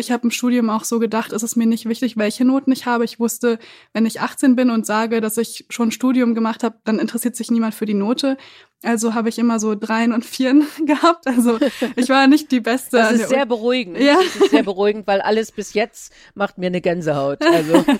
ich 0.00 0.10
habe 0.10 0.24
im 0.24 0.30
Studium 0.30 0.70
auch 0.70 0.84
so 0.84 0.98
gedacht, 0.98 1.32
es 1.32 1.42
ist 1.42 1.56
mir 1.56 1.66
nicht 1.66 1.86
wichtig, 1.86 2.16
welche 2.16 2.44
Noten 2.44 2.72
ich 2.72 2.86
habe. 2.86 3.04
Ich 3.04 3.20
wusste, 3.20 3.58
wenn 3.92 4.06
ich 4.06 4.20
18 4.20 4.56
bin 4.56 4.70
und 4.70 4.86
sage, 4.86 5.20
dass 5.20 5.36
ich 5.36 5.66
schon 5.68 5.88
ein 5.88 5.92
Studium 5.92 6.34
gemacht 6.34 6.64
habe, 6.64 6.78
dann 6.84 6.98
interessiert 6.98 7.36
sich 7.36 7.50
niemand 7.50 7.74
für 7.74 7.86
die 7.86 7.94
Note. 7.94 8.36
Also 8.82 9.14
habe 9.14 9.28
ich 9.28 9.38
immer 9.38 9.60
so 9.60 9.74
Dreien 9.74 10.12
und 10.12 10.24
Vieren 10.24 10.64
gehabt. 10.86 11.26
Also 11.26 11.58
ich 11.96 12.08
war 12.08 12.26
nicht 12.26 12.50
die 12.50 12.60
Beste. 12.60 12.96
Das 12.96 13.12
ist 13.12 13.28
sehr 13.28 13.46
beruhigend. 13.46 13.98
Ja. 13.98 14.16
Das 14.16 14.36
ist 14.36 14.50
sehr 14.50 14.62
beruhigend, 14.62 15.06
weil 15.06 15.20
alles 15.20 15.52
bis 15.52 15.74
jetzt 15.74 16.12
macht 16.34 16.58
mir 16.58 16.66
eine 16.66 16.80
Gänsehaut. 16.80 17.42
Also. 17.42 17.84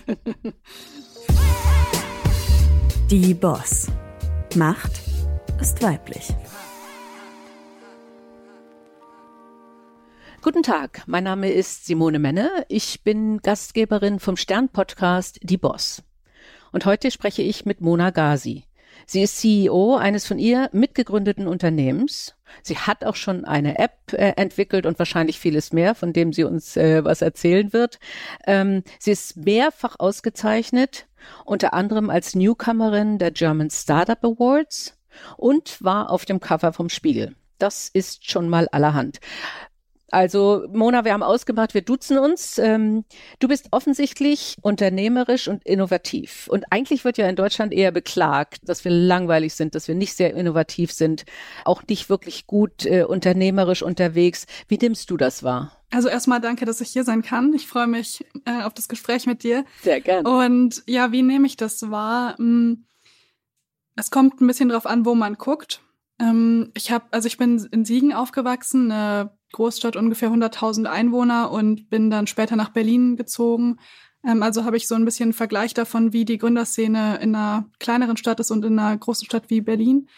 Die 3.10 3.34
Boss. 3.34 3.88
Macht 4.54 4.92
ist 5.60 5.82
weiblich. 5.82 6.28
Guten 10.42 10.62
Tag, 10.62 11.02
mein 11.04 11.24
Name 11.24 11.50
ist 11.50 11.84
Simone 11.84 12.18
Menne. 12.18 12.64
Ich 12.68 13.04
bin 13.04 13.42
Gastgeberin 13.42 14.20
vom 14.20 14.38
Stern-Podcast 14.38 15.38
Die 15.42 15.58
Boss. 15.58 16.02
Und 16.72 16.86
heute 16.86 17.10
spreche 17.10 17.42
ich 17.42 17.66
mit 17.66 17.82
Mona 17.82 18.08
Gazi. 18.08 18.64
Sie 19.04 19.20
ist 19.20 19.36
CEO 19.36 19.96
eines 19.96 20.26
von 20.26 20.38
ihr 20.38 20.70
mitgegründeten 20.72 21.46
Unternehmens. 21.46 22.36
Sie 22.62 22.78
hat 22.78 23.04
auch 23.04 23.16
schon 23.16 23.44
eine 23.44 23.78
App 23.78 24.14
äh, 24.14 24.32
entwickelt 24.36 24.86
und 24.86 24.98
wahrscheinlich 24.98 25.38
vieles 25.38 25.74
mehr, 25.74 25.94
von 25.94 26.14
dem 26.14 26.32
sie 26.32 26.44
uns 26.44 26.74
äh, 26.74 27.04
was 27.04 27.20
erzählen 27.20 27.74
wird. 27.74 27.98
Ähm, 28.46 28.82
sie 28.98 29.10
ist 29.10 29.36
mehrfach 29.36 29.96
ausgezeichnet, 29.98 31.06
unter 31.44 31.74
anderem 31.74 32.08
als 32.08 32.34
Newcomerin 32.34 33.18
der 33.18 33.32
German 33.32 33.68
Startup 33.68 34.24
Awards 34.24 34.96
und 35.36 35.84
war 35.84 36.08
auf 36.08 36.24
dem 36.24 36.40
Cover 36.40 36.72
vom 36.72 36.88
Spiegel. 36.88 37.36
Das 37.58 37.90
ist 37.92 38.30
schon 38.30 38.48
mal 38.48 38.68
allerhand. 38.72 39.20
Also 40.10 40.66
Mona, 40.72 41.04
wir 41.04 41.12
haben 41.12 41.22
ausgemacht, 41.22 41.74
wir 41.74 41.82
duzen 41.82 42.18
uns. 42.18 42.58
Ähm, 42.58 43.04
du 43.38 43.48
bist 43.48 43.68
offensichtlich 43.70 44.56
unternehmerisch 44.62 45.48
und 45.48 45.64
innovativ. 45.64 46.48
Und 46.48 46.64
eigentlich 46.70 47.04
wird 47.04 47.18
ja 47.18 47.28
in 47.28 47.36
Deutschland 47.36 47.72
eher 47.72 47.92
beklagt, 47.92 48.68
dass 48.68 48.84
wir 48.84 48.90
langweilig 48.90 49.54
sind, 49.54 49.74
dass 49.74 49.88
wir 49.88 49.94
nicht 49.94 50.14
sehr 50.14 50.34
innovativ 50.34 50.92
sind, 50.92 51.24
auch 51.64 51.82
nicht 51.88 52.08
wirklich 52.08 52.46
gut 52.46 52.84
äh, 52.86 53.04
unternehmerisch 53.04 53.82
unterwegs. 53.82 54.46
Wie 54.68 54.78
nimmst 54.78 55.10
du 55.10 55.16
das 55.16 55.42
wahr? 55.42 55.72
Also 55.90 56.08
erstmal 56.08 56.40
danke, 56.40 56.64
dass 56.64 56.80
ich 56.80 56.90
hier 56.90 57.04
sein 57.04 57.22
kann. 57.22 57.52
Ich 57.52 57.66
freue 57.66 57.86
mich 57.86 58.24
äh, 58.44 58.62
auf 58.62 58.74
das 58.74 58.88
Gespräch 58.88 59.26
mit 59.26 59.42
dir. 59.42 59.64
Sehr 59.82 60.00
gern. 60.00 60.26
Und 60.26 60.82
ja, 60.86 61.12
wie 61.12 61.22
nehme 61.22 61.46
ich 61.46 61.56
das 61.56 61.90
wahr? 61.90 62.36
Hm, 62.38 62.86
es 63.96 64.10
kommt 64.10 64.40
ein 64.40 64.46
bisschen 64.46 64.68
drauf 64.68 64.86
an, 64.86 65.04
wo 65.04 65.14
man 65.14 65.34
guckt. 65.34 65.82
Ähm, 66.20 66.70
ich 66.74 66.90
habe, 66.92 67.06
also 67.10 67.26
ich 67.26 67.38
bin 67.38 67.66
in 67.72 67.84
Siegen 67.84 68.12
aufgewachsen, 68.12 68.90
eine 68.92 69.32
Großstadt 69.52 69.96
ungefähr 69.96 70.30
100.000 70.30 70.86
Einwohner 70.86 71.50
und 71.50 71.90
bin 71.90 72.10
dann 72.10 72.26
später 72.26 72.56
nach 72.56 72.70
Berlin 72.70 73.16
gezogen. 73.16 73.78
Ähm, 74.26 74.42
also 74.42 74.64
habe 74.64 74.76
ich 74.76 74.88
so 74.88 74.94
ein 74.94 75.04
bisschen 75.04 75.26
einen 75.26 75.32
Vergleich 75.32 75.74
davon, 75.74 76.12
wie 76.12 76.24
die 76.24 76.38
Gründerszene 76.38 77.18
in 77.20 77.34
einer 77.34 77.68
kleineren 77.78 78.16
Stadt 78.16 78.40
ist 78.40 78.50
und 78.50 78.64
in 78.64 78.78
einer 78.78 78.96
großen 78.96 79.26
Stadt 79.26 79.44
wie 79.48 79.60
Berlin. 79.60 80.08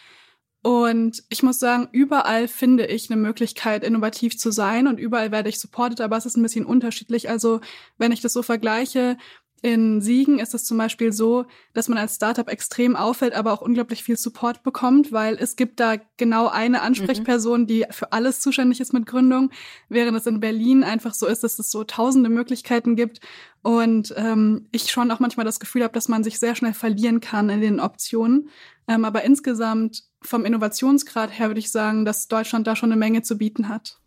Und 0.65 1.25
ich 1.29 1.43
muss 1.43 1.59
sagen, 1.59 1.89
überall 1.91 2.47
finde 2.47 2.87
ich 2.87 3.11
eine 3.11 3.21
Möglichkeit, 3.21 3.83
innovativ 3.83 4.39
zu 4.39 4.53
sein 4.53 4.87
und 4.87 5.01
überall 5.01 5.33
werde 5.33 5.49
ich 5.49 5.59
supported, 5.59 6.01
aber 6.01 6.17
es 6.17 6.25
ist 6.25 6.37
ein 6.37 6.43
bisschen 6.43 6.65
unterschiedlich. 6.65 7.29
Also 7.29 7.61
wenn 7.99 8.13
ich 8.13 8.21
das 8.21 8.33
so 8.33 8.45
vergleiche, 8.45 9.17
in 9.63 10.01
Siegen 10.01 10.41
ist 10.41 10.55
es 10.55 10.65
zum 10.65 10.77
Beispiel 10.77 11.13
so, 11.13 11.47
dass 11.73 11.89
man 11.89 11.97
als 11.97 12.17
Startup 12.17 12.49
extrem 12.49 12.97
auffällt, 12.97 13.33
aber 13.33 13.53
auch 13.53 13.63
unglaublich 13.63 14.03
viel 14.03 14.17
Support 14.17 14.65
bekommt, 14.65 15.13
weil 15.13 15.37
es 15.37 15.55
gibt 15.55 15.79
da 15.79 15.95
genau 16.17 16.49
eine 16.49 16.83
Ansprechperson, 16.83 17.63
mhm. 17.63 17.67
die 17.69 17.87
für 17.91 18.13
alles 18.13 18.41
zuständig 18.41 18.81
ist 18.81 18.93
mit 18.93 19.07
Gründung, 19.07 19.51
während 19.89 20.19
es 20.19 20.27
in 20.27 20.41
Berlin 20.41 20.83
einfach 20.83 21.15
so 21.15 21.27
ist, 21.27 21.45
dass 21.45 21.61
es 21.61 21.71
so 21.71 21.85
tausende 21.85 22.29
Möglichkeiten 22.29 22.97
gibt 22.97 23.21
und 23.63 24.13
ähm, 24.17 24.67
ich 24.73 24.91
schon 24.91 25.11
auch 25.13 25.21
manchmal 25.21 25.47
das 25.47 25.61
Gefühl 25.61 25.85
habe, 25.85 25.95
dass 25.95 26.09
man 26.09 26.25
sich 26.25 26.41
sehr 26.41 26.57
schnell 26.57 26.75
verlieren 26.75 27.21
kann 27.21 27.49
in 27.49 27.61
den 27.61 27.79
Optionen. 27.79 28.51
Ähm, 28.89 29.05
aber 29.05 29.23
insgesamt 29.23 30.03
vom 30.23 30.45
Innovationsgrad 30.45 31.39
her 31.39 31.49
würde 31.49 31.61
ich 31.61 31.71
sagen, 31.71 32.05
dass 32.05 32.27
Deutschland 32.27 32.67
da 32.67 32.75
schon 32.75 32.91
eine 32.91 32.99
Menge 32.99 33.23
zu 33.23 33.39
bieten 33.39 33.69
hat. 33.69 34.02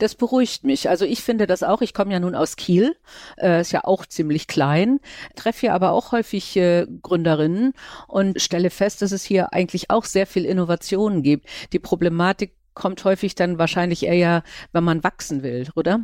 Das 0.00 0.14
beruhigt 0.14 0.64
mich. 0.64 0.88
Also 0.88 1.04
ich 1.04 1.22
finde 1.22 1.46
das 1.46 1.62
auch. 1.62 1.82
Ich 1.82 1.94
komme 1.94 2.12
ja 2.12 2.20
nun 2.20 2.34
aus 2.34 2.56
Kiel, 2.56 2.96
äh, 3.36 3.60
ist 3.60 3.70
ja 3.70 3.84
auch 3.84 4.06
ziemlich 4.06 4.46
klein, 4.46 4.98
treffe 5.36 5.60
hier 5.60 5.74
aber 5.74 5.92
auch 5.92 6.12
häufig 6.12 6.56
äh, 6.56 6.86
Gründerinnen 7.02 7.74
und 8.08 8.40
stelle 8.40 8.70
fest, 8.70 9.02
dass 9.02 9.12
es 9.12 9.22
hier 9.22 9.52
eigentlich 9.52 9.90
auch 9.90 10.06
sehr 10.06 10.26
viel 10.26 10.46
Innovationen 10.46 11.22
gibt. 11.22 11.46
Die 11.72 11.78
Problematik 11.78 12.54
kommt 12.72 13.04
häufig 13.04 13.34
dann 13.34 13.58
wahrscheinlich 13.58 14.04
eher, 14.04 14.42
wenn 14.72 14.84
man 14.84 15.04
wachsen 15.04 15.42
will, 15.42 15.68
oder? 15.76 16.00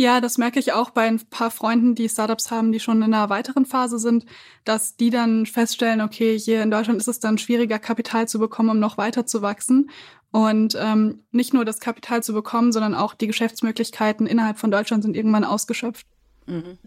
Ja, 0.00 0.20
das 0.20 0.38
merke 0.38 0.60
ich 0.60 0.72
auch 0.72 0.90
bei 0.90 1.08
ein 1.08 1.20
paar 1.28 1.50
Freunden, 1.50 1.96
die 1.96 2.08
Startups 2.08 2.52
haben, 2.52 2.70
die 2.70 2.78
schon 2.78 2.98
in 2.98 3.12
einer 3.12 3.30
weiteren 3.30 3.66
Phase 3.66 3.98
sind, 3.98 4.26
dass 4.64 4.94
die 4.94 5.10
dann 5.10 5.44
feststellen, 5.44 6.00
okay, 6.00 6.38
hier 6.38 6.62
in 6.62 6.70
Deutschland 6.70 7.00
ist 7.00 7.08
es 7.08 7.18
dann 7.18 7.36
schwieriger, 7.36 7.80
Kapital 7.80 8.28
zu 8.28 8.38
bekommen, 8.38 8.70
um 8.70 8.78
noch 8.78 8.96
weiter 8.96 9.26
zu 9.26 9.42
wachsen. 9.42 9.90
Und 10.30 10.76
ähm, 10.78 11.24
nicht 11.30 11.54
nur 11.54 11.64
das 11.64 11.80
Kapital 11.80 12.22
zu 12.22 12.32
bekommen, 12.34 12.72
sondern 12.72 12.94
auch 12.94 13.14
die 13.14 13.26
Geschäftsmöglichkeiten 13.26 14.26
innerhalb 14.26 14.58
von 14.58 14.70
Deutschland 14.70 15.02
sind 15.02 15.16
irgendwann 15.16 15.44
ausgeschöpft. 15.44 16.06
Mhm. 16.46 16.78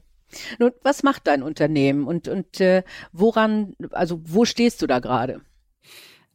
Nun, 0.59 0.71
was 0.83 1.03
macht 1.03 1.27
dein 1.27 1.43
Unternehmen 1.43 2.07
und, 2.07 2.27
und 2.27 2.61
äh, 2.61 2.83
woran, 3.11 3.75
also 3.91 4.21
wo 4.23 4.45
stehst 4.45 4.81
du 4.81 4.87
da 4.87 4.99
gerade? 4.99 5.41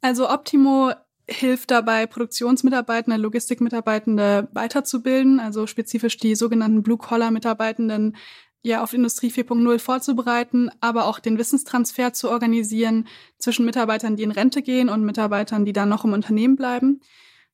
Also 0.03 0.29
Optimo 0.29 0.93
hilft 1.29 1.71
dabei, 1.71 2.07
Produktionsmitarbeitende, 2.07 3.19
Logistikmitarbeitende 3.19 4.49
weiterzubilden, 4.53 5.41
also 5.41 5.67
spezifisch 5.67 6.19
die 6.19 6.35
sogenannten 6.35 6.83
Blue-Collar-Mitarbeitenden 6.83 8.17
ja 8.63 8.83
auf 8.83 8.93
Industrie 8.93 9.31
4.0 9.31 9.79
vorzubereiten, 9.79 10.71
aber 10.81 11.07
auch 11.07 11.21
den 11.21 11.39
Wissenstransfer 11.39 12.13
zu 12.13 12.31
organisieren 12.31 13.07
zwischen 13.39 13.65
Mitarbeitern, 13.65 14.17
die 14.17 14.25
in 14.25 14.33
Rente 14.33 14.63
gehen 14.63 14.89
und 14.89 15.05
Mitarbeitern, 15.05 15.65
die 15.65 15.73
dann 15.73 15.89
noch 15.89 16.05
im 16.05 16.13
Unternehmen 16.13 16.57
bleiben, 16.57 17.01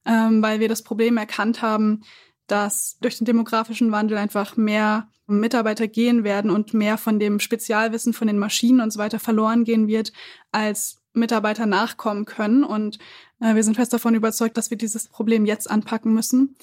ähm, 0.07 0.43
weil 0.43 0.61
wir 0.61 0.69
das 0.69 0.83
Problem 0.83 1.17
erkannt 1.17 1.63
haben, 1.63 2.03
dass 2.47 2.99
durch 3.01 3.19
den 3.19 3.25
demografischen 3.25 3.93
Wandel 3.93 4.19
einfach 4.19 4.57
mehr 4.57 5.09
Mitarbeiter 5.27 5.87
gehen 5.87 6.25
werden 6.25 6.51
und 6.51 6.75
mehr 6.75 6.99
von 6.99 7.19
dem 7.19 7.41
Spezialwissen 7.41 8.13
von 8.13 8.27
den 8.27 8.39
Maschinen 8.39 8.81
und 8.81 8.93
so 8.93 8.99
weiter 8.99 9.19
verloren 9.19 9.65
gehen 9.65 9.87
wird, 9.87 10.13
als 10.51 11.03
Mitarbeiter 11.15 11.67
nachkommen 11.67 12.25
können. 12.25 12.65
Und 12.65 12.99
äh, 13.41 13.55
wir 13.55 13.63
sind 13.63 13.77
fest 13.77 13.93
davon 13.93 14.15
überzeugt, 14.15 14.57
dass 14.57 14.71
wir 14.71 14.79
dieses 14.79 15.09
Problem 15.09 15.47
jetzt 15.47 15.71
anpacken 15.71 16.13
müssen 16.13 16.57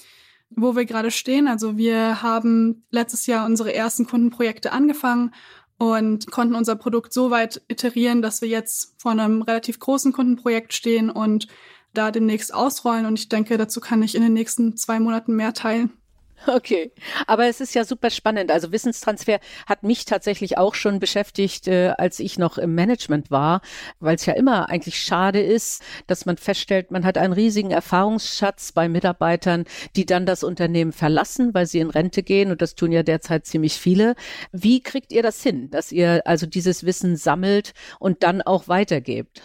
wo 0.50 0.76
wir 0.76 0.84
gerade 0.84 1.10
stehen. 1.10 1.48
Also 1.48 1.76
wir 1.76 2.22
haben 2.22 2.84
letztes 2.90 3.26
Jahr 3.26 3.46
unsere 3.46 3.74
ersten 3.74 4.06
Kundenprojekte 4.06 4.72
angefangen 4.72 5.32
und 5.78 6.30
konnten 6.30 6.54
unser 6.54 6.76
Produkt 6.76 7.12
so 7.12 7.30
weit 7.30 7.62
iterieren, 7.68 8.20
dass 8.20 8.42
wir 8.42 8.48
jetzt 8.48 8.94
vor 9.00 9.12
einem 9.12 9.42
relativ 9.42 9.78
großen 9.78 10.12
Kundenprojekt 10.12 10.74
stehen 10.74 11.08
und 11.08 11.46
da 11.94 12.10
demnächst 12.10 12.52
ausrollen. 12.52 13.06
Und 13.06 13.18
ich 13.18 13.28
denke, 13.28 13.56
dazu 13.56 13.80
kann 13.80 14.02
ich 14.02 14.14
in 14.14 14.22
den 14.22 14.34
nächsten 14.34 14.76
zwei 14.76 15.00
Monaten 15.00 15.34
mehr 15.34 15.54
teilen. 15.54 15.92
Okay, 16.46 16.92
aber 17.26 17.46
es 17.46 17.60
ist 17.60 17.74
ja 17.74 17.84
super 17.84 18.10
spannend. 18.10 18.50
Also 18.50 18.72
Wissenstransfer 18.72 19.40
hat 19.66 19.82
mich 19.82 20.04
tatsächlich 20.04 20.58
auch 20.58 20.74
schon 20.74 20.98
beschäftigt, 20.98 21.68
äh, 21.68 21.92
als 21.98 22.18
ich 22.18 22.38
noch 22.38 22.58
im 22.58 22.74
Management 22.74 23.30
war, 23.30 23.60
weil 23.98 24.16
es 24.16 24.26
ja 24.26 24.34
immer 24.34 24.68
eigentlich 24.68 25.00
schade 25.00 25.40
ist, 25.40 25.82
dass 26.06 26.26
man 26.26 26.36
feststellt, 26.36 26.90
man 26.90 27.04
hat 27.04 27.18
einen 27.18 27.32
riesigen 27.32 27.70
Erfahrungsschatz 27.70 28.72
bei 28.72 28.88
Mitarbeitern, 28.88 29.64
die 29.96 30.06
dann 30.06 30.26
das 30.26 30.42
Unternehmen 30.42 30.92
verlassen, 30.92 31.52
weil 31.54 31.66
sie 31.66 31.80
in 31.80 31.90
Rente 31.90 32.22
gehen 32.22 32.50
und 32.50 32.62
das 32.62 32.74
tun 32.74 32.92
ja 32.92 33.02
derzeit 33.02 33.46
ziemlich 33.46 33.74
viele. 33.74 34.14
Wie 34.52 34.82
kriegt 34.82 35.12
ihr 35.12 35.22
das 35.22 35.42
hin, 35.42 35.70
dass 35.70 35.92
ihr 35.92 36.22
also 36.26 36.46
dieses 36.46 36.84
Wissen 36.84 37.16
sammelt 37.16 37.72
und 37.98 38.22
dann 38.22 38.42
auch 38.42 38.68
weitergebt? 38.68 39.42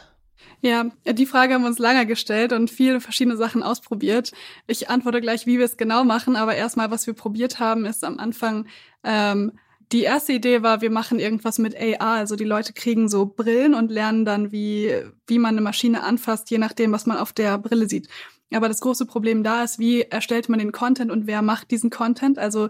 Ja, 0.61 0.85
die 1.05 1.25
Frage 1.25 1.53
haben 1.53 1.61
wir 1.61 1.69
uns 1.69 1.79
lange 1.79 2.05
gestellt 2.05 2.53
und 2.53 2.71
viele 2.71 2.99
verschiedene 3.01 3.37
Sachen 3.37 3.63
ausprobiert. 3.63 4.31
Ich 4.67 4.89
antworte 4.89 5.21
gleich, 5.21 5.45
wie 5.45 5.57
wir 5.59 5.65
es 5.65 5.77
genau 5.77 6.03
machen, 6.03 6.35
aber 6.35 6.55
erstmal, 6.55 6.91
was 6.91 7.05
wir 7.07 7.13
probiert 7.13 7.59
haben, 7.59 7.85
ist 7.85 8.03
am 8.03 8.17
Anfang 8.17 8.67
ähm, 9.03 9.51
die 9.91 10.01
erste 10.01 10.33
Idee 10.33 10.63
war, 10.63 10.81
wir 10.81 10.89
machen 10.89 11.19
irgendwas 11.19 11.59
mit 11.59 11.75
AR. 11.75 12.15
Also 12.15 12.35
die 12.35 12.43
Leute 12.43 12.73
kriegen 12.73 13.07
so 13.07 13.25
Brillen 13.25 13.75
und 13.75 13.91
lernen 13.91 14.25
dann, 14.25 14.51
wie, 14.51 14.93
wie 15.27 15.39
man 15.39 15.55
eine 15.55 15.61
Maschine 15.61 16.03
anfasst, 16.03 16.49
je 16.49 16.57
nachdem, 16.57 16.91
was 16.91 17.05
man 17.05 17.17
auf 17.17 17.33
der 17.33 17.57
Brille 17.57 17.87
sieht. 17.87 18.07
Aber 18.53 18.67
das 18.67 18.81
große 18.81 19.05
Problem 19.05 19.43
da 19.43 19.63
ist, 19.63 19.79
wie 19.79 20.01
erstellt 20.01 20.49
man 20.49 20.59
den 20.59 20.71
Content 20.71 21.11
und 21.11 21.27
wer 21.27 21.41
macht 21.41 21.71
diesen 21.71 21.89
Content? 21.89 22.39
Also 22.39 22.69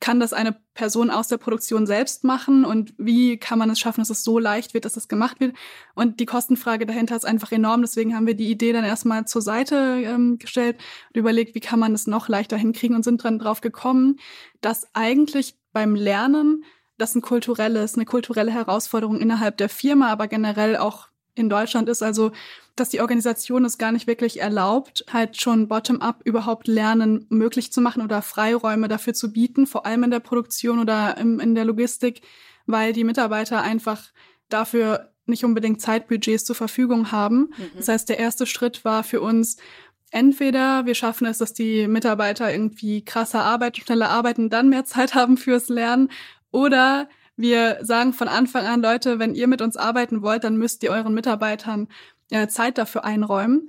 kann 0.00 0.20
das 0.20 0.32
eine 0.32 0.56
Person 0.74 1.10
aus 1.10 1.26
der 1.28 1.38
Produktion 1.38 1.86
selbst 1.86 2.22
machen 2.22 2.64
und 2.64 2.94
wie 2.98 3.36
kann 3.36 3.58
man 3.58 3.68
es 3.70 3.80
schaffen, 3.80 4.00
dass 4.00 4.10
es 4.10 4.22
so 4.22 4.38
leicht 4.38 4.72
wird, 4.72 4.84
dass 4.84 4.92
das 4.94 5.08
gemacht 5.08 5.40
wird? 5.40 5.56
Und 5.94 6.20
die 6.20 6.26
Kostenfrage 6.26 6.86
dahinter 6.86 7.16
ist 7.16 7.26
einfach 7.26 7.50
enorm. 7.50 7.80
Deswegen 7.82 8.14
haben 8.14 8.26
wir 8.26 8.34
die 8.34 8.50
Idee 8.50 8.72
dann 8.72 8.84
erstmal 8.84 9.26
zur 9.26 9.42
Seite 9.42 10.00
ähm, 10.04 10.38
gestellt 10.38 10.76
und 11.08 11.16
überlegt, 11.16 11.54
wie 11.54 11.60
kann 11.60 11.80
man 11.80 11.94
es 11.94 12.06
noch 12.06 12.28
leichter 12.28 12.56
hinkriegen 12.56 12.94
und 12.94 13.02
sind 13.02 13.24
dann 13.24 13.40
drauf 13.40 13.60
gekommen, 13.60 14.20
dass 14.60 14.86
eigentlich 14.94 15.56
beim 15.72 15.96
Lernen 15.96 16.64
das 16.96 17.14
ein 17.14 17.22
kulturelles, 17.22 17.94
eine 17.94 18.04
kulturelle 18.04 18.52
Herausforderung 18.52 19.20
innerhalb 19.20 19.56
der 19.56 19.68
Firma, 19.68 20.10
aber 20.10 20.28
generell 20.28 20.76
auch 20.76 21.08
in 21.34 21.48
Deutschland 21.48 21.88
ist. 21.88 22.02
Also 22.02 22.32
dass 22.80 22.90
die 22.90 23.00
Organisation 23.00 23.64
es 23.64 23.78
gar 23.78 23.92
nicht 23.92 24.06
wirklich 24.06 24.40
erlaubt, 24.40 25.04
halt 25.12 25.40
schon 25.40 25.68
bottom-up 25.68 26.22
überhaupt 26.24 26.66
Lernen 26.66 27.26
möglich 27.28 27.72
zu 27.72 27.80
machen 27.80 28.02
oder 28.02 28.22
Freiräume 28.22 28.88
dafür 28.88 29.14
zu 29.14 29.32
bieten, 29.32 29.66
vor 29.66 29.86
allem 29.86 30.04
in 30.04 30.10
der 30.10 30.20
Produktion 30.20 30.78
oder 30.78 31.16
im, 31.18 31.40
in 31.40 31.54
der 31.54 31.64
Logistik, 31.64 32.22
weil 32.66 32.92
die 32.92 33.04
Mitarbeiter 33.04 33.62
einfach 33.62 34.04
dafür 34.48 35.10
nicht 35.26 35.44
unbedingt 35.44 35.80
Zeitbudgets 35.80 36.44
zur 36.44 36.56
Verfügung 36.56 37.12
haben. 37.12 37.50
Mhm. 37.56 37.70
Das 37.76 37.88
heißt, 37.88 38.08
der 38.08 38.18
erste 38.18 38.46
Schritt 38.46 38.84
war 38.84 39.04
für 39.04 39.20
uns, 39.20 39.58
entweder 40.10 40.86
wir 40.86 40.94
schaffen 40.94 41.26
es, 41.26 41.38
dass 41.38 41.52
die 41.52 41.86
Mitarbeiter 41.86 42.50
irgendwie 42.50 43.04
krasser 43.04 43.42
arbeiten, 43.42 43.80
schneller 43.80 44.08
arbeiten, 44.08 44.48
dann 44.48 44.68
mehr 44.68 44.84
Zeit 44.84 45.14
haben 45.14 45.36
fürs 45.36 45.68
Lernen, 45.68 46.10
oder 46.50 47.08
wir 47.36 47.78
sagen 47.82 48.12
von 48.12 48.26
Anfang 48.26 48.66
an, 48.66 48.82
Leute, 48.82 49.18
wenn 49.18 49.34
ihr 49.34 49.46
mit 49.46 49.62
uns 49.62 49.76
arbeiten 49.76 50.22
wollt, 50.22 50.44
dann 50.44 50.56
müsst 50.56 50.82
ihr 50.82 50.90
euren 50.90 51.14
Mitarbeitern 51.14 51.88
äh, 52.30 52.48
Zeit 52.48 52.78
dafür 52.78 53.04
einräumen. 53.04 53.68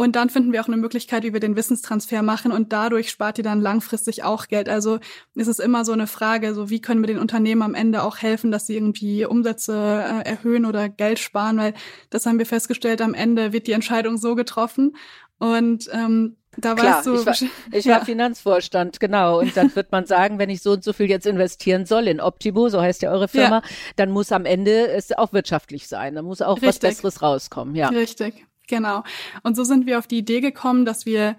Und 0.00 0.16
dann 0.16 0.30
finden 0.30 0.54
wir 0.54 0.62
auch 0.62 0.66
eine 0.66 0.78
Möglichkeit, 0.78 1.24
wie 1.24 1.34
wir 1.34 1.40
den 1.40 1.56
Wissenstransfer 1.56 2.22
machen 2.22 2.52
und 2.52 2.72
dadurch 2.72 3.10
spart 3.10 3.36
ihr 3.36 3.44
dann 3.44 3.60
langfristig 3.60 4.24
auch 4.24 4.48
Geld. 4.48 4.70
Also 4.70 4.98
ist 5.34 5.46
es 5.46 5.58
immer 5.58 5.84
so 5.84 5.92
eine 5.92 6.06
Frage, 6.06 6.54
so 6.54 6.70
wie 6.70 6.80
können 6.80 7.02
wir 7.02 7.06
den 7.06 7.18
Unternehmen 7.18 7.60
am 7.60 7.74
Ende 7.74 8.02
auch 8.02 8.16
helfen, 8.16 8.50
dass 8.50 8.66
sie 8.66 8.76
irgendwie 8.76 9.26
Umsätze 9.26 9.74
äh, 9.74 10.26
erhöhen 10.26 10.64
oder 10.64 10.88
Geld 10.88 11.18
sparen, 11.18 11.58
weil 11.58 11.74
das 12.08 12.24
haben 12.24 12.38
wir 12.38 12.46
festgestellt, 12.46 13.02
am 13.02 13.12
Ende 13.12 13.52
wird 13.52 13.66
die 13.66 13.72
Entscheidung 13.72 14.16
so 14.16 14.34
getroffen. 14.34 14.96
Und 15.38 15.90
ähm, 15.92 16.36
da 16.56 16.74
Klar, 16.74 16.98
weißt 16.98 17.06
du, 17.06 17.14
ich 17.14 17.26
war, 17.26 17.50
ich 17.72 17.86
war 17.86 18.04
Finanzvorstand, 18.04 18.98
genau. 18.98 19.38
Und 19.40 19.56
dann 19.56 19.74
wird 19.76 19.92
man 19.92 20.06
sagen, 20.06 20.38
wenn 20.38 20.50
ich 20.50 20.62
so 20.62 20.72
und 20.72 20.82
so 20.82 20.92
viel 20.92 21.08
jetzt 21.08 21.26
investieren 21.26 21.86
soll 21.86 22.08
in 22.08 22.20
Optimo, 22.20 22.68
so 22.68 22.80
heißt 22.80 23.02
ja 23.02 23.12
eure 23.12 23.28
Firma, 23.28 23.58
ja. 23.58 23.62
dann 23.96 24.10
muss 24.10 24.32
am 24.32 24.46
Ende 24.46 24.88
es 24.88 25.12
auch 25.12 25.32
wirtschaftlich 25.32 25.86
sein. 25.86 26.16
Da 26.16 26.22
muss 26.22 26.42
auch 26.42 26.56
Richtig. 26.56 26.68
was 26.68 26.78
Besseres 26.80 27.22
rauskommen. 27.22 27.76
Ja. 27.76 27.88
Richtig. 27.88 28.46
Genau. 28.66 29.04
Und 29.42 29.56
so 29.56 29.64
sind 29.64 29.86
wir 29.86 29.98
auf 29.98 30.06
die 30.06 30.18
Idee 30.18 30.40
gekommen, 30.40 30.84
dass 30.84 31.06
wir 31.06 31.36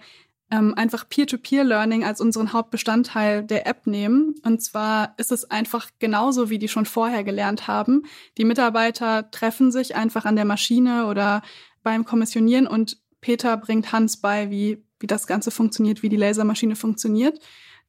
ähm, 0.49 0.73
einfach 0.75 1.07
Peer-to-Peer-Learning 1.07 2.03
als 2.03 2.21
unseren 2.21 2.53
Hauptbestandteil 2.53 3.43
der 3.43 3.67
App 3.67 3.87
nehmen. 3.87 4.35
Und 4.43 4.61
zwar 4.61 5.13
ist 5.17 5.31
es 5.31 5.49
einfach 5.49 5.89
genauso, 5.99 6.49
wie 6.49 6.59
die 6.59 6.67
schon 6.67 6.85
vorher 6.85 7.23
gelernt 7.23 7.67
haben. 7.67 8.03
Die 8.37 8.45
Mitarbeiter 8.45 9.31
treffen 9.31 9.71
sich 9.71 9.95
einfach 9.95 10.25
an 10.25 10.35
der 10.35 10.45
Maschine 10.45 11.07
oder 11.07 11.41
beim 11.83 12.05
Kommissionieren 12.05 12.67
und 12.67 12.97
Peter 13.21 13.55
bringt 13.55 13.91
Hans 13.91 14.17
bei, 14.17 14.49
wie, 14.49 14.83
wie 15.01 15.07
das 15.07 15.27
Ganze 15.27 15.51
funktioniert, 15.51 16.03
wie 16.03 16.09
die 16.09 16.17
Lasermaschine 16.17 16.75
funktioniert. 16.75 17.39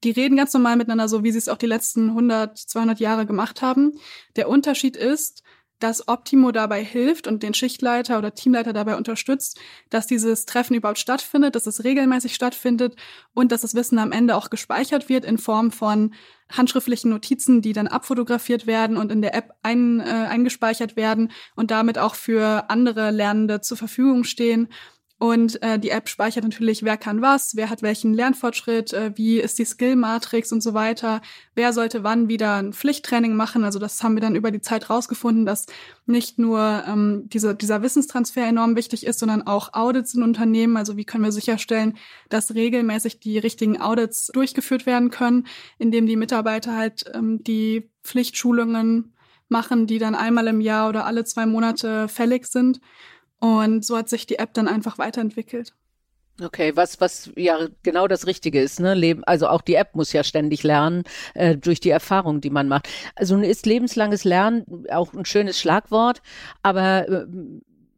Die 0.04 0.10
reden 0.10 0.36
ganz 0.36 0.52
normal 0.52 0.76
miteinander, 0.76 1.08
so 1.08 1.22
wie 1.22 1.30
sie 1.30 1.38
es 1.38 1.48
auch 1.48 1.58
die 1.58 1.66
letzten 1.66 2.08
100, 2.10 2.58
200 2.58 2.98
Jahre 2.98 3.26
gemacht 3.26 3.62
haben. 3.62 3.92
Der 4.36 4.48
Unterschied 4.48 4.96
ist, 4.96 5.42
dass 5.82 6.06
Optimo 6.06 6.52
dabei 6.52 6.84
hilft 6.84 7.26
und 7.26 7.42
den 7.42 7.54
Schichtleiter 7.54 8.18
oder 8.18 8.34
Teamleiter 8.34 8.72
dabei 8.72 8.96
unterstützt, 8.96 9.58
dass 9.90 10.06
dieses 10.06 10.46
Treffen 10.46 10.74
überhaupt 10.74 10.98
stattfindet, 10.98 11.56
dass 11.56 11.66
es 11.66 11.82
regelmäßig 11.82 12.34
stattfindet 12.34 12.94
und 13.34 13.50
dass 13.50 13.62
das 13.62 13.74
Wissen 13.74 13.98
am 13.98 14.12
Ende 14.12 14.36
auch 14.36 14.50
gespeichert 14.50 15.08
wird 15.08 15.24
in 15.24 15.38
Form 15.38 15.72
von 15.72 16.14
handschriftlichen 16.50 17.10
Notizen, 17.10 17.62
die 17.62 17.72
dann 17.72 17.88
abfotografiert 17.88 18.66
werden 18.66 18.96
und 18.96 19.10
in 19.10 19.22
der 19.22 19.34
App 19.34 19.54
ein, 19.62 20.00
äh, 20.00 20.04
eingespeichert 20.04 20.96
werden 20.96 21.32
und 21.56 21.70
damit 21.70 21.98
auch 21.98 22.14
für 22.14 22.70
andere 22.70 23.10
Lernende 23.10 23.60
zur 23.60 23.76
Verfügung 23.76 24.24
stehen 24.24 24.68
und 25.22 25.62
äh, 25.62 25.78
die 25.78 25.90
App 25.90 26.08
speichert 26.08 26.42
natürlich, 26.42 26.82
wer 26.82 26.96
kann 26.96 27.22
was, 27.22 27.54
wer 27.54 27.70
hat 27.70 27.80
welchen 27.80 28.12
Lernfortschritt, 28.12 28.92
äh, 28.92 29.12
wie 29.14 29.38
ist 29.38 29.56
die 29.56 29.64
Skill-Matrix 29.64 30.50
und 30.50 30.64
so 30.64 30.74
weiter, 30.74 31.22
wer 31.54 31.72
sollte 31.72 32.02
wann 32.02 32.26
wieder 32.26 32.56
ein 32.56 32.72
Pflichttraining 32.72 33.36
machen. 33.36 33.62
Also 33.62 33.78
das 33.78 34.02
haben 34.02 34.16
wir 34.16 34.20
dann 34.20 34.34
über 34.34 34.50
die 34.50 34.60
Zeit 34.60 34.90
rausgefunden, 34.90 35.46
dass 35.46 35.66
nicht 36.06 36.40
nur 36.40 36.82
ähm, 36.88 37.28
diese, 37.32 37.54
dieser 37.54 37.82
Wissenstransfer 37.82 38.44
enorm 38.44 38.74
wichtig 38.74 39.06
ist, 39.06 39.20
sondern 39.20 39.42
auch 39.42 39.74
Audits 39.74 40.12
in 40.14 40.24
Unternehmen. 40.24 40.76
Also 40.76 40.96
wie 40.96 41.04
können 41.04 41.22
wir 41.22 41.30
sicherstellen, 41.30 41.96
dass 42.28 42.56
regelmäßig 42.56 43.20
die 43.20 43.38
richtigen 43.38 43.80
Audits 43.80 44.26
durchgeführt 44.26 44.86
werden 44.86 45.10
können, 45.10 45.46
indem 45.78 46.08
die 46.08 46.16
Mitarbeiter 46.16 46.76
halt 46.76 47.04
ähm, 47.14 47.44
die 47.44 47.88
Pflichtschulungen 48.02 49.14
machen, 49.48 49.86
die 49.86 50.00
dann 50.00 50.16
einmal 50.16 50.48
im 50.48 50.60
Jahr 50.60 50.88
oder 50.88 51.06
alle 51.06 51.22
zwei 51.22 51.46
Monate 51.46 52.08
fällig 52.08 52.46
sind. 52.46 52.80
Und 53.42 53.84
so 53.84 53.96
hat 53.96 54.08
sich 54.08 54.24
die 54.24 54.38
App 54.38 54.54
dann 54.54 54.68
einfach 54.68 54.98
weiterentwickelt. 54.98 55.74
Okay, 56.40 56.76
was, 56.76 57.00
was 57.00 57.32
ja 57.34 57.66
genau 57.82 58.06
das 58.06 58.28
Richtige 58.28 58.60
ist, 58.60 58.78
ne? 58.78 58.94
Leben, 58.94 59.24
also 59.24 59.48
auch 59.48 59.62
die 59.62 59.74
App 59.74 59.96
muss 59.96 60.12
ja 60.12 60.22
ständig 60.22 60.62
lernen, 60.62 61.02
äh, 61.34 61.56
durch 61.56 61.80
die 61.80 61.90
Erfahrung, 61.90 62.40
die 62.40 62.50
man 62.50 62.68
macht. 62.68 62.88
Also 63.16 63.36
ist 63.38 63.66
lebenslanges 63.66 64.22
Lernen 64.22 64.86
auch 64.92 65.12
ein 65.12 65.24
schönes 65.24 65.58
Schlagwort, 65.58 66.22
aber 66.62 67.08
äh, 67.08 67.26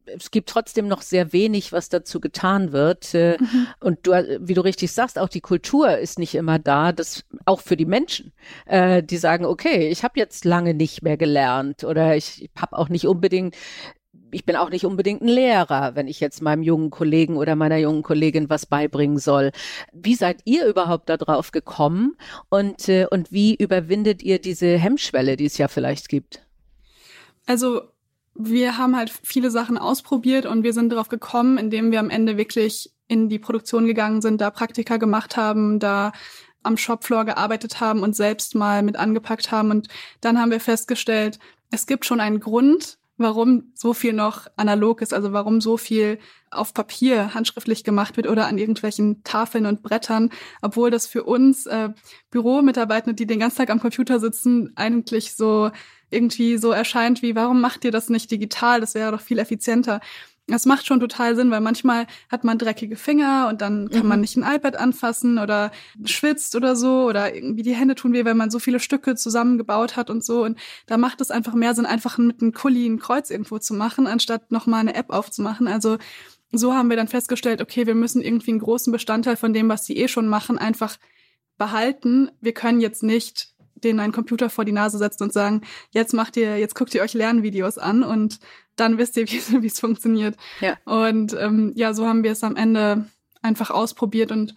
es 0.06 0.31
gibt 0.31 0.49
trotzdem 0.49 0.88
noch 0.88 1.02
sehr 1.02 1.35
wenig, 1.35 1.73
was 1.73 1.90
dazu 1.90 2.20
getan 2.20 2.73
wird. 2.73 3.12
Äh, 3.12 3.37
mhm. 3.38 3.67
Und 3.81 4.06
du, 4.06 4.12
wie 4.40 4.55
du 4.55 4.62
richtig 4.62 4.93
sagst, 4.93 5.19
auch 5.19 5.29
die 5.29 5.43
Kultur 5.43 5.99
ist 5.99 6.19
nicht 6.19 6.35
immer 6.35 6.58
da, 6.58 6.93
das 6.93 7.23
auch 7.44 7.61
für 7.61 7.76
die 7.76 7.87
Menschen, 7.87 8.32
äh, 8.64 9.02
die 9.02 9.19
sagen, 9.19 9.44
okay, 9.44 9.88
ich 9.88 10.05
habe 10.05 10.19
jetzt 10.19 10.47
lange 10.47 10.73
nicht 10.73 11.02
mehr 11.02 11.19
gelernt 11.19 11.85
oder 11.85 12.17
ich 12.17 12.50
habe 12.56 12.79
auch 12.79 12.88
nicht 12.88 13.06
unbedingt 13.06 13.55
ich 14.34 14.44
bin 14.44 14.56
auch 14.56 14.70
nicht 14.70 14.84
unbedingt 14.84 15.22
ein 15.22 15.28
Lehrer, 15.28 15.94
wenn 15.94 16.08
ich 16.08 16.20
jetzt 16.20 16.43
meinem 16.43 16.62
jungen 16.62 16.90
Kollegen 16.90 17.37
oder 17.37 17.55
meiner 17.55 17.76
jungen 17.76 18.02
Kollegin 18.02 18.50
was 18.50 18.66
beibringen 18.66 19.19
soll. 19.19 19.52
Wie 19.93 20.16
seid 20.16 20.40
ihr 20.44 20.66
überhaupt 20.66 21.08
darauf 21.08 21.52
gekommen 21.52 22.16
und, 22.49 22.88
äh, 22.88 23.06
und 23.11 23.31
wie 23.31 23.55
überwindet 23.55 24.22
ihr 24.22 24.40
diese 24.40 24.76
Hemmschwelle, 24.76 25.37
die 25.37 25.46
es 25.46 25.56
ja 25.56 25.69
vielleicht 25.69 26.08
gibt? 26.08 26.44
Also 27.46 27.82
wir 28.34 28.76
haben 28.76 28.96
halt 28.96 29.11
viele 29.22 29.50
Sachen 29.50 29.78
ausprobiert 29.78 30.46
und 30.46 30.64
wir 30.64 30.72
sind 30.72 30.90
darauf 30.90 31.08
gekommen, 31.08 31.56
indem 31.56 31.93
wir 31.93 32.00
am 32.00 32.11
Ende 32.11 32.37
wirklich 32.37 32.90
in 33.06 33.28
die 33.28 33.38
Produktion 33.38 33.87
gegangen 33.87 34.22
sind, 34.22 34.40
da 34.40 34.50
Praktika 34.50 34.96
gemacht 34.96 35.37
haben, 35.37 35.78
da 35.78 36.12
am 36.62 36.76
Shopfloor 36.76 37.25
gearbeitet 37.25 37.81
haben 37.81 38.02
und 38.02 38.16
selbst 38.16 38.55
mal 38.55 38.82
mit 38.82 38.96
angepackt 38.96 39.52
haben. 39.52 39.70
Und 39.70 39.88
dann 40.20 40.40
haben 40.40 40.50
wir 40.50 40.61
festgestellt, 40.61 41.38
es 41.70 41.87
gibt 41.87 42.06
schon 42.06 42.20
einen 42.20 42.40
Grund, 42.40 42.99
warum 43.16 43.72
so 43.75 43.94
viel 43.94 44.12
noch 44.12 44.46
analog 44.56 45.00
ist, 45.00 45.14
also 45.14 45.32
warum 45.32 45.61
so 45.61 45.76
viel 45.76 46.19
auf 46.50 46.75
Papier 46.75 47.34
handschriftlich 47.34 47.84
gemacht 47.84 48.16
wird 48.16 48.28
oder 48.28 48.46
an 48.46 48.58
irgendwelchen 48.58 49.22
Tafeln 49.25 49.66
und 49.66 49.82
Brettern, 49.82 50.31
obwohl 50.62 50.90
das 50.90 51.06
für 51.06 51.25
uns 51.25 51.66
äh, 51.66 51.90
Büromitarbeitende, 52.31 53.14
die 53.14 53.26
den 53.26 53.40
ganzen 53.40 53.58
Tag 53.58 53.70
am 53.70 53.81
Computer 53.81 54.19
sitzen, 54.20 54.72
eigentlich 54.76 55.34
so 55.34 55.70
irgendwie 56.11 56.58
so 56.58 56.70
erscheint 56.70 57.22
wie, 57.22 57.34
warum 57.34 57.61
macht 57.61 57.84
ihr 57.84 57.90
das 57.90 58.08
nicht 58.08 58.31
digital? 58.31 58.81
Das 58.81 58.94
wäre 58.94 59.12
doch 59.12 59.20
viel 59.20 59.38
effizienter. 59.38 60.00
Das 60.46 60.67
macht 60.67 60.87
schon 60.87 61.00
total 61.00 61.37
Sinn, 61.37 61.50
weil 61.50 61.62
manchmal 61.62 62.06
hat 62.29 62.44
man 62.44 62.58
dreckige 62.58 62.96
Finger 62.96 63.49
und 63.49 63.62
dann 63.62 63.88
kann 63.88 64.02
mhm. 64.02 64.08
man 64.08 64.20
nicht 64.20 64.37
ein 64.37 64.43
iPad 64.43 64.76
anfassen 64.76 65.38
oder 65.38 65.73
schwitzt 66.05 66.55
oder 66.55 66.76
so 66.76 67.05
oder 67.05 67.35
irgendwie 67.35 67.62
die 67.62 67.75
Hände 67.75 67.94
tun 67.94 68.12
weh, 68.12 68.26
weil 68.26 68.35
man 68.35 68.50
so 68.50 68.58
viele 68.58 68.79
Stücke 68.79 69.14
zusammengebaut 69.14 69.97
hat 69.97 70.11
und 70.11 70.23
so. 70.23 70.45
Und 70.45 70.59
da 70.87 70.99
macht 70.99 71.23
es 71.23 71.30
einfach 71.30 71.54
mehr 71.54 71.75
Sinn, 71.75 71.87
einfach 71.87 72.19
mit 72.19 72.42
einem 72.42 72.52
Kuli 72.52 72.87
ein 72.87 72.99
Kreuz 72.99 73.30
irgendwo 73.30 73.59
zu 73.59 73.73
machen, 73.73 74.07
anstatt 74.07 74.52
nochmal 74.52 74.80
eine 74.80 74.95
App 74.95 75.09
aufzumachen. 75.09 75.66
Also 75.66 75.97
so 76.52 76.75
haben 76.75 76.90
wir 76.90 76.97
dann 76.97 77.09
festgestellt, 77.09 77.62
okay, 77.62 77.87
wir 77.87 77.95
müssen 77.95 78.21
irgendwie 78.21 78.50
einen 78.50 78.61
großen 78.61 78.92
Bestandteil 78.92 79.37
von 79.37 79.54
dem, 79.54 79.71
was 79.71 79.87
sie 79.87 79.97
eh 79.97 80.09
schon 80.09 80.28
machen, 80.28 80.59
einfach 80.59 80.99
behalten. 81.57 82.30
Wir 82.40 82.52
können 82.52 82.80
jetzt 82.80 83.02
nicht 83.02 83.54
denen 83.75 84.00
einen 84.00 84.12
Computer 84.12 84.50
vor 84.50 84.64
die 84.64 84.73
Nase 84.73 84.99
setzen 84.99 85.25
und 85.25 85.33
sagen, 85.33 85.62
jetzt 85.90 86.14
macht 86.14 86.37
ihr, 86.37 86.59
jetzt 86.59 86.75
guckt 86.75 86.95
ihr 86.95 87.02
euch 87.02 87.14
Lernvideos 87.14 87.78
an 87.78 88.02
und 88.02 88.38
dann 88.76 88.99
wisst 88.99 89.16
ihr, 89.16 89.26
wie 89.28 89.66
es 89.66 89.81
funktioniert. 89.81 90.37
Ja. 90.61 90.76
Und 90.85 91.35
ähm, 91.38 91.73
ja, 91.75 91.95
so 91.95 92.07
haben 92.07 92.25
wir 92.25 92.33
es 92.33 92.45
am 92.45 92.57
Ende 92.57 93.07
einfach 93.43 93.71
ausprobiert 93.71 94.33
und 94.33 94.54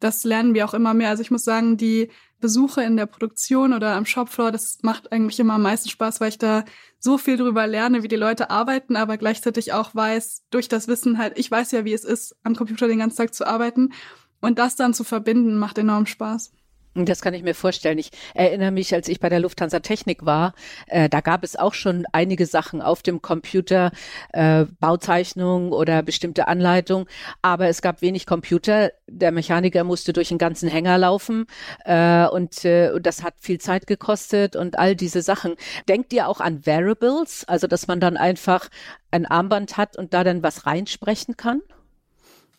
das 0.00 0.22
lernen 0.24 0.54
wir 0.54 0.64
auch 0.64 0.74
immer 0.74 0.94
mehr. 0.94 1.08
Also 1.08 1.22
ich 1.22 1.30
muss 1.30 1.44
sagen, 1.44 1.76
die 1.76 2.08
Besuche 2.40 2.82
in 2.82 2.96
der 2.96 3.06
Produktion 3.06 3.72
oder 3.72 3.94
am 3.94 4.06
Shopfloor, 4.06 4.52
das 4.52 4.78
macht 4.82 5.10
eigentlich 5.10 5.40
immer 5.40 5.54
am 5.54 5.62
meisten 5.62 5.88
Spaß, 5.88 6.20
weil 6.20 6.28
ich 6.28 6.38
da 6.38 6.64
so 7.00 7.18
viel 7.18 7.36
drüber 7.36 7.66
lerne, 7.66 8.04
wie 8.04 8.08
die 8.08 8.16
Leute 8.16 8.50
arbeiten, 8.50 8.94
aber 8.94 9.16
gleichzeitig 9.16 9.72
auch 9.72 9.94
weiß, 9.94 10.44
durch 10.50 10.68
das 10.68 10.86
Wissen 10.86 11.18
halt, 11.18 11.36
ich 11.36 11.50
weiß 11.50 11.72
ja, 11.72 11.84
wie 11.84 11.92
es 11.92 12.04
ist, 12.04 12.36
am 12.44 12.54
Computer 12.54 12.86
den 12.86 13.00
ganzen 13.00 13.16
Tag 13.16 13.34
zu 13.34 13.46
arbeiten. 13.46 13.92
Und 14.40 14.60
das 14.60 14.76
dann 14.76 14.94
zu 14.94 15.02
verbinden, 15.02 15.58
macht 15.58 15.78
enorm 15.78 16.06
Spaß. 16.06 16.52
Das 16.94 17.20
kann 17.20 17.34
ich 17.34 17.42
mir 17.42 17.54
vorstellen. 17.54 17.98
Ich 17.98 18.10
erinnere 18.34 18.70
mich, 18.70 18.92
als 18.94 19.08
ich 19.08 19.20
bei 19.20 19.28
der 19.28 19.40
Lufthansa 19.40 19.80
Technik 19.80 20.24
war, 20.24 20.54
äh, 20.88 21.08
da 21.08 21.20
gab 21.20 21.44
es 21.44 21.54
auch 21.54 21.74
schon 21.74 22.04
einige 22.12 22.46
Sachen 22.46 22.82
auf 22.82 23.02
dem 23.02 23.22
Computer, 23.22 23.92
äh, 24.32 24.64
Bauzeichnungen 24.80 25.72
oder 25.72 26.02
bestimmte 26.02 26.48
Anleitungen, 26.48 27.06
aber 27.42 27.68
es 27.68 27.82
gab 27.82 28.02
wenig 28.02 28.26
Computer. 28.26 28.90
Der 29.06 29.32
Mechaniker 29.32 29.84
musste 29.84 30.12
durch 30.12 30.28
den 30.28 30.38
ganzen 30.38 30.68
Hänger 30.68 30.98
laufen 30.98 31.46
äh, 31.84 32.26
und, 32.26 32.64
äh, 32.64 32.90
und 32.90 33.06
das 33.06 33.22
hat 33.22 33.34
viel 33.38 33.60
Zeit 33.60 33.86
gekostet 33.86 34.56
und 34.56 34.78
all 34.78 34.96
diese 34.96 35.22
Sachen. 35.22 35.54
Denkt 35.88 36.12
ihr 36.12 36.26
auch 36.28 36.40
an 36.40 36.66
Variables, 36.66 37.44
also 37.46 37.66
dass 37.66 37.86
man 37.86 38.00
dann 38.00 38.16
einfach 38.16 38.68
ein 39.10 39.26
Armband 39.26 39.76
hat 39.76 39.96
und 39.96 40.14
da 40.14 40.24
dann 40.24 40.42
was 40.42 40.66
reinsprechen 40.66 41.36
kann? 41.36 41.62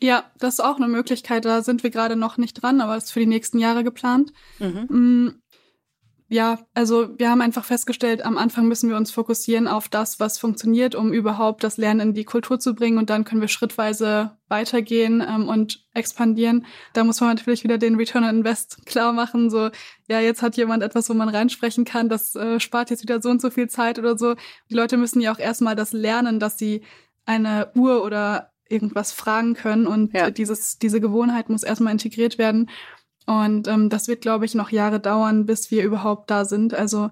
Ja, 0.02 0.24
das 0.38 0.56
ist 0.56 0.60
auch 0.62 0.78
eine 0.78 0.88
Möglichkeit. 0.88 1.46
Da 1.46 1.62
sind 1.62 1.84
wir 1.84 1.90
gerade 1.90 2.16
noch 2.16 2.38
nicht 2.38 2.54
dran, 2.62 2.82
aber 2.82 2.96
das 2.96 3.06
ist 3.06 3.12
für 3.12 3.20
die 3.20 3.26
nächsten 3.26 3.60
Jahre 3.60 3.84
geplant. 3.84 4.32
Mhm. 4.60 4.88
Mm, 4.90 5.42
ja, 6.32 6.60
also 6.76 7.18
wir 7.18 7.32
haben 7.32 7.42
einfach 7.42 7.66
festgestellt, 7.66 8.24
am 8.24 8.38
Anfang 8.38 8.68
müssen 8.68 8.88
wir 8.88 8.98
uns 8.98 9.10
fokussieren 9.10 9.68
auf 9.68 9.90
das, 9.90 10.20
was 10.20 10.38
funktioniert, 10.38 10.94
um 10.94 11.12
überhaupt 11.12 11.64
das 11.64 11.78
Lernen 11.78 12.10
in 12.10 12.14
die 12.14 12.24
Kultur 12.24 12.60
zu 12.60 12.76
bringen 12.76 13.00
und 13.00 13.10
dann 13.10 13.26
können 13.26 13.42
wir 13.42 13.48
schrittweise 13.48 14.38
weitergehen 14.48 15.26
ähm, 15.28 15.50
und 15.50 15.88
expandieren. 15.96 16.68
Da 16.94 17.04
muss 17.04 17.20
man 17.20 17.32
natürlich 17.32 17.64
wieder 17.64 17.80
den 17.80 17.96
Return 17.96 18.24
on 18.24 18.38
Invest 18.38 18.86
klar 18.86 19.12
machen, 19.12 19.50
so, 19.50 19.72
ja, 20.08 20.20
jetzt 20.20 20.44
hat 20.44 20.56
jemand 20.56 20.84
etwas, 20.84 21.10
wo 21.10 21.16
man 21.16 21.30
reinsprechen 21.30 21.84
kann, 21.84 22.10
das 22.10 22.36
äh, 22.36 22.60
spart 22.60 22.92
jetzt 22.92 23.02
wieder 23.02 23.24
so 23.24 23.30
und 23.30 23.42
so 23.42 23.50
viel 23.50 23.68
Zeit 23.68 23.98
oder 23.98 24.16
so. 24.16 24.36
Die 24.70 24.76
Leute 24.76 24.98
müssen 24.98 25.22
ja 25.22 25.34
auch 25.34 25.40
erstmal 25.40 25.76
das 25.76 25.94
lernen, 25.94 26.40
dass 26.40 26.60
sie 26.60 26.84
eine 27.26 27.72
Uhr 27.74 28.04
oder 28.04 28.49
irgendwas 28.70 29.12
fragen 29.12 29.56
können 29.56 29.88
und 29.88 30.14
ja. 30.14 30.32
dieses, 30.32 30.78
diese 30.80 31.02
Gewohnheit 31.02 31.50
muss 31.50 31.64
erstmal 31.64 31.92
integriert 31.92 32.38
werden. 32.38 32.70
Und 33.26 33.68
ähm, 33.68 33.90
das 33.90 34.08
wird, 34.08 34.22
glaube 34.22 34.46
ich, 34.46 34.56
noch 34.56 34.72
Jahre 34.72 35.00
dauern, 35.00 35.46
bis 35.46 35.70
wir 35.70 35.84
überhaupt 35.84 36.32
da 36.32 36.46
sind. 36.46 36.74
Also 36.74 37.10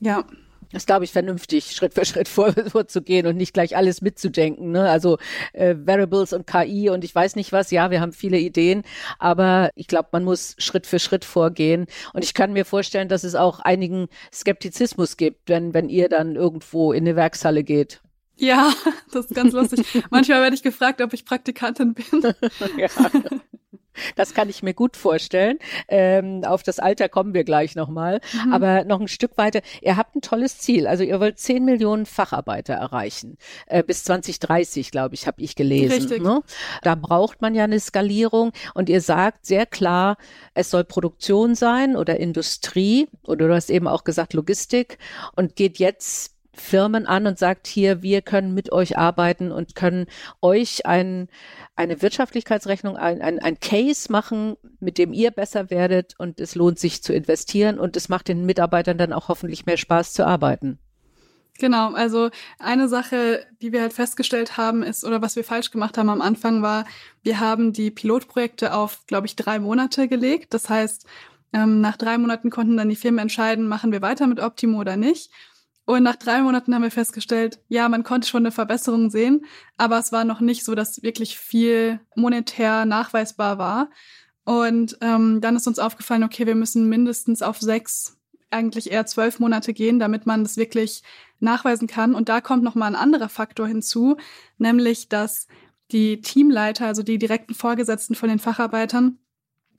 ja. 0.00 0.24
Das 0.72 0.86
glaube 0.86 1.04
ich 1.04 1.10
vernünftig, 1.10 1.72
Schritt 1.74 1.94
für 1.94 2.04
Schritt 2.04 2.28
vor, 2.28 2.52
vorzugehen 2.52 3.26
und 3.26 3.36
nicht 3.36 3.52
gleich 3.52 3.76
alles 3.76 4.02
mitzudenken. 4.02 4.70
Ne? 4.70 4.88
Also 4.88 5.18
äh, 5.52 5.74
Variables 5.76 6.32
und 6.32 6.46
KI 6.46 6.90
und 6.90 7.04
ich 7.04 7.14
weiß 7.14 7.36
nicht 7.36 7.52
was. 7.52 7.70
Ja, 7.70 7.90
wir 7.90 8.00
haben 8.00 8.12
viele 8.12 8.38
Ideen, 8.38 8.82
aber 9.18 9.70
ich 9.74 9.88
glaube, 9.88 10.08
man 10.12 10.24
muss 10.24 10.54
Schritt 10.58 10.86
für 10.86 10.98
Schritt 11.00 11.24
vorgehen. 11.24 11.86
Und 12.14 12.24
ich 12.24 12.34
kann 12.34 12.52
mir 12.52 12.64
vorstellen, 12.64 13.08
dass 13.08 13.24
es 13.24 13.34
auch 13.34 13.60
einigen 13.60 14.06
Skeptizismus 14.32 15.16
gibt, 15.16 15.48
wenn 15.48 15.74
wenn 15.74 15.88
ihr 15.88 16.08
dann 16.08 16.36
irgendwo 16.36 16.92
in 16.92 17.04
eine 17.04 17.16
Werkshalle 17.16 17.64
geht. 17.64 18.00
Ja, 18.40 18.72
das 19.12 19.26
ist 19.26 19.34
ganz 19.34 19.52
lustig. 19.52 19.86
Manchmal 20.10 20.40
werde 20.42 20.56
ich 20.56 20.62
gefragt, 20.62 21.00
ob 21.00 21.12
ich 21.12 21.24
Praktikantin 21.24 21.94
bin. 21.94 22.04
ja. 22.76 22.88
Das 24.16 24.32
kann 24.32 24.48
ich 24.48 24.62
mir 24.62 24.72
gut 24.72 24.96
vorstellen. 24.96 25.58
Ähm, 25.88 26.42
auf 26.44 26.62
das 26.62 26.78
Alter 26.78 27.10
kommen 27.10 27.34
wir 27.34 27.44
gleich 27.44 27.76
nochmal. 27.76 28.20
Mhm. 28.32 28.52
Aber 28.52 28.84
noch 28.84 28.98
ein 28.98 29.08
Stück 29.08 29.36
weiter. 29.36 29.60
Ihr 29.82 29.98
habt 29.98 30.16
ein 30.16 30.22
tolles 30.22 30.58
Ziel. 30.58 30.86
Also 30.86 31.04
ihr 31.04 31.20
wollt 31.20 31.38
10 31.38 31.64
Millionen 31.66 32.06
Facharbeiter 32.06 32.74
erreichen. 32.74 33.36
Äh, 33.66 33.82
bis 33.82 34.04
2030, 34.04 34.90
glaube 34.90 35.14
ich, 35.16 35.26
habe 35.26 35.42
ich 35.42 35.54
gelesen. 35.54 35.92
Richtig. 35.92 36.22
Ne? 36.22 36.40
Da 36.82 36.94
braucht 36.94 37.42
man 37.42 37.54
ja 37.54 37.64
eine 37.64 37.80
Skalierung. 37.80 38.52
Und 38.72 38.88
ihr 38.88 39.02
sagt 39.02 39.44
sehr 39.44 39.66
klar, 39.66 40.16
es 40.54 40.70
soll 40.70 40.84
Produktion 40.84 41.54
sein 41.54 41.94
oder 41.94 42.18
Industrie. 42.18 43.08
Oder 43.24 43.48
du 43.48 43.54
hast 43.54 43.68
eben 43.68 43.86
auch 43.86 44.04
gesagt 44.04 44.32
Logistik. 44.32 44.96
Und 45.36 45.56
geht 45.56 45.78
jetzt 45.78 46.39
Firmen 46.52 47.06
an 47.06 47.26
und 47.26 47.38
sagt 47.38 47.66
hier, 47.66 48.02
wir 48.02 48.22
können 48.22 48.54
mit 48.54 48.72
euch 48.72 48.98
arbeiten 48.98 49.52
und 49.52 49.74
können 49.74 50.06
euch 50.42 50.86
ein, 50.86 51.28
eine 51.76 52.02
Wirtschaftlichkeitsrechnung, 52.02 52.96
ein, 52.96 53.22
ein, 53.22 53.38
ein 53.38 53.60
Case 53.60 54.10
machen, 54.10 54.56
mit 54.80 54.98
dem 54.98 55.12
ihr 55.12 55.30
besser 55.30 55.70
werdet 55.70 56.14
und 56.18 56.40
es 56.40 56.54
lohnt 56.54 56.78
sich 56.78 57.02
zu 57.02 57.12
investieren 57.12 57.78
und 57.78 57.96
es 57.96 58.08
macht 58.08 58.28
den 58.28 58.46
Mitarbeitern 58.46 58.98
dann 58.98 59.12
auch 59.12 59.28
hoffentlich 59.28 59.66
mehr 59.66 59.76
Spaß 59.76 60.12
zu 60.12 60.26
arbeiten. 60.26 60.78
Genau, 61.60 61.92
also 61.92 62.30
eine 62.58 62.88
Sache, 62.88 63.46
die 63.60 63.72
wir 63.72 63.82
halt 63.82 63.92
festgestellt 63.92 64.56
haben, 64.56 64.82
ist, 64.82 65.04
oder 65.04 65.20
was 65.20 65.36
wir 65.36 65.44
falsch 65.44 65.70
gemacht 65.70 65.98
haben 65.98 66.08
am 66.08 66.22
Anfang, 66.22 66.62
war, 66.62 66.86
wir 67.22 67.38
haben 67.38 67.74
die 67.74 67.90
Pilotprojekte 67.90 68.72
auf, 68.72 69.06
glaube 69.06 69.26
ich, 69.26 69.36
drei 69.36 69.58
Monate 69.58 70.08
gelegt. 70.08 70.54
Das 70.54 70.70
heißt, 70.70 71.06
ähm, 71.52 71.82
nach 71.82 71.98
drei 71.98 72.16
Monaten 72.16 72.48
konnten 72.48 72.78
dann 72.78 72.88
die 72.88 72.96
Firmen 72.96 73.18
entscheiden, 73.18 73.68
machen 73.68 73.92
wir 73.92 74.00
weiter 74.00 74.26
mit 74.26 74.40
Optimo 74.40 74.80
oder 74.80 74.96
nicht. 74.96 75.30
Und 75.90 76.04
nach 76.04 76.14
drei 76.14 76.40
Monaten 76.40 76.72
haben 76.72 76.82
wir 76.82 76.92
festgestellt, 76.92 77.58
ja, 77.66 77.88
man 77.88 78.04
konnte 78.04 78.28
schon 78.28 78.44
eine 78.44 78.52
Verbesserung 78.52 79.10
sehen, 79.10 79.44
aber 79.76 79.98
es 79.98 80.12
war 80.12 80.24
noch 80.24 80.38
nicht 80.38 80.64
so, 80.64 80.76
dass 80.76 81.02
wirklich 81.02 81.36
viel 81.36 81.98
monetär 82.14 82.84
nachweisbar 82.84 83.58
war. 83.58 83.90
Und 84.44 84.96
ähm, 85.00 85.40
dann 85.40 85.56
ist 85.56 85.66
uns 85.66 85.80
aufgefallen, 85.80 86.22
okay, 86.22 86.46
wir 86.46 86.54
müssen 86.54 86.88
mindestens 86.88 87.42
auf 87.42 87.58
sechs, 87.58 88.16
eigentlich 88.50 88.92
eher 88.92 89.04
zwölf 89.06 89.40
Monate 89.40 89.72
gehen, 89.72 89.98
damit 89.98 90.26
man 90.26 90.44
das 90.44 90.56
wirklich 90.56 91.02
nachweisen 91.40 91.88
kann. 91.88 92.14
Und 92.14 92.28
da 92.28 92.40
kommt 92.40 92.62
noch 92.62 92.76
mal 92.76 92.86
ein 92.86 92.94
anderer 92.94 93.28
Faktor 93.28 93.66
hinzu, 93.66 94.16
nämlich 94.58 95.08
dass 95.08 95.48
die 95.90 96.20
Teamleiter, 96.20 96.86
also 96.86 97.02
die 97.02 97.18
direkten 97.18 97.54
Vorgesetzten 97.54 98.14
von 98.14 98.28
den 98.28 98.38
Facharbeitern, 98.38 99.18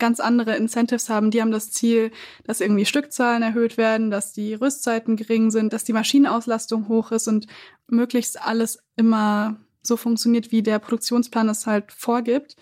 ganz 0.02 0.20
andere 0.20 0.58
Incentives 0.58 1.10
haben. 1.10 1.32
Die 1.32 1.42
haben 1.42 1.52
das 1.52 1.72
Ziel, 1.72 2.12
dass 2.44 2.60
irgendwie 2.60 2.86
Stückzahlen 2.86 3.44
erhöht 3.44 3.78
werden, 3.78 4.10
dass 4.10 4.34
die 4.34 4.56
Rüstzeiten 4.56 5.16
gering 5.16 5.52
sind, 5.52 5.72
dass 5.72 5.86
die 5.86 5.94
Maschinenauslastung 5.94 6.90
hoch 6.90 7.12
ist 7.12 7.28
und 7.28 7.46
möglichst 7.88 8.42
alles 8.42 8.80
immer 8.98 9.62
so 9.84 9.98
funktioniert, 9.98 10.52
wie 10.52 10.64
der 10.64 10.80
Produktionsplan 10.80 11.48
es 11.50 11.68
halt 11.68 11.92
vorgibt. 11.92 12.56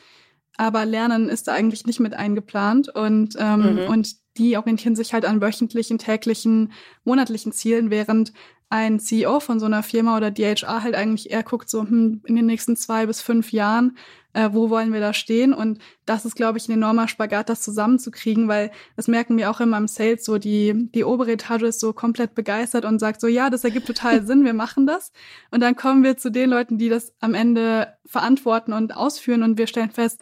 Aber 0.57 0.85
Lernen 0.85 1.29
ist 1.29 1.47
da 1.47 1.53
eigentlich 1.53 1.85
nicht 1.85 2.01
mit 2.01 2.13
eingeplant 2.13 2.89
und, 2.89 3.37
ähm, 3.39 3.75
mhm. 3.75 3.79
und 3.87 4.15
die 4.37 4.57
orientieren 4.57 4.97
sich 4.97 5.13
halt 5.13 5.23
an 5.23 5.41
wöchentlichen, 5.41 5.97
täglichen, 5.97 6.73
monatlichen 7.05 7.53
Zielen, 7.53 7.89
während 7.89 8.33
ein 8.69 8.99
CEO 8.99 9.39
von 9.39 9.59
so 9.59 9.65
einer 9.65 9.81
Firma 9.81 10.15
oder 10.15 10.29
DHR 10.29 10.83
halt 10.83 10.93
eigentlich 10.93 11.31
eher 11.31 11.41
guckt, 11.43 11.69
so 11.69 11.81
hm, 11.81 12.21
in 12.25 12.35
den 12.35 12.45
nächsten 12.45 12.75
zwei 12.75 13.07
bis 13.07 13.19
fünf 13.19 13.51
Jahren, 13.51 13.97
äh, 14.33 14.49
wo 14.53 14.69
wollen 14.69 14.93
wir 14.93 14.99
da 14.99 15.11
stehen? 15.11 15.53
Und 15.53 15.79
das 16.05 16.23
ist, 16.23 16.35
glaube 16.35 16.59
ich, 16.59 16.69
ein 16.69 16.73
enormer 16.73 17.07
Spagat, 17.07 17.49
das 17.49 17.61
zusammenzukriegen, 17.61 18.47
weil 18.47 18.71
das 18.95 19.07
merken 19.07 19.37
wir 19.37 19.49
auch 19.49 19.59
immer 19.59 19.77
im 19.77 19.87
Sales, 19.87 20.23
so 20.23 20.37
die, 20.37 20.87
die 20.93 21.03
obere 21.03 21.31
Etage 21.31 21.63
ist 21.63 21.79
so 21.79 21.93
komplett 21.93 22.35
begeistert 22.35 22.85
und 22.85 22.99
sagt 22.99 23.21
so, 23.21 23.27
ja, 23.27 23.49
das 23.49 23.63
ergibt 23.63 23.87
total 23.87 24.23
Sinn, 24.27 24.45
wir 24.45 24.53
machen 24.53 24.85
das. 24.85 25.11
Und 25.49 25.61
dann 25.61 25.75
kommen 25.75 26.03
wir 26.03 26.17
zu 26.17 26.29
den 26.29 26.51
Leuten, 26.51 26.77
die 26.77 26.89
das 26.89 27.13
am 27.19 27.33
Ende 27.33 27.95
verantworten 28.05 28.73
und 28.73 28.95
ausführen 28.95 29.41
und 29.41 29.57
wir 29.57 29.65
stellen 29.65 29.91
fest, 29.91 30.21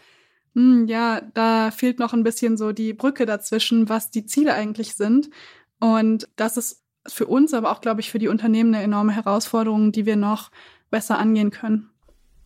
hm, 0.56 0.88
ja, 0.88 1.22
da 1.34 1.72
fehlt 1.72 2.00
noch 2.00 2.14
ein 2.14 2.24
bisschen 2.24 2.56
so 2.56 2.72
die 2.72 2.94
Brücke 2.94 3.26
dazwischen, 3.26 3.90
was 3.90 4.10
die 4.10 4.26
Ziele 4.26 4.54
eigentlich 4.54 4.96
sind. 4.96 5.30
Und 5.80 6.30
das 6.38 6.56
ist 6.58 6.87
für 7.08 7.28
uns, 7.28 7.54
aber 7.54 7.72
auch, 7.72 7.82
glaube 7.82 8.02
ich, 8.02 8.12
für 8.12 8.20
die 8.20 8.28
Unternehmen 8.28 8.74
eine 8.74 8.84
enorme 8.84 9.14
Herausforderung, 9.14 9.92
die 9.92 10.06
wir 10.06 10.16
noch 10.16 10.52
besser 10.90 11.18
angehen 11.18 11.52
können. 11.52 11.90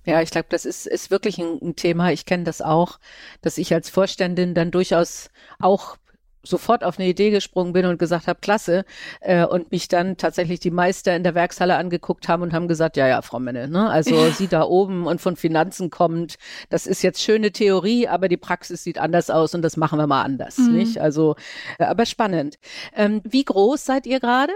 Ja, 0.06 0.22
ich 0.22 0.32
glaube, 0.32 0.48
das 0.50 0.66
ist, 0.66 0.88
ist 0.88 1.12
wirklich 1.12 1.38
ein, 1.38 1.60
ein 1.62 1.76
Thema. 1.76 2.12
Ich 2.12 2.26
kenne 2.26 2.44
das 2.44 2.62
auch, 2.62 3.00
dass 3.42 3.60
ich 3.60 3.74
als 3.74 3.90
Vorständin 3.90 4.56
dann 4.56 4.72
durchaus 4.72 5.30
auch 5.60 5.98
sofort 6.44 6.84
auf 6.84 6.98
eine 6.98 7.08
Idee 7.08 7.30
gesprungen 7.30 7.74
bin 7.74 7.86
und 7.86 8.00
gesagt 8.00 8.28
habe, 8.28 8.40
klasse, 8.42 8.86
äh, 9.20 9.46
und 9.46 9.72
mich 9.72 9.88
dann 9.88 10.18
tatsächlich 10.18 10.60
die 10.60 10.72
Meister 10.72 11.16
in 11.16 11.24
der 11.24 11.36
Werkshalle 11.36 11.76
angeguckt 11.76 12.28
haben 12.28 12.44
und 12.44 12.54
haben 12.54 12.68
gesagt, 12.68 12.98
ja, 12.98 13.08
ja, 13.08 13.22
Frau 13.22 13.40
Menne, 13.40 13.68
ne? 13.68 13.90
also 13.90 14.16
ja. 14.16 14.32
Sie 14.32 14.48
da 14.48 14.64
oben 14.64 15.08
und 15.08 15.22
von 15.22 15.36
Finanzen 15.36 15.90
kommend, 15.90 16.38
das 16.70 16.88
ist 16.88 17.02
jetzt 17.02 17.22
schöne 17.22 17.52
Theorie, 17.52 18.08
aber 18.08 18.28
die 18.28 18.38
Praxis 18.38 18.84
sieht 18.84 18.98
anders 18.98 19.30
aus 19.30 19.54
und 19.54 19.62
das 19.62 19.78
machen 19.78 20.00
wir 20.00 20.08
mal 20.08 20.24
anders, 20.24 20.58
mhm. 20.58 20.74
nicht? 20.74 20.98
Also, 21.00 21.36
äh, 21.78 21.86
aber 21.86 22.06
spannend. 22.06 22.58
Ähm, 22.96 23.22
wie 23.24 23.44
groß 23.44 23.86
seid 23.86 24.06
ihr 24.06 24.20
gerade? 24.20 24.54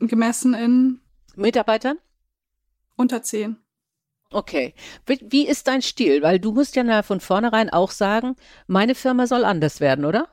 Gemessen 0.00 0.54
in 0.54 1.00
Mitarbeitern? 1.36 1.98
Unter 2.96 3.22
zehn. 3.22 3.56
Okay. 4.30 4.74
Wie 5.06 5.46
ist 5.46 5.68
dein 5.68 5.80
Stil? 5.80 6.22
Weil 6.22 6.38
du 6.38 6.52
musst 6.52 6.76
ja 6.76 7.02
von 7.02 7.20
vornherein 7.20 7.70
auch 7.70 7.90
sagen, 7.90 8.36
meine 8.66 8.94
Firma 8.94 9.26
soll 9.26 9.44
anders 9.44 9.80
werden, 9.80 10.04
oder? 10.04 10.28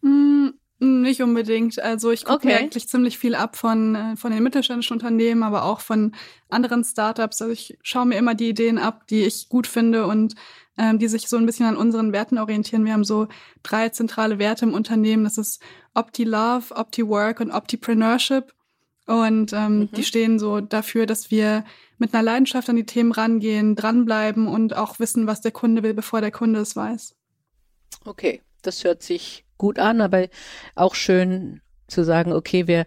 Mm, 0.00 0.48
nicht 0.80 1.22
unbedingt. 1.22 1.80
Also 1.80 2.10
ich 2.10 2.24
gucke 2.24 2.36
okay. 2.36 2.48
mir 2.48 2.58
eigentlich 2.58 2.88
ziemlich 2.88 3.18
viel 3.18 3.34
ab 3.34 3.56
von, 3.56 3.94
äh, 3.94 4.16
von 4.16 4.30
den 4.30 4.42
mittelständischen 4.42 4.94
Unternehmen, 4.94 5.42
aber 5.42 5.64
auch 5.64 5.80
von 5.80 6.14
anderen 6.48 6.84
Startups. 6.84 7.42
Also 7.42 7.52
ich 7.52 7.78
schaue 7.82 8.06
mir 8.06 8.16
immer 8.16 8.34
die 8.34 8.50
Ideen 8.50 8.78
ab, 8.78 9.06
die 9.08 9.24
ich 9.24 9.48
gut 9.48 9.66
finde 9.66 10.06
und 10.06 10.34
ähm, 10.76 11.00
die 11.00 11.08
sich 11.08 11.28
so 11.28 11.36
ein 11.36 11.46
bisschen 11.46 11.66
an 11.66 11.76
unseren 11.76 12.12
Werten 12.12 12.38
orientieren. 12.38 12.84
Wir 12.84 12.92
haben 12.92 13.04
so 13.04 13.26
drei 13.64 13.88
zentrale 13.88 14.38
Werte 14.38 14.64
im 14.64 14.74
Unternehmen. 14.74 15.24
Das 15.24 15.36
ist 15.36 15.60
Opti-Love, 15.94 16.76
Opti-Work 16.76 17.40
und 17.40 17.50
Optipreneurship. 17.50 18.54
Und 19.06 19.52
ähm, 19.52 19.78
mhm. 19.78 19.92
die 19.92 20.04
stehen 20.04 20.38
so 20.38 20.60
dafür, 20.60 21.06
dass 21.06 21.30
wir 21.30 21.64
mit 21.96 22.14
einer 22.14 22.22
Leidenschaft 22.22 22.68
an 22.68 22.76
die 22.76 22.86
Themen 22.86 23.10
rangehen, 23.10 23.74
dranbleiben 23.74 24.46
und 24.46 24.76
auch 24.76 25.00
wissen, 25.00 25.26
was 25.26 25.40
der 25.40 25.50
Kunde 25.50 25.82
will, 25.82 25.94
bevor 25.94 26.20
der 26.20 26.30
Kunde 26.30 26.60
es 26.60 26.76
weiß. 26.76 27.16
Okay, 28.04 28.42
das 28.62 28.84
hört 28.84 29.02
sich 29.02 29.44
gut 29.58 29.78
an, 29.78 30.00
aber 30.00 30.28
auch 30.74 30.94
schön 30.94 31.60
zu 31.86 32.04
sagen, 32.04 32.32
okay, 32.32 32.66
wir, 32.66 32.86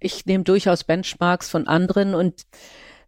ich 0.00 0.26
nehme 0.26 0.44
durchaus 0.44 0.84
Benchmarks 0.84 1.50
von 1.50 1.66
anderen 1.66 2.14
und 2.14 2.46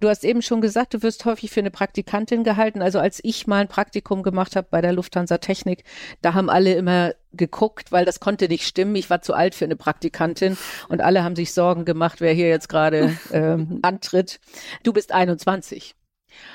Du 0.00 0.10
hast 0.10 0.24
eben 0.24 0.42
schon 0.42 0.60
gesagt, 0.60 0.92
du 0.92 1.02
wirst 1.02 1.24
häufig 1.24 1.50
für 1.50 1.60
eine 1.60 1.70
Praktikantin 1.70 2.44
gehalten. 2.44 2.82
Also 2.82 2.98
als 2.98 3.20
ich 3.22 3.46
mal 3.46 3.62
ein 3.62 3.68
Praktikum 3.68 4.22
gemacht 4.22 4.54
habe 4.54 4.66
bei 4.70 4.82
der 4.82 4.92
Lufthansa 4.92 5.38
Technik, 5.38 5.84
da 6.20 6.34
haben 6.34 6.50
alle 6.50 6.74
immer 6.74 7.14
geguckt, 7.32 7.90
weil 7.90 8.04
das 8.04 8.20
konnte 8.20 8.48
nicht 8.48 8.66
stimmen. 8.66 8.96
Ich 8.96 9.08
war 9.08 9.22
zu 9.22 9.32
alt 9.32 9.54
für 9.54 9.64
eine 9.64 9.76
Praktikantin 9.76 10.58
und 10.90 11.00
alle 11.00 11.24
haben 11.24 11.36
sich 11.36 11.54
Sorgen 11.54 11.86
gemacht, 11.86 12.20
wer 12.20 12.34
hier 12.34 12.48
jetzt 12.48 12.68
gerade 12.68 13.16
ähm, 13.32 13.78
antritt. 13.80 14.40
Du 14.82 14.92
bist 14.92 15.10
21. 15.12 15.94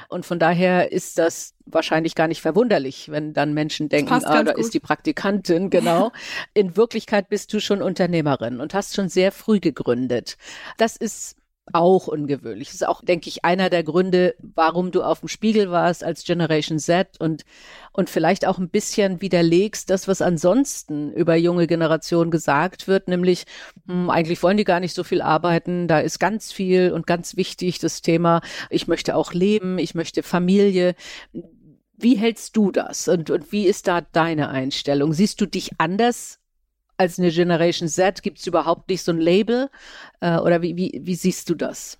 Und 0.07 0.25
von 0.25 0.39
daher 0.39 0.91
ist 0.91 1.17
das 1.17 1.53
wahrscheinlich 1.65 2.15
gar 2.15 2.27
nicht 2.27 2.41
verwunderlich, 2.41 3.09
wenn 3.09 3.33
dann 3.33 3.53
Menschen 3.53 3.89
denken, 3.89 4.13
ah, 4.13 4.43
da 4.43 4.53
gut. 4.53 4.63
ist 4.63 4.73
die 4.73 4.79
Praktikantin, 4.79 5.69
genau. 5.69 6.11
In 6.53 6.75
Wirklichkeit 6.77 7.29
bist 7.29 7.53
du 7.53 7.59
schon 7.59 7.81
Unternehmerin 7.81 8.59
und 8.59 8.73
hast 8.73 8.95
schon 8.95 9.09
sehr 9.09 9.31
früh 9.31 9.59
gegründet. 9.59 10.37
Das 10.77 10.95
ist 10.95 11.38
auch 11.73 12.07
ungewöhnlich. 12.07 12.69
Das 12.69 12.75
ist 12.75 12.87
auch, 12.87 13.01
denke 13.03 13.29
ich, 13.29 13.45
einer 13.45 13.69
der 13.69 13.83
Gründe, 13.83 14.35
warum 14.39 14.91
du 14.91 15.03
auf 15.03 15.19
dem 15.19 15.29
Spiegel 15.29 15.71
warst 15.71 16.03
als 16.03 16.23
Generation 16.23 16.79
Z 16.79 17.19
und, 17.19 17.43
und 17.91 18.09
vielleicht 18.09 18.45
auch 18.45 18.57
ein 18.57 18.69
bisschen 18.69 19.21
widerlegst 19.21 19.89
das, 19.89 20.07
was 20.07 20.21
ansonsten 20.21 21.11
über 21.13 21.35
junge 21.35 21.67
Generationen 21.67 22.31
gesagt 22.31 22.87
wird, 22.87 23.07
nämlich, 23.07 23.45
hm, 23.87 24.09
eigentlich 24.09 24.41
wollen 24.43 24.57
die 24.57 24.63
gar 24.63 24.79
nicht 24.79 24.95
so 24.95 25.03
viel 25.03 25.21
arbeiten, 25.21 25.87
da 25.87 25.99
ist 25.99 26.19
ganz 26.19 26.51
viel 26.51 26.91
und 26.91 27.07
ganz 27.07 27.35
wichtig 27.35 27.79
das 27.79 28.01
Thema, 28.01 28.41
ich 28.69 28.87
möchte 28.87 29.15
auch 29.15 29.33
leben, 29.33 29.77
ich 29.77 29.95
möchte 29.95 30.23
Familie. 30.23 30.95
Wie 31.97 32.15
hältst 32.15 32.55
du 32.55 32.71
das 32.71 33.07
und, 33.07 33.29
und 33.29 33.51
wie 33.51 33.65
ist 33.65 33.87
da 33.87 34.01
deine 34.01 34.49
Einstellung? 34.49 35.13
Siehst 35.13 35.41
du 35.41 35.45
dich 35.45 35.71
anders 35.79 36.38
als 36.99 37.17
eine 37.17 37.31
Generation 37.31 37.87
Z? 37.87 38.21
Gibt 38.21 38.39
es 38.39 38.47
überhaupt 38.47 38.89
nicht 38.89 39.03
so 39.03 39.11
ein 39.11 39.19
Label? 39.19 39.69
Äh, 40.19 40.37
oder 40.37 40.61
wie, 40.61 40.75
wie, 40.75 41.01
wie 41.03 41.15
siehst 41.15 41.49
du 41.49 41.55
das? 41.55 41.97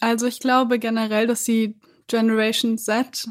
Also 0.00 0.26
ich 0.26 0.40
glaube 0.40 0.78
generell, 0.78 1.26
dass 1.26 1.44
die 1.44 1.78
Generation 2.06 2.78
Z 2.78 3.28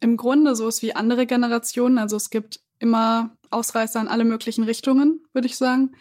im 0.00 0.16
Grunde 0.16 0.56
so 0.56 0.68
ist 0.68 0.82
wie 0.82 0.94
andere 0.94 1.26
Generationen. 1.26 1.98
Also 1.98 2.16
es 2.16 2.30
gibt 2.30 2.60
immer 2.78 3.36
Ausreißer 3.50 4.00
in 4.00 4.08
alle 4.08 4.24
möglichen 4.24 4.64
Richtungen, 4.64 5.20
würde 5.32 5.46
ich 5.46 5.56
sagen. 5.56 5.92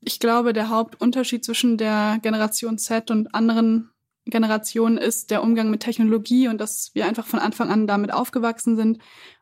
Ich 0.00 0.18
glaube, 0.18 0.52
der 0.52 0.68
Hauptunterschied 0.68 1.44
zwischen 1.44 1.78
der 1.78 2.18
Generation 2.20 2.78
Z 2.78 3.10
und 3.10 3.34
anderen 3.34 3.90
Generationen 4.26 4.98
ist 4.98 5.30
der 5.30 5.42
Umgang 5.42 5.70
mit 5.70 5.80
Technologie 5.80 6.48
und 6.48 6.58
dass 6.58 6.90
wir 6.94 7.06
einfach 7.06 7.26
von 7.26 7.38
Anfang 7.38 7.70
an 7.70 7.86
damit 7.86 8.12
aufgewachsen 8.12 8.76
sind 8.76 8.98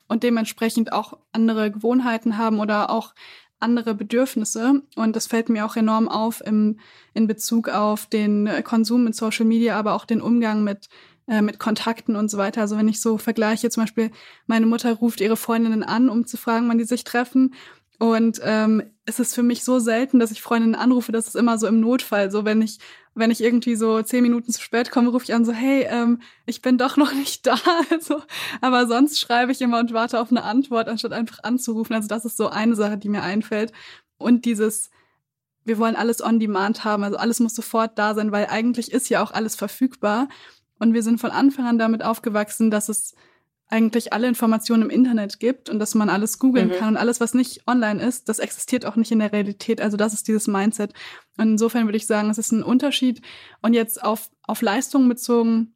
und 0.08 0.22
dementsprechend 0.24 0.92
auch 0.92 1.18
andere 1.32 1.70
Gewohnheiten 1.70 2.36
haben 2.36 2.60
oder 2.60 2.90
auch 2.90 3.14
andere 3.62 3.94
Bedürfnisse. 3.94 4.82
Und 4.96 5.16
das 5.16 5.26
fällt 5.26 5.48
mir 5.48 5.64
auch 5.64 5.76
enorm 5.76 6.08
auf 6.08 6.42
im, 6.44 6.78
in 7.14 7.26
Bezug 7.26 7.68
auf 7.68 8.06
den 8.06 8.48
Konsum 8.64 9.04
mit 9.04 9.14
Social 9.14 9.46
Media, 9.46 9.78
aber 9.78 9.94
auch 9.94 10.04
den 10.04 10.20
Umgang 10.20 10.64
mit, 10.64 10.88
äh, 11.26 11.42
mit 11.42 11.58
Kontakten 11.58 12.16
und 12.16 12.30
so 12.30 12.38
weiter. 12.38 12.60
Also 12.60 12.76
wenn 12.76 12.88
ich 12.88 13.00
so 13.00 13.18
vergleiche, 13.18 13.70
zum 13.70 13.84
Beispiel 13.84 14.10
meine 14.46 14.66
Mutter 14.66 14.92
ruft 14.92 15.20
ihre 15.20 15.36
Freundinnen 15.36 15.82
an, 15.82 16.08
um 16.08 16.26
zu 16.26 16.36
fragen, 16.36 16.68
wann 16.68 16.78
die 16.78 16.84
sich 16.84 17.04
treffen. 17.04 17.54
Und 17.98 18.40
ähm, 18.42 18.82
es 19.04 19.20
ist 19.20 19.34
für 19.34 19.44
mich 19.44 19.62
so 19.62 19.78
selten, 19.78 20.18
dass 20.18 20.32
ich 20.32 20.42
Freundinnen 20.42 20.74
anrufe, 20.74 21.12
das 21.12 21.28
ist 21.28 21.36
immer 21.36 21.58
so 21.58 21.66
im 21.68 21.80
Notfall. 21.80 22.30
So, 22.30 22.44
wenn 22.44 22.60
ich, 22.60 22.78
wenn 23.14 23.30
ich 23.30 23.42
irgendwie 23.42 23.76
so 23.76 24.00
zehn 24.02 24.22
Minuten 24.22 24.52
zu 24.52 24.60
spät 24.60 24.90
komme, 24.90 25.10
rufe 25.10 25.24
ich 25.24 25.34
an, 25.34 25.44
so, 25.44 25.52
hey, 25.52 25.86
ähm, 25.88 26.20
ich 26.46 26.62
bin 26.62 26.78
doch 26.78 26.96
noch 26.96 27.12
nicht 27.12 27.46
da. 27.46 27.56
Also, 27.90 28.22
aber 28.60 28.86
sonst 28.86 29.20
schreibe 29.20 29.52
ich 29.52 29.60
immer 29.60 29.78
und 29.78 29.92
warte 29.92 30.20
auf 30.20 30.30
eine 30.30 30.44
Antwort, 30.44 30.88
anstatt 30.88 31.12
einfach 31.12 31.40
anzurufen. 31.42 31.94
Also, 31.94 32.08
das 32.08 32.24
ist 32.24 32.36
so 32.36 32.48
eine 32.48 32.74
Sache, 32.74 32.96
die 32.96 33.08
mir 33.08 33.22
einfällt. 33.22 33.72
Und 34.18 34.44
dieses, 34.44 34.90
wir 35.64 35.78
wollen 35.78 35.96
alles 35.96 36.22
on 36.22 36.40
demand 36.40 36.84
haben, 36.84 37.04
also 37.04 37.16
alles 37.16 37.40
muss 37.40 37.54
sofort 37.54 37.98
da 37.98 38.14
sein, 38.14 38.32
weil 38.32 38.46
eigentlich 38.46 38.92
ist 38.92 39.08
ja 39.08 39.22
auch 39.22 39.32
alles 39.32 39.56
verfügbar. 39.56 40.28
Und 40.78 40.94
wir 40.94 41.02
sind 41.02 41.20
von 41.20 41.30
Anfang 41.30 41.66
an 41.66 41.78
damit 41.78 42.02
aufgewachsen, 42.02 42.70
dass 42.70 42.88
es 42.88 43.14
eigentlich 43.72 44.12
alle 44.12 44.28
Informationen 44.28 44.82
im 44.82 44.90
Internet 44.90 45.40
gibt 45.40 45.70
und 45.70 45.78
dass 45.78 45.94
man 45.94 46.10
alles 46.10 46.38
googeln 46.38 46.68
mhm. 46.68 46.72
kann 46.74 46.88
und 46.90 46.96
alles, 46.98 47.20
was 47.20 47.32
nicht 47.32 47.66
online 47.66 48.02
ist, 48.02 48.28
das 48.28 48.38
existiert 48.38 48.84
auch 48.84 48.96
nicht 48.96 49.10
in 49.10 49.18
der 49.18 49.32
Realität. 49.32 49.80
Also 49.80 49.96
das 49.96 50.12
ist 50.12 50.28
dieses 50.28 50.46
Mindset. 50.46 50.92
Und 51.38 51.52
insofern 51.52 51.86
würde 51.86 51.96
ich 51.96 52.06
sagen, 52.06 52.28
es 52.28 52.36
ist 52.36 52.52
ein 52.52 52.62
Unterschied. 52.62 53.22
Und 53.62 53.72
jetzt 53.72 54.04
auf, 54.04 54.30
auf 54.42 54.60
Leistungen 54.60 55.08
bezogen, 55.08 55.74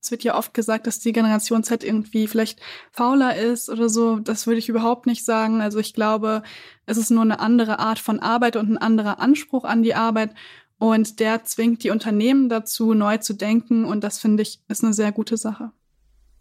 es 0.00 0.10
wird 0.10 0.24
ja 0.24 0.36
oft 0.36 0.54
gesagt, 0.54 0.86
dass 0.86 1.00
die 1.00 1.12
Generation 1.12 1.62
Z 1.64 1.84
irgendwie 1.84 2.28
vielleicht 2.28 2.60
fauler 2.92 3.36
ist 3.36 3.68
oder 3.68 3.90
so. 3.90 4.20
Das 4.20 4.46
würde 4.46 4.58
ich 4.58 4.70
überhaupt 4.70 5.04
nicht 5.04 5.26
sagen. 5.26 5.60
Also 5.60 5.78
ich 5.78 5.92
glaube, 5.92 6.42
es 6.86 6.96
ist 6.96 7.10
nur 7.10 7.22
eine 7.22 7.40
andere 7.40 7.78
Art 7.78 7.98
von 7.98 8.20
Arbeit 8.20 8.56
und 8.56 8.70
ein 8.70 8.78
anderer 8.78 9.20
Anspruch 9.20 9.64
an 9.64 9.82
die 9.82 9.94
Arbeit. 9.94 10.34
Und 10.78 11.20
der 11.20 11.44
zwingt 11.44 11.84
die 11.84 11.90
Unternehmen 11.90 12.48
dazu, 12.48 12.94
neu 12.94 13.18
zu 13.18 13.34
denken. 13.34 13.84
Und 13.84 14.02
das 14.02 14.18
finde 14.18 14.42
ich 14.42 14.60
ist 14.68 14.82
eine 14.82 14.94
sehr 14.94 15.12
gute 15.12 15.36
Sache 15.36 15.72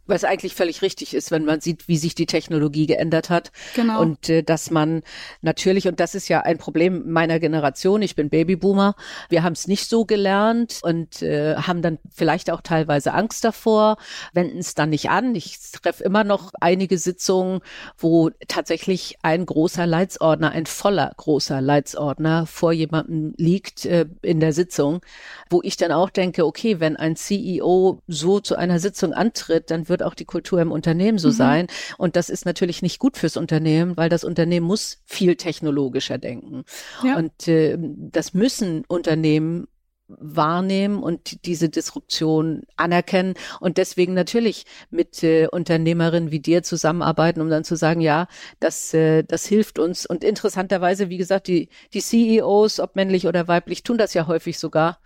was 0.05 0.23
eigentlich 0.23 0.53
völlig 0.53 0.81
richtig 0.81 1.13
ist, 1.13 1.31
wenn 1.31 1.45
man 1.45 1.61
sieht, 1.61 1.87
wie 1.87 1.97
sich 1.97 2.13
die 2.13 2.25
Technologie 2.25 2.87
geändert 2.87 3.29
hat. 3.29 3.51
Genau. 3.75 4.01
Und 4.01 4.29
äh, 4.29 4.43
dass 4.43 4.69
man 4.69 5.01
natürlich, 5.41 5.87
und 5.87 5.99
das 5.99 6.13
ist 6.13 6.27
ja 6.27 6.41
ein 6.41 6.57
Problem 6.57 7.11
meiner 7.11 7.39
Generation, 7.39 8.01
ich 8.01 8.15
bin 8.15 8.29
Babyboomer, 8.29 8.95
wir 9.29 9.43
haben 9.43 9.53
es 9.53 9.67
nicht 9.67 9.89
so 9.89 10.05
gelernt 10.05 10.79
und 10.81 11.21
äh, 11.21 11.55
haben 11.55 11.81
dann 11.81 11.99
vielleicht 12.13 12.51
auch 12.51 12.61
teilweise 12.61 13.13
Angst 13.13 13.45
davor, 13.45 13.97
wenden 14.33 14.57
es 14.57 14.75
dann 14.75 14.89
nicht 14.89 15.09
an. 15.09 15.35
Ich 15.35 15.57
treffe 15.71 16.03
immer 16.03 16.23
noch 16.23 16.51
einige 16.59 16.97
Sitzungen, 16.97 17.61
wo 17.97 18.29
tatsächlich 18.47 19.17
ein 19.21 19.45
großer 19.45 19.87
Leitsordner, 19.87 20.51
ein 20.51 20.65
voller 20.65 21.13
großer 21.15 21.61
Leitsordner 21.61 22.45
vor 22.45 22.73
jemandem 22.73 23.33
liegt 23.37 23.85
äh, 23.85 24.05
in 24.21 24.41
der 24.41 24.51
Sitzung, 24.51 25.01
wo 25.49 25.61
ich 25.63 25.77
dann 25.77 25.93
auch 25.93 26.09
denke, 26.09 26.45
okay, 26.45 26.81
wenn 26.81 26.97
ein 26.97 27.15
CEO 27.15 28.01
so 28.07 28.39
zu 28.41 28.55
einer 28.57 28.79
Sitzung 28.79 29.13
antritt, 29.13 29.71
dann 29.71 29.87
wird 29.87 29.92
wird 29.93 30.01
auch 30.01 30.15
die 30.15 30.25
Kultur 30.25 30.59
im 30.59 30.71
Unternehmen 30.71 31.19
so 31.19 31.27
mhm. 31.27 31.33
sein. 31.33 31.67
Und 31.99 32.15
das 32.15 32.29
ist 32.29 32.45
natürlich 32.47 32.81
nicht 32.81 32.97
gut 32.97 33.15
fürs 33.15 33.37
Unternehmen, 33.37 33.95
weil 33.95 34.09
das 34.09 34.23
Unternehmen 34.23 34.65
muss 34.65 35.03
viel 35.05 35.35
technologischer 35.35 36.17
denken. 36.17 36.63
Ja. 37.03 37.15
Und 37.15 37.47
äh, 37.47 37.77
das 37.79 38.33
müssen 38.33 38.85
Unternehmen 38.87 39.67
wahrnehmen 40.07 41.01
und 41.01 41.45
diese 41.45 41.69
Disruption 41.69 42.63
anerkennen 42.75 43.35
und 43.59 43.77
deswegen 43.77 44.13
natürlich 44.13 44.65
mit 44.89 45.23
äh, 45.23 45.47
Unternehmerinnen 45.47 46.31
wie 46.31 46.39
dir 46.39 46.63
zusammenarbeiten, 46.63 47.41
um 47.41 47.49
dann 47.49 47.63
zu 47.63 47.75
sagen, 47.75 48.01
ja, 48.01 48.27
das, 48.59 48.93
äh, 48.93 49.23
das 49.23 49.45
hilft 49.45 49.79
uns. 49.79 50.05
Und 50.05 50.23
interessanterweise, 50.23 51.09
wie 51.09 51.17
gesagt, 51.17 51.47
die, 51.47 51.69
die 51.93 52.01
CEOs, 52.01 52.79
ob 52.79 52.95
männlich 52.95 53.27
oder 53.27 53.47
weiblich, 53.47 53.83
tun 53.83 53.97
das 53.97 54.13
ja 54.13 54.27
häufig 54.27 54.59
sogar 54.59 54.99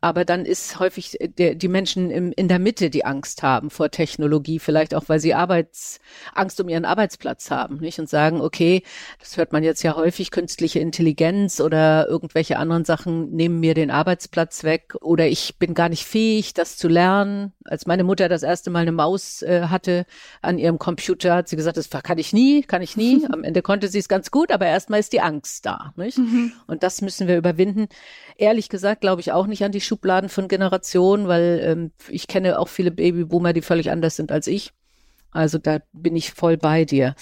aber 0.00 0.24
dann 0.24 0.44
ist 0.44 0.78
häufig 0.78 1.16
der, 1.38 1.54
die 1.54 1.68
Menschen 1.68 2.10
im, 2.10 2.32
in 2.36 2.48
der 2.48 2.58
Mitte, 2.58 2.90
die 2.90 3.04
Angst 3.04 3.42
haben 3.42 3.70
vor 3.70 3.90
Technologie, 3.90 4.58
vielleicht 4.58 4.94
auch, 4.94 5.04
weil 5.08 5.20
sie 5.20 5.32
Arbeits, 5.32 6.00
Angst 6.34 6.60
um 6.60 6.68
ihren 6.68 6.84
Arbeitsplatz 6.84 7.50
haben, 7.50 7.78
nicht? 7.78 7.98
Und 7.98 8.08
sagen, 8.08 8.40
okay, 8.40 8.82
das 9.20 9.36
hört 9.36 9.52
man 9.52 9.62
jetzt 9.62 9.82
ja 9.82 9.96
häufig, 9.96 10.30
künstliche 10.30 10.80
Intelligenz 10.80 11.60
oder 11.60 12.06
irgendwelche 12.08 12.58
anderen 12.58 12.84
Sachen 12.84 13.30
nehmen 13.30 13.58
mir 13.58 13.74
den 13.74 13.90
Arbeitsplatz 13.90 14.64
weg 14.64 14.94
oder 15.00 15.26
ich 15.28 15.58
bin 15.58 15.72
gar 15.72 15.88
nicht 15.88 16.04
fähig, 16.04 16.52
das 16.52 16.76
zu 16.76 16.88
lernen. 16.88 17.52
Als 17.64 17.86
meine 17.86 18.04
Mutter 18.04 18.28
das 18.28 18.42
erste 18.42 18.70
Mal 18.70 18.80
eine 18.80 18.92
Maus 18.92 19.42
äh, 19.42 19.62
hatte 19.68 20.04
an 20.42 20.58
ihrem 20.58 20.78
Computer, 20.78 21.36
hat 21.36 21.48
sie 21.48 21.56
gesagt, 21.56 21.78
das 21.78 21.88
kann 21.90 22.18
ich 22.18 22.32
nie, 22.34 22.62
kann 22.62 22.82
ich 22.82 22.96
nie. 22.96 23.26
Am 23.32 23.44
Ende 23.44 23.62
konnte 23.62 23.88
sie 23.88 23.98
es 23.98 24.08
ganz 24.08 24.30
gut, 24.30 24.52
aber 24.52 24.66
erstmal 24.66 25.00
ist 25.00 25.14
die 25.14 25.20
Angst 25.20 25.64
da, 25.64 25.94
nicht? 25.96 26.18
Mhm. 26.18 26.52
Und 26.66 26.82
das 26.82 27.00
müssen 27.00 27.28
wir 27.28 27.38
überwinden. 27.38 27.88
Ehrlich 28.36 28.68
gesagt 28.68 29.00
glaube 29.00 29.22
ich 29.22 29.32
auch 29.32 29.46
nicht 29.46 29.64
an 29.64 29.72
die 29.72 29.85
Schubladen 29.86 30.28
von 30.28 30.48
Generationen, 30.48 31.28
weil 31.28 31.60
ähm, 31.62 31.92
ich 32.08 32.26
kenne 32.26 32.58
auch 32.58 32.68
viele 32.68 32.90
Babyboomer, 32.90 33.52
die 33.52 33.62
völlig 33.62 33.90
anders 33.90 34.16
sind 34.16 34.32
als 34.32 34.46
ich. 34.46 34.72
Also 35.30 35.58
da 35.58 35.80
bin 35.92 36.16
ich 36.16 36.32
voll 36.32 36.56
bei 36.56 36.84
dir. 36.84 37.14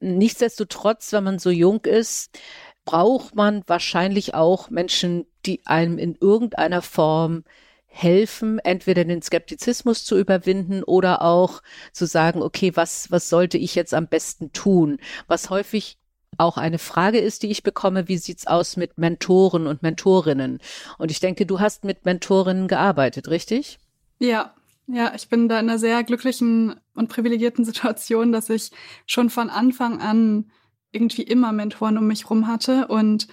Nichtsdestotrotz, 0.00 1.12
wenn 1.12 1.24
man 1.24 1.38
so 1.38 1.50
jung 1.50 1.84
ist, 1.84 2.38
braucht 2.84 3.34
man 3.36 3.62
wahrscheinlich 3.66 4.34
auch 4.34 4.70
Menschen, 4.70 5.26
die 5.46 5.64
einem 5.66 5.98
in 5.98 6.16
irgendeiner 6.20 6.82
Form 6.82 7.44
helfen, 7.86 8.58
entweder 8.60 9.04
den 9.04 9.22
Skeptizismus 9.22 10.04
zu 10.04 10.18
überwinden 10.18 10.82
oder 10.82 11.22
auch 11.22 11.60
zu 11.92 12.06
sagen, 12.06 12.42
okay, 12.42 12.72
was, 12.74 13.10
was 13.10 13.28
sollte 13.28 13.58
ich 13.58 13.74
jetzt 13.74 13.94
am 13.94 14.08
besten 14.08 14.52
tun? 14.52 14.98
Was 15.26 15.50
häufig 15.50 15.99
auch 16.40 16.56
eine 16.56 16.78
Frage 16.78 17.18
ist, 17.18 17.42
die 17.42 17.50
ich 17.50 17.62
bekomme, 17.62 18.08
wie 18.08 18.18
sieht's 18.18 18.46
aus 18.46 18.76
mit 18.76 18.98
Mentoren 18.98 19.66
und 19.66 19.82
Mentorinnen? 19.82 20.58
Und 20.98 21.10
ich 21.10 21.20
denke, 21.20 21.46
du 21.46 21.60
hast 21.60 21.84
mit 21.84 22.04
Mentorinnen 22.04 22.68
gearbeitet, 22.68 23.28
richtig? 23.28 23.78
Ja, 24.18 24.54
ja, 24.86 25.12
ich 25.14 25.28
bin 25.28 25.48
da 25.48 25.60
in 25.60 25.68
einer 25.68 25.78
sehr 25.78 26.02
glücklichen 26.02 26.80
und 26.94 27.08
privilegierten 27.08 27.64
Situation, 27.66 28.32
dass 28.32 28.50
ich 28.50 28.70
schon 29.06 29.30
von 29.30 29.50
Anfang 29.50 30.00
an 30.00 30.50
irgendwie 30.92 31.22
immer 31.22 31.52
Mentoren 31.52 31.98
um 31.98 32.06
mich 32.06 32.28
rum 32.28 32.48
hatte 32.48 32.88
und 32.88 33.28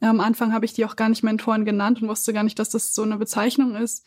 am 0.00 0.20
Anfang 0.20 0.52
habe 0.52 0.64
ich 0.64 0.72
die 0.72 0.84
auch 0.84 0.96
gar 0.96 1.08
nicht 1.08 1.22
Mentoren 1.22 1.64
genannt 1.64 2.02
und 2.02 2.08
wusste 2.08 2.32
gar 2.32 2.42
nicht, 2.42 2.58
dass 2.58 2.70
das 2.70 2.94
so 2.94 3.02
eine 3.02 3.16
Bezeichnung 3.16 3.74
ist. 3.76 4.04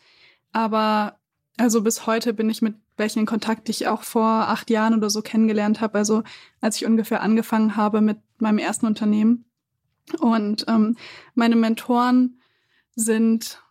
Aber 0.52 1.18
also 1.56 1.82
bis 1.82 2.06
heute 2.06 2.34
bin 2.34 2.48
ich 2.50 2.62
mit 2.62 2.76
welchen 2.96 3.20
in 3.20 3.26
Kontakt, 3.26 3.68
die 3.68 3.72
ich 3.72 3.88
auch 3.88 4.02
vor 4.02 4.24
acht 4.24 4.70
Jahren 4.70 4.94
oder 4.94 5.10
so 5.10 5.22
kennengelernt 5.22 5.80
habe. 5.80 5.98
Also 5.98 6.22
als 6.60 6.76
ich 6.76 6.86
ungefähr 6.86 7.20
angefangen 7.22 7.76
habe 7.76 8.00
mit 8.00 8.18
meinem 8.40 8.58
ersten 8.58 8.86
Unternehmen. 8.86 9.44
Und 10.20 10.64
ähm, 10.68 10.96
meine 11.34 11.56
Mentoren 11.56 12.40
sind 12.94 13.62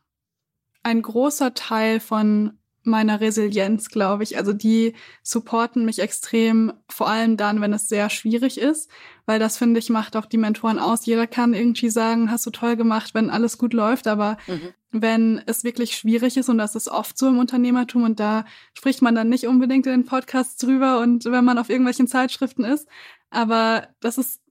ein 0.83 1.01
großer 1.01 1.53
Teil 1.53 1.99
von 1.99 2.57
meiner 2.87 3.19
Resilienz, 3.19 3.89
glaube 3.89 4.23
ich. 4.23 4.37
Also 4.37 4.53
die 4.53 4.93
supporten 5.21 5.85
mich 5.85 5.99
extrem, 5.99 6.73
vor 6.89 7.09
allem 7.09 7.37
dann, 7.37 7.61
wenn 7.61 7.73
es 7.73 7.89
sehr 7.89 8.09
schwierig 8.09 8.57
ist, 8.57 8.89
weil 9.25 9.39
das 9.39 9.57
finde 9.57 9.79
ich 9.79 9.89
macht 9.89 10.15
auch 10.15 10.25
die 10.25 10.37
Mentoren 10.37 10.79
aus. 10.79 11.05
Jeder 11.05 11.27
kann 11.27 11.53
irgendwie 11.53 11.89
sagen, 11.89 12.31
hast 12.31 12.45
du 12.45 12.49
toll 12.49 12.77
gemacht, 12.77 13.13
wenn 13.13 13.29
alles 13.29 13.57
gut 13.57 13.73
läuft, 13.73 14.07
aber 14.07 14.37
mhm. 14.47 14.73
wenn 14.91 15.41
es 15.45 15.63
wirklich 15.63 15.95
schwierig 15.95 16.37
ist 16.37 16.49
und 16.49 16.57
das 16.57 16.75
ist 16.75 16.87
oft 16.87 17.17
so 17.17 17.27
im 17.27 17.37
Unternehmertum 17.37 18.03
und 18.03 18.19
da 18.19 18.45
spricht 18.73 19.01
man 19.01 19.13
dann 19.13 19.29
nicht 19.29 19.47
unbedingt 19.47 19.85
in 19.85 19.91
den 19.91 20.05
Podcasts 20.05 20.57
drüber 20.57 20.99
und 21.01 21.25
wenn 21.25 21.45
man 21.45 21.57
auf 21.57 21.69
irgendwelchen 21.69 22.07
Zeitschriften 22.07 22.63
ist, 22.63 22.87
aber 23.29 23.89
das 23.99 24.17
ist 24.17 24.41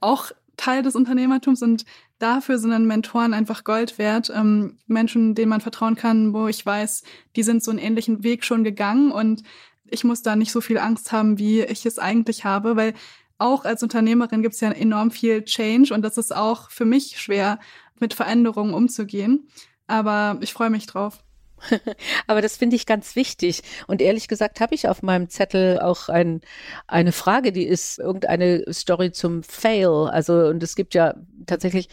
auch 0.00 0.30
Teil 0.56 0.82
des 0.82 0.94
Unternehmertums 0.94 1.62
und 1.62 1.84
dafür 2.18 2.58
sind 2.58 2.70
dann 2.70 2.86
Mentoren 2.86 3.34
einfach 3.34 3.64
Gold 3.64 3.98
wert. 3.98 4.30
Ähm, 4.34 4.78
Menschen, 4.86 5.34
denen 5.34 5.50
man 5.50 5.60
vertrauen 5.60 5.96
kann, 5.96 6.32
wo 6.32 6.46
ich 6.46 6.64
weiß, 6.64 7.02
die 7.36 7.42
sind 7.42 7.62
so 7.62 7.70
einen 7.70 7.80
ähnlichen 7.80 8.22
Weg 8.22 8.44
schon 8.44 8.64
gegangen 8.64 9.10
und 9.10 9.42
ich 9.86 10.04
muss 10.04 10.22
da 10.22 10.36
nicht 10.36 10.52
so 10.52 10.60
viel 10.60 10.78
Angst 10.78 11.12
haben, 11.12 11.38
wie 11.38 11.62
ich 11.62 11.84
es 11.86 11.98
eigentlich 11.98 12.44
habe, 12.44 12.76
weil 12.76 12.94
auch 13.38 13.64
als 13.64 13.82
Unternehmerin 13.82 14.42
gibt 14.42 14.54
es 14.54 14.60
ja 14.60 14.70
enorm 14.70 15.10
viel 15.10 15.44
Change 15.44 15.92
und 15.92 16.02
das 16.02 16.18
ist 16.18 16.34
auch 16.34 16.70
für 16.70 16.84
mich 16.84 17.20
schwer, 17.20 17.58
mit 18.00 18.14
Veränderungen 18.14 18.74
umzugehen. 18.74 19.48
Aber 19.86 20.38
ich 20.40 20.52
freue 20.52 20.70
mich 20.70 20.86
drauf. 20.86 21.22
Aber 22.26 22.42
das 22.42 22.56
finde 22.56 22.76
ich 22.76 22.86
ganz 22.86 23.16
wichtig. 23.16 23.62
Und 23.86 24.02
ehrlich 24.02 24.28
gesagt 24.28 24.60
habe 24.60 24.74
ich 24.74 24.88
auf 24.88 25.02
meinem 25.02 25.28
Zettel 25.28 25.80
auch 25.80 26.08
ein, 26.08 26.40
eine 26.86 27.12
Frage, 27.12 27.52
die 27.52 27.66
ist 27.66 27.98
irgendeine 27.98 28.64
Story 28.72 29.12
zum 29.12 29.42
Fail. 29.42 30.08
Also, 30.10 30.46
und 30.46 30.62
es 30.62 30.76
gibt 30.76 30.94
ja 30.94 31.14
tatsächlich 31.46 31.88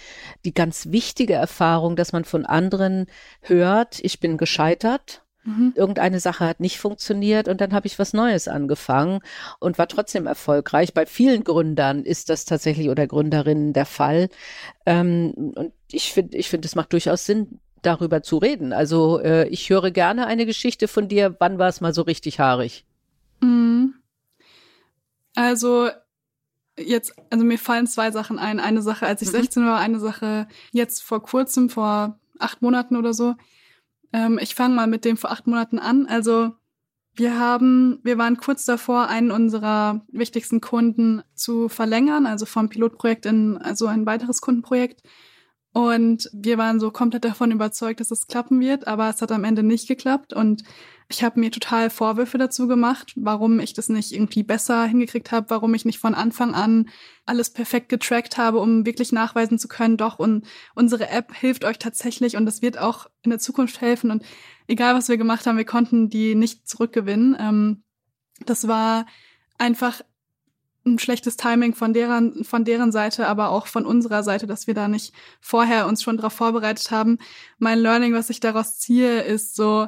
die 0.46 0.54
ganz 0.54 0.88
wichtige 0.92 1.34
Erfahrung, 1.34 1.96
dass 1.96 2.14
man 2.14 2.26
von 2.26 2.46
anderen 2.46 3.08
hört, 3.42 4.00
ich 4.02 4.20
bin 4.20 4.38
gescheitert. 4.38 5.24
Mhm. 5.44 5.74
Irgendeine 5.76 6.20
Sache 6.20 6.46
hat 6.46 6.60
nicht 6.60 6.78
funktioniert 6.78 7.48
und 7.48 7.62
dann 7.62 7.74
habe 7.74 7.88
ich 7.88 7.98
was 7.98 8.14
Neues 8.14 8.48
angefangen 8.48 9.22
und 9.60 9.80
war 9.80 9.88
trotzdem 9.88 10.28
erfolgreich. 10.28 10.94
Bei 10.94 11.08
vielen 11.08 11.44
Gründern 11.44 12.04
ist 12.04 12.30
das 12.30 12.46
tatsächlich 12.46 12.90
oder 12.90 13.08
Gründerinnen 13.08 13.74
der 13.74 13.88
Fall. 13.88 14.30
Ähm, 14.86 15.34
und 15.56 15.74
ich 15.92 16.14
finde, 16.14 16.38
ich 16.38 16.48
finde, 16.50 16.68
es 16.68 16.76
macht 16.76 16.94
durchaus 16.94 17.26
Sinn, 17.26 17.60
darüber 17.82 18.24
zu 18.24 18.38
reden. 18.38 18.74
Also 18.74 19.20
äh, 19.20 19.48
ich 19.48 19.70
höre 19.70 19.92
gerne 19.92 20.28
eine 20.28 20.46
Geschichte 20.46 20.88
von 20.88 21.08
dir. 21.08 21.36
Wann 21.40 21.60
war 21.60 21.70
es 21.70 21.82
mal 21.82 21.94
so 21.94 22.02
richtig 22.04 22.40
haarig? 22.40 22.86
Mhm. 23.42 23.96
Also 25.36 25.90
jetzt, 26.78 27.14
also 27.30 27.44
mir 27.46 27.58
fallen 27.58 27.88
zwei 27.88 28.12
Sachen 28.12 28.40
ein. 28.40 28.60
Eine 28.60 28.82
Sache, 28.82 29.06
als 29.06 29.22
ich 29.22 29.30
mhm. 29.30 29.38
16 29.38 29.66
war, 29.66 29.80
eine 29.80 30.00
Sache 30.00 30.48
jetzt 30.72 31.04
vor 31.04 31.24
kurzem, 31.24 31.70
vor 31.70 32.20
acht 32.40 32.62
Monaten 32.62 32.96
oder 32.96 33.14
so. 33.14 33.36
Ähm, 34.14 34.40
ich 34.42 34.56
fange 34.56 34.76
mal 34.76 34.88
mit 34.88 35.06
dem 35.06 35.18
vor 35.18 35.32
acht 35.32 35.48
Monaten 35.48 35.80
an. 35.80 36.06
Also 36.08 36.52
wir 37.14 37.38
haben, 37.38 38.00
wir 38.04 38.18
waren 38.18 38.38
kurz 38.38 38.66
davor, 38.66 39.08
einen 39.08 39.32
unserer 39.32 40.06
wichtigsten 40.12 40.62
Kunden 40.62 41.24
zu 41.36 41.68
verlängern, 41.68 42.26
also 42.26 42.46
vom 42.46 42.70
Pilotprojekt 42.70 43.26
in 43.26 43.58
also 43.58 43.88
ein 43.88 44.06
weiteres 44.06 44.42
Kundenprojekt. 44.42 45.02
Und 45.74 46.30
wir 46.34 46.58
waren 46.58 46.82
so 46.82 46.92
komplett 46.92 47.24
davon 47.24 47.52
überzeugt, 47.52 48.02
dass 48.02 48.12
es 48.12 48.28
klappen 48.28 48.60
wird, 48.60 48.88
aber 48.88 49.10
es 49.10 49.22
hat 49.22 49.32
am 49.32 49.46
Ende 49.46 49.64
nicht 49.64 49.88
geklappt. 49.88 50.34
Und 50.34 50.64
ich 51.10 51.24
habe 51.24 51.40
mir 51.40 51.52
total 51.52 51.90
Vorwürfe 51.90 52.38
dazu 52.38 52.68
gemacht, 52.68 53.14
warum 53.16 53.60
ich 53.60 53.74
das 53.74 53.88
nicht 53.88 54.12
irgendwie 54.12 54.44
besser 54.44 54.86
hingekriegt 54.86 55.32
habe, 55.32 55.50
warum 55.50 55.74
ich 55.74 55.86
nicht 55.86 56.00
von 56.00 56.14
Anfang 56.14 56.54
an 56.54 56.90
alles 57.26 57.52
perfekt 57.52 57.88
getrackt 57.90 58.38
habe, 58.38 58.60
um 58.60 58.86
wirklich 58.86 59.12
nachweisen 59.12 59.60
zu 59.60 59.68
können, 59.68 59.98
doch, 59.98 60.20
und 60.20 60.46
unsere 60.76 61.10
App 61.10 61.34
hilft 61.34 61.64
euch 61.64 61.80
tatsächlich 61.80 62.36
und 62.36 62.46
das 62.46 62.62
wird 62.62 62.78
auch 62.78 63.08
in 63.24 63.30
der 63.30 63.40
Zukunft 63.40 63.80
helfen. 63.80 64.12
Und 64.12 64.24
egal, 64.68 64.94
was 64.96 65.08
wir 65.08 65.18
gemacht 65.18 65.46
haben, 65.46 65.58
wir 65.58 65.66
konnten 65.66 66.10
die 66.10 66.36
nicht 66.36 66.68
zurückgewinnen. 66.68 67.38
Ähm, 67.40 67.84
das 68.46 68.68
war 68.68 69.06
einfach 69.58 70.02
ein 70.86 71.00
schlechtes 71.00 71.38
Timing 71.38 71.76
von 71.76 71.94
deren, 71.94 72.44
von 72.44 72.66
deren 72.66 72.92
Seite, 72.92 73.28
aber 73.28 73.50
auch 73.50 73.68
von 73.68 73.86
unserer 73.86 74.24
Seite, 74.24 74.48
dass 74.48 74.68
wir 74.68 74.74
da 74.74 74.88
nicht 74.88 75.14
vorher 75.40 75.88
uns 75.88 76.02
schon 76.02 76.18
darauf 76.18 76.34
vorbereitet 76.34 76.92
haben. 76.92 77.20
Mein 77.60 77.80
Learning, 77.80 78.14
was 78.14 78.30
ich 78.30 78.40
daraus 78.40 78.80
ziehe, 78.80 79.22
ist 79.22 79.56
so, 79.56 79.88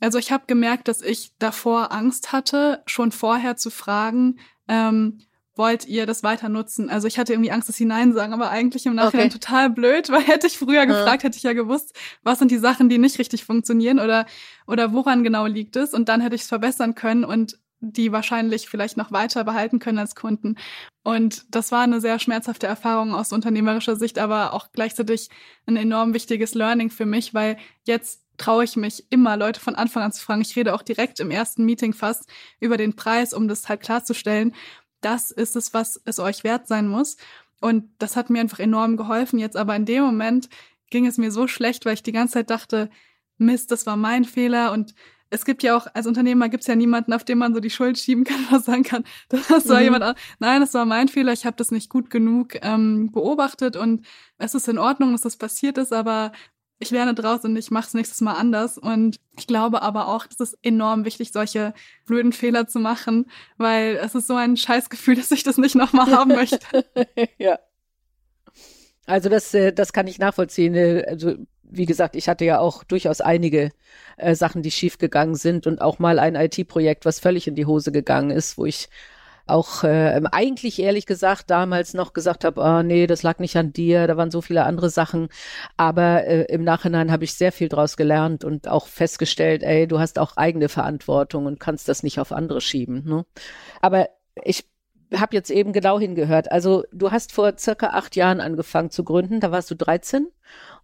also 0.00 0.18
ich 0.18 0.30
habe 0.30 0.44
gemerkt, 0.46 0.88
dass 0.88 1.02
ich 1.02 1.32
davor 1.38 1.92
Angst 1.92 2.32
hatte, 2.32 2.82
schon 2.86 3.10
vorher 3.10 3.56
zu 3.56 3.70
fragen, 3.70 4.38
ähm, 4.68 5.20
wollt 5.58 5.86
ihr 5.86 6.06
das 6.06 6.22
weiter 6.22 6.48
nutzen? 6.48 6.88
Also 6.88 7.08
ich 7.08 7.18
hatte 7.18 7.32
irgendwie 7.32 7.50
Angst, 7.50 7.68
dass 7.68 7.76
sie 7.76 7.84
Nein 7.84 8.12
sagen, 8.12 8.32
aber 8.32 8.50
eigentlich 8.50 8.86
im 8.86 8.94
Nachhinein 8.94 9.26
okay. 9.26 9.38
total 9.38 9.70
blöd, 9.70 10.08
weil 10.10 10.22
hätte 10.22 10.46
ich 10.46 10.56
früher 10.56 10.86
gefragt, 10.86 11.24
hätte 11.24 11.36
ich 11.36 11.42
ja 11.42 11.52
gewusst, 11.52 11.94
was 12.22 12.38
sind 12.38 12.50
die 12.50 12.58
Sachen, 12.58 12.88
die 12.88 12.98
nicht 12.98 13.18
richtig 13.18 13.44
funktionieren 13.44 13.98
oder, 13.98 14.24
oder 14.66 14.92
woran 14.92 15.24
genau 15.24 15.46
liegt 15.46 15.74
es? 15.74 15.92
Und 15.92 16.08
dann 16.08 16.20
hätte 16.20 16.36
ich 16.36 16.42
es 16.42 16.48
verbessern 16.48 16.94
können 16.94 17.24
und 17.24 17.58
die 17.80 18.12
wahrscheinlich 18.12 18.68
vielleicht 18.68 18.96
noch 18.96 19.12
weiter 19.12 19.44
behalten 19.44 19.78
können 19.78 19.98
als 19.98 20.14
Kunden. 20.14 20.56
Und 21.04 21.44
das 21.54 21.70
war 21.72 21.82
eine 21.82 22.00
sehr 22.00 22.18
schmerzhafte 22.18 22.66
Erfahrung 22.66 23.14
aus 23.14 23.32
unternehmerischer 23.32 23.96
Sicht, 23.96 24.18
aber 24.18 24.52
auch 24.52 24.72
gleichzeitig 24.72 25.28
ein 25.66 25.76
enorm 25.76 26.14
wichtiges 26.14 26.54
Learning 26.54 26.90
für 26.90 27.06
mich, 27.06 27.34
weil 27.34 27.56
jetzt 27.84 28.24
traue 28.36 28.64
ich 28.64 28.76
mich 28.76 29.04
immer, 29.10 29.36
Leute 29.36 29.60
von 29.60 29.74
Anfang 29.74 30.02
an 30.02 30.12
zu 30.12 30.22
fragen. 30.22 30.42
Ich 30.42 30.56
rede 30.56 30.74
auch 30.74 30.82
direkt 30.82 31.20
im 31.20 31.30
ersten 31.30 31.64
Meeting 31.64 31.92
fast 31.92 32.28
über 32.60 32.76
den 32.76 32.96
Preis, 32.96 33.34
um 33.34 33.48
das 33.48 33.68
halt 33.68 33.80
klarzustellen. 33.80 34.54
Das 35.00 35.30
ist 35.30 35.56
es, 35.56 35.74
was 35.74 36.00
es 36.04 36.18
euch 36.18 36.44
wert 36.44 36.66
sein 36.68 36.88
muss. 36.88 37.16
Und 37.60 37.90
das 37.98 38.16
hat 38.16 38.30
mir 38.30 38.40
einfach 38.40 38.60
enorm 38.60 38.96
geholfen. 38.96 39.38
Jetzt 39.38 39.56
aber 39.56 39.74
in 39.76 39.84
dem 39.84 40.04
Moment 40.04 40.48
ging 40.90 41.06
es 41.06 41.18
mir 41.18 41.30
so 41.30 41.48
schlecht, 41.48 41.84
weil 41.84 41.94
ich 41.94 42.02
die 42.02 42.12
ganze 42.12 42.34
Zeit 42.34 42.50
dachte, 42.50 42.90
Mist, 43.36 43.70
das 43.70 43.86
war 43.86 43.96
mein 43.96 44.24
Fehler 44.24 44.72
und 44.72 44.94
es 45.30 45.44
gibt 45.44 45.62
ja 45.62 45.76
auch, 45.76 45.86
als 45.94 46.06
Unternehmer 46.06 46.48
gibt 46.48 46.62
es 46.62 46.66
ja 46.66 46.74
niemanden, 46.74 47.12
auf 47.12 47.24
den 47.24 47.38
man 47.38 47.54
so 47.54 47.60
die 47.60 47.70
Schuld 47.70 47.98
schieben 47.98 48.24
kann, 48.24 48.46
was 48.50 48.64
sagen 48.64 48.82
kann, 48.82 49.04
das 49.28 49.68
war 49.68 49.78
mhm. 49.78 49.84
jemand, 49.84 50.18
nein, 50.38 50.60
das 50.60 50.74
war 50.74 50.84
mein 50.84 51.08
Fehler, 51.08 51.32
ich 51.32 51.46
habe 51.46 51.56
das 51.56 51.70
nicht 51.70 51.90
gut 51.90 52.10
genug 52.10 52.54
ähm, 52.62 53.10
beobachtet 53.12 53.76
und 53.76 54.06
es 54.38 54.54
ist 54.54 54.68
in 54.68 54.78
Ordnung, 54.78 55.12
dass 55.12 55.22
das 55.22 55.36
passiert 55.36 55.78
ist, 55.78 55.92
aber 55.92 56.32
ich 56.80 56.90
lerne 56.90 57.14
draus 57.14 57.44
und 57.44 57.56
ich 57.56 57.70
mache 57.70 57.88
es 57.88 57.94
nächstes 57.94 58.20
Mal 58.20 58.34
anders. 58.34 58.78
Und 58.78 59.18
ich 59.36 59.46
glaube 59.46 59.82
aber 59.82 60.08
auch, 60.08 60.26
es 60.30 60.38
ist 60.38 60.58
enorm 60.62 61.04
wichtig, 61.04 61.32
solche 61.32 61.74
blöden 62.06 62.32
Fehler 62.32 62.68
zu 62.68 62.78
machen, 62.78 63.26
weil 63.56 63.96
es 63.96 64.14
ist 64.14 64.28
so 64.28 64.36
ein 64.36 64.56
Scheißgefühl, 64.56 65.16
dass 65.16 65.30
ich 65.30 65.42
das 65.42 65.58
nicht 65.58 65.74
nochmal 65.74 66.10
haben 66.10 66.30
möchte. 66.30 66.58
ja. 67.38 67.58
Also 69.06 69.28
das, 69.28 69.54
äh, 69.54 69.72
das 69.72 69.92
kann 69.92 70.06
ich 70.06 70.18
nachvollziehen. 70.18 70.74
Äh, 70.74 71.04
also 71.08 71.34
wie 71.70 71.86
gesagt, 71.86 72.16
ich 72.16 72.28
hatte 72.28 72.44
ja 72.44 72.58
auch 72.58 72.84
durchaus 72.84 73.20
einige 73.20 73.70
äh, 74.16 74.34
Sachen, 74.34 74.62
die 74.62 74.70
schiefgegangen 74.70 75.34
sind 75.34 75.66
und 75.66 75.80
auch 75.80 75.98
mal 75.98 76.18
ein 76.18 76.34
IT-Projekt, 76.34 77.04
was 77.04 77.20
völlig 77.20 77.46
in 77.48 77.54
die 77.54 77.66
Hose 77.66 77.92
gegangen 77.92 78.30
ist, 78.30 78.58
wo 78.58 78.66
ich 78.66 78.88
auch 79.48 79.82
äh, 79.82 80.20
eigentlich 80.30 80.78
ehrlich 80.78 81.06
gesagt 81.06 81.50
damals 81.50 81.94
noch 81.94 82.12
gesagt 82.12 82.44
habe, 82.44 82.62
ah 82.62 82.82
nee, 82.82 83.06
das 83.06 83.22
lag 83.22 83.38
nicht 83.38 83.56
an 83.56 83.72
dir, 83.72 84.06
da 84.06 84.16
waren 84.16 84.30
so 84.30 84.40
viele 84.42 84.64
andere 84.64 84.90
Sachen. 84.90 85.28
Aber 85.76 86.24
äh, 86.26 86.42
im 86.52 86.64
Nachhinein 86.64 87.10
habe 87.10 87.24
ich 87.24 87.34
sehr 87.34 87.52
viel 87.52 87.68
draus 87.68 87.96
gelernt 87.96 88.44
und 88.44 88.68
auch 88.68 88.86
festgestellt, 88.86 89.62
ey, 89.62 89.86
du 89.86 89.98
hast 89.98 90.18
auch 90.18 90.36
eigene 90.36 90.68
Verantwortung 90.68 91.46
und 91.46 91.60
kannst 91.60 91.88
das 91.88 92.02
nicht 92.02 92.20
auf 92.20 92.32
andere 92.32 92.60
schieben. 92.60 93.04
Ne? 93.06 93.24
Aber 93.80 94.08
ich 94.44 94.68
habe 95.14 95.34
jetzt 95.34 95.50
eben 95.50 95.72
genau 95.72 95.98
hingehört. 95.98 96.52
Also 96.52 96.84
du 96.92 97.10
hast 97.10 97.32
vor 97.32 97.54
circa 97.58 97.88
acht 97.88 98.16
Jahren 98.16 98.40
angefangen 98.40 98.90
zu 98.90 99.04
gründen, 99.04 99.40
da 99.40 99.50
warst 99.50 99.70
du 99.70 99.74
13 99.74 100.28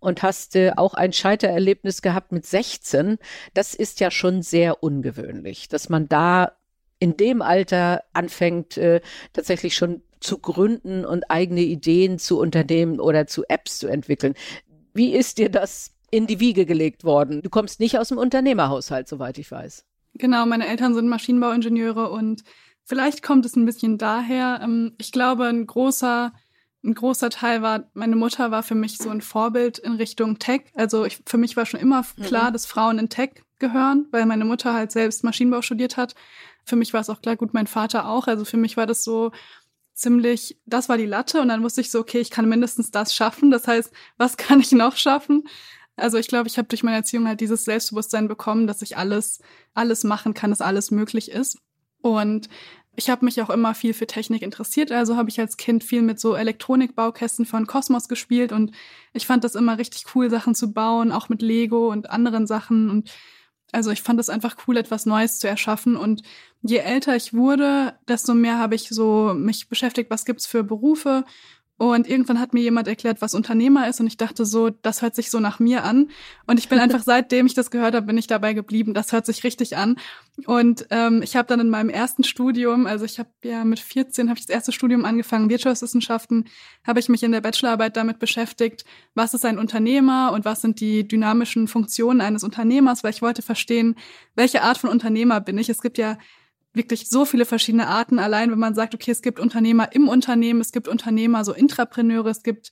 und 0.04 0.22
hast 0.22 0.56
äh, 0.56 0.72
auch 0.76 0.94
ein 0.94 1.12
Scheitererlebnis 1.12 2.02
gehabt 2.02 2.32
mit 2.32 2.46
16. 2.46 3.18
Das 3.54 3.74
ist 3.74 4.00
ja 4.00 4.10
schon 4.10 4.42
sehr 4.42 4.82
ungewöhnlich, 4.82 5.68
dass 5.68 5.88
man 5.88 6.08
da 6.08 6.52
in 6.98 7.16
dem 7.16 7.42
Alter 7.42 8.04
anfängt, 8.12 8.76
äh, 8.76 9.00
tatsächlich 9.32 9.74
schon 9.74 10.02
zu 10.20 10.38
gründen 10.38 11.04
und 11.04 11.30
eigene 11.30 11.62
Ideen 11.62 12.18
zu 12.18 12.38
Unternehmen 12.38 13.00
oder 13.00 13.26
zu 13.26 13.44
Apps 13.48 13.78
zu 13.78 13.88
entwickeln. 13.88 14.34
Wie 14.94 15.12
ist 15.12 15.38
dir 15.38 15.50
das 15.50 15.92
in 16.10 16.26
die 16.26 16.40
Wiege 16.40 16.66
gelegt 16.66 17.04
worden? 17.04 17.42
Du 17.42 17.50
kommst 17.50 17.80
nicht 17.80 17.98
aus 17.98 18.08
dem 18.08 18.18
Unternehmerhaushalt, 18.18 19.08
soweit 19.08 19.38
ich 19.38 19.50
weiß. 19.50 19.84
Genau, 20.14 20.46
meine 20.46 20.68
Eltern 20.68 20.94
sind 20.94 21.08
Maschinenbauingenieure 21.08 22.10
und 22.10 22.44
Vielleicht 22.86 23.22
kommt 23.22 23.46
es 23.46 23.56
ein 23.56 23.64
bisschen 23.64 23.98
daher. 23.98 24.60
Ähm, 24.62 24.92
ich 24.98 25.10
glaube, 25.10 25.46
ein 25.46 25.66
großer, 25.66 26.32
ein 26.84 26.94
großer 26.94 27.30
Teil 27.30 27.62
war, 27.62 27.90
meine 27.94 28.16
Mutter 28.16 28.50
war 28.50 28.62
für 28.62 28.74
mich 28.74 28.98
so 28.98 29.08
ein 29.08 29.22
Vorbild 29.22 29.78
in 29.78 29.94
Richtung 29.94 30.38
Tech. 30.38 30.64
Also 30.74 31.04
ich, 31.04 31.20
für 31.26 31.38
mich 31.38 31.56
war 31.56 31.66
schon 31.66 31.80
immer 31.80 32.04
klar, 32.22 32.50
mhm. 32.50 32.52
dass 32.52 32.66
Frauen 32.66 32.98
in 32.98 33.08
Tech 33.08 33.42
gehören, 33.58 34.06
weil 34.10 34.26
meine 34.26 34.44
Mutter 34.44 34.74
halt 34.74 34.92
selbst 34.92 35.24
Maschinenbau 35.24 35.62
studiert 35.62 35.96
hat. 35.96 36.14
Für 36.64 36.76
mich 36.76 36.92
war 36.92 37.00
es 37.00 37.10
auch 37.10 37.22
klar, 37.22 37.36
gut, 37.36 37.54
mein 37.54 37.66
Vater 37.66 38.08
auch. 38.08 38.26
Also 38.26 38.44
für 38.44 38.58
mich 38.58 38.76
war 38.76 38.86
das 38.86 39.02
so 39.02 39.32
ziemlich, 39.94 40.58
das 40.66 40.88
war 40.88 40.98
die 40.98 41.06
Latte 41.06 41.40
und 41.40 41.48
dann 41.48 41.62
wusste 41.62 41.80
ich 41.80 41.90
so, 41.90 42.00
okay, 42.00 42.20
ich 42.20 42.30
kann 42.30 42.48
mindestens 42.48 42.90
das 42.90 43.14
schaffen. 43.14 43.50
Das 43.50 43.66
heißt, 43.66 43.92
was 44.18 44.36
kann 44.36 44.60
ich 44.60 44.72
noch 44.72 44.96
schaffen? 44.96 45.44
Also 45.96 46.18
ich 46.18 46.28
glaube, 46.28 46.48
ich 46.48 46.58
habe 46.58 46.68
durch 46.68 46.82
meine 46.82 46.96
Erziehung 46.96 47.26
halt 47.26 47.40
dieses 47.40 47.64
Selbstbewusstsein 47.64 48.28
bekommen, 48.28 48.66
dass 48.66 48.82
ich 48.82 48.96
alles, 48.96 49.40
alles 49.74 50.04
machen 50.04 50.34
kann, 50.34 50.50
dass 50.50 50.60
alles 50.60 50.90
möglich 50.90 51.30
ist. 51.30 51.58
Und 52.02 52.48
ich 52.96 53.10
habe 53.10 53.24
mich 53.24 53.40
auch 53.42 53.50
immer 53.50 53.74
viel 53.74 53.94
für 53.94 54.06
Technik 54.06 54.42
interessiert, 54.42 54.92
also 54.92 55.16
habe 55.16 55.28
ich 55.28 55.40
als 55.40 55.56
Kind 55.56 55.84
viel 55.84 56.02
mit 56.02 56.20
so 56.20 56.34
Elektronikbaukästen 56.34 57.46
von 57.46 57.66
Cosmos 57.66 58.08
gespielt 58.08 58.52
und 58.52 58.72
ich 59.12 59.26
fand 59.26 59.44
das 59.44 59.54
immer 59.54 59.78
richtig 59.78 60.04
cool, 60.14 60.30
Sachen 60.30 60.54
zu 60.54 60.72
bauen, 60.72 61.12
auch 61.12 61.28
mit 61.28 61.42
Lego 61.42 61.90
und 61.90 62.10
anderen 62.10 62.46
Sachen. 62.46 62.90
Und 62.90 63.10
also 63.72 63.90
ich 63.90 64.02
fand 64.02 64.20
es 64.20 64.28
einfach 64.28 64.56
cool, 64.66 64.76
etwas 64.76 65.06
Neues 65.06 65.38
zu 65.38 65.48
erschaffen. 65.48 65.96
Und 65.96 66.22
je 66.62 66.78
älter 66.78 67.16
ich 67.16 67.32
wurde, 67.32 67.98
desto 68.08 68.34
mehr 68.34 68.58
habe 68.58 68.74
ich 68.74 68.88
so 68.88 69.34
mich 69.34 69.68
beschäftigt, 69.68 70.10
was 70.10 70.24
gibt's 70.24 70.46
für 70.46 70.64
Berufe 70.64 71.24
Und 71.76 72.08
irgendwann 72.08 72.38
hat 72.38 72.54
mir 72.54 72.60
jemand 72.60 72.86
erklärt, 72.86 73.20
was 73.20 73.34
Unternehmer 73.34 73.88
ist 73.88 73.98
und 73.98 74.06
ich 74.06 74.16
dachte 74.16 74.44
so, 74.44 74.70
das 74.70 75.02
hört 75.02 75.16
sich 75.16 75.28
so 75.28 75.40
nach 75.40 75.58
mir 75.58 75.82
an. 75.82 76.08
Und 76.46 76.60
ich 76.60 76.68
bin 76.68 76.78
einfach, 76.80 77.02
seitdem 77.02 77.46
ich 77.46 77.54
das 77.54 77.72
gehört 77.72 77.96
habe, 77.96 78.06
bin 78.06 78.16
ich 78.16 78.28
dabei 78.28 78.52
geblieben. 78.52 78.94
Das 78.94 79.12
hört 79.12 79.26
sich 79.26 79.42
richtig 79.42 79.76
an. 79.76 79.96
Und 80.46 80.86
ähm, 80.90 81.20
ich 81.22 81.34
habe 81.34 81.48
dann 81.48 81.58
in 81.58 81.70
meinem 81.70 81.90
ersten 81.90 82.22
Studium, 82.22 82.86
also 82.86 83.04
ich 83.04 83.18
habe 83.18 83.30
ja 83.42 83.64
mit 83.64 83.80
14 83.80 84.28
habe 84.28 84.38
ich 84.38 84.46
das 84.46 84.54
erste 84.54 84.70
Studium 84.70 85.04
angefangen, 85.04 85.50
Wirtschaftswissenschaften, 85.50 86.44
habe 86.86 87.00
ich 87.00 87.08
mich 87.08 87.24
in 87.24 87.32
der 87.32 87.40
Bachelorarbeit 87.40 87.96
damit 87.96 88.20
beschäftigt, 88.20 88.84
was 89.14 89.34
ist 89.34 89.44
ein 89.44 89.58
Unternehmer 89.58 90.30
und 90.32 90.44
was 90.44 90.60
sind 90.60 90.80
die 90.80 91.06
dynamischen 91.08 91.66
Funktionen 91.66 92.20
eines 92.20 92.44
Unternehmers, 92.44 93.02
weil 93.02 93.10
ich 93.10 93.22
wollte 93.22 93.42
verstehen, 93.42 93.96
welche 94.36 94.62
Art 94.62 94.78
von 94.78 94.90
Unternehmer 94.90 95.40
bin 95.40 95.58
ich. 95.58 95.68
Es 95.68 95.82
gibt 95.82 95.98
ja 95.98 96.18
wirklich 96.74 97.08
so 97.08 97.24
viele 97.24 97.44
verschiedene 97.44 97.86
Arten. 97.86 98.18
Allein 98.18 98.50
wenn 98.50 98.58
man 98.58 98.74
sagt, 98.74 98.94
okay, 98.94 99.10
es 99.10 99.22
gibt 99.22 99.40
Unternehmer 99.40 99.94
im 99.94 100.08
Unternehmen, 100.08 100.60
es 100.60 100.72
gibt 100.72 100.88
Unternehmer, 100.88 101.44
so 101.44 101.52
Intrapreneure, 101.52 102.28
es 102.28 102.42
gibt 102.42 102.70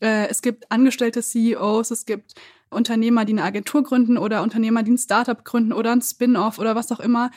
äh, 0.00 0.28
es 0.28 0.42
gibt 0.42 0.70
angestellte 0.70 1.22
CEOs, 1.22 1.90
es 1.90 2.04
gibt 2.04 2.34
Unternehmer, 2.70 3.24
die 3.24 3.32
eine 3.32 3.44
Agentur 3.44 3.82
gründen 3.82 4.18
oder 4.18 4.42
Unternehmer, 4.42 4.82
die 4.82 4.92
ein 4.92 4.98
Startup 4.98 5.44
gründen 5.44 5.72
oder 5.72 5.92
ein 5.92 6.02
Spin-off 6.02 6.58
oder 6.58 6.74
was 6.74 6.90
auch 6.90 7.00
immer. 7.00 7.30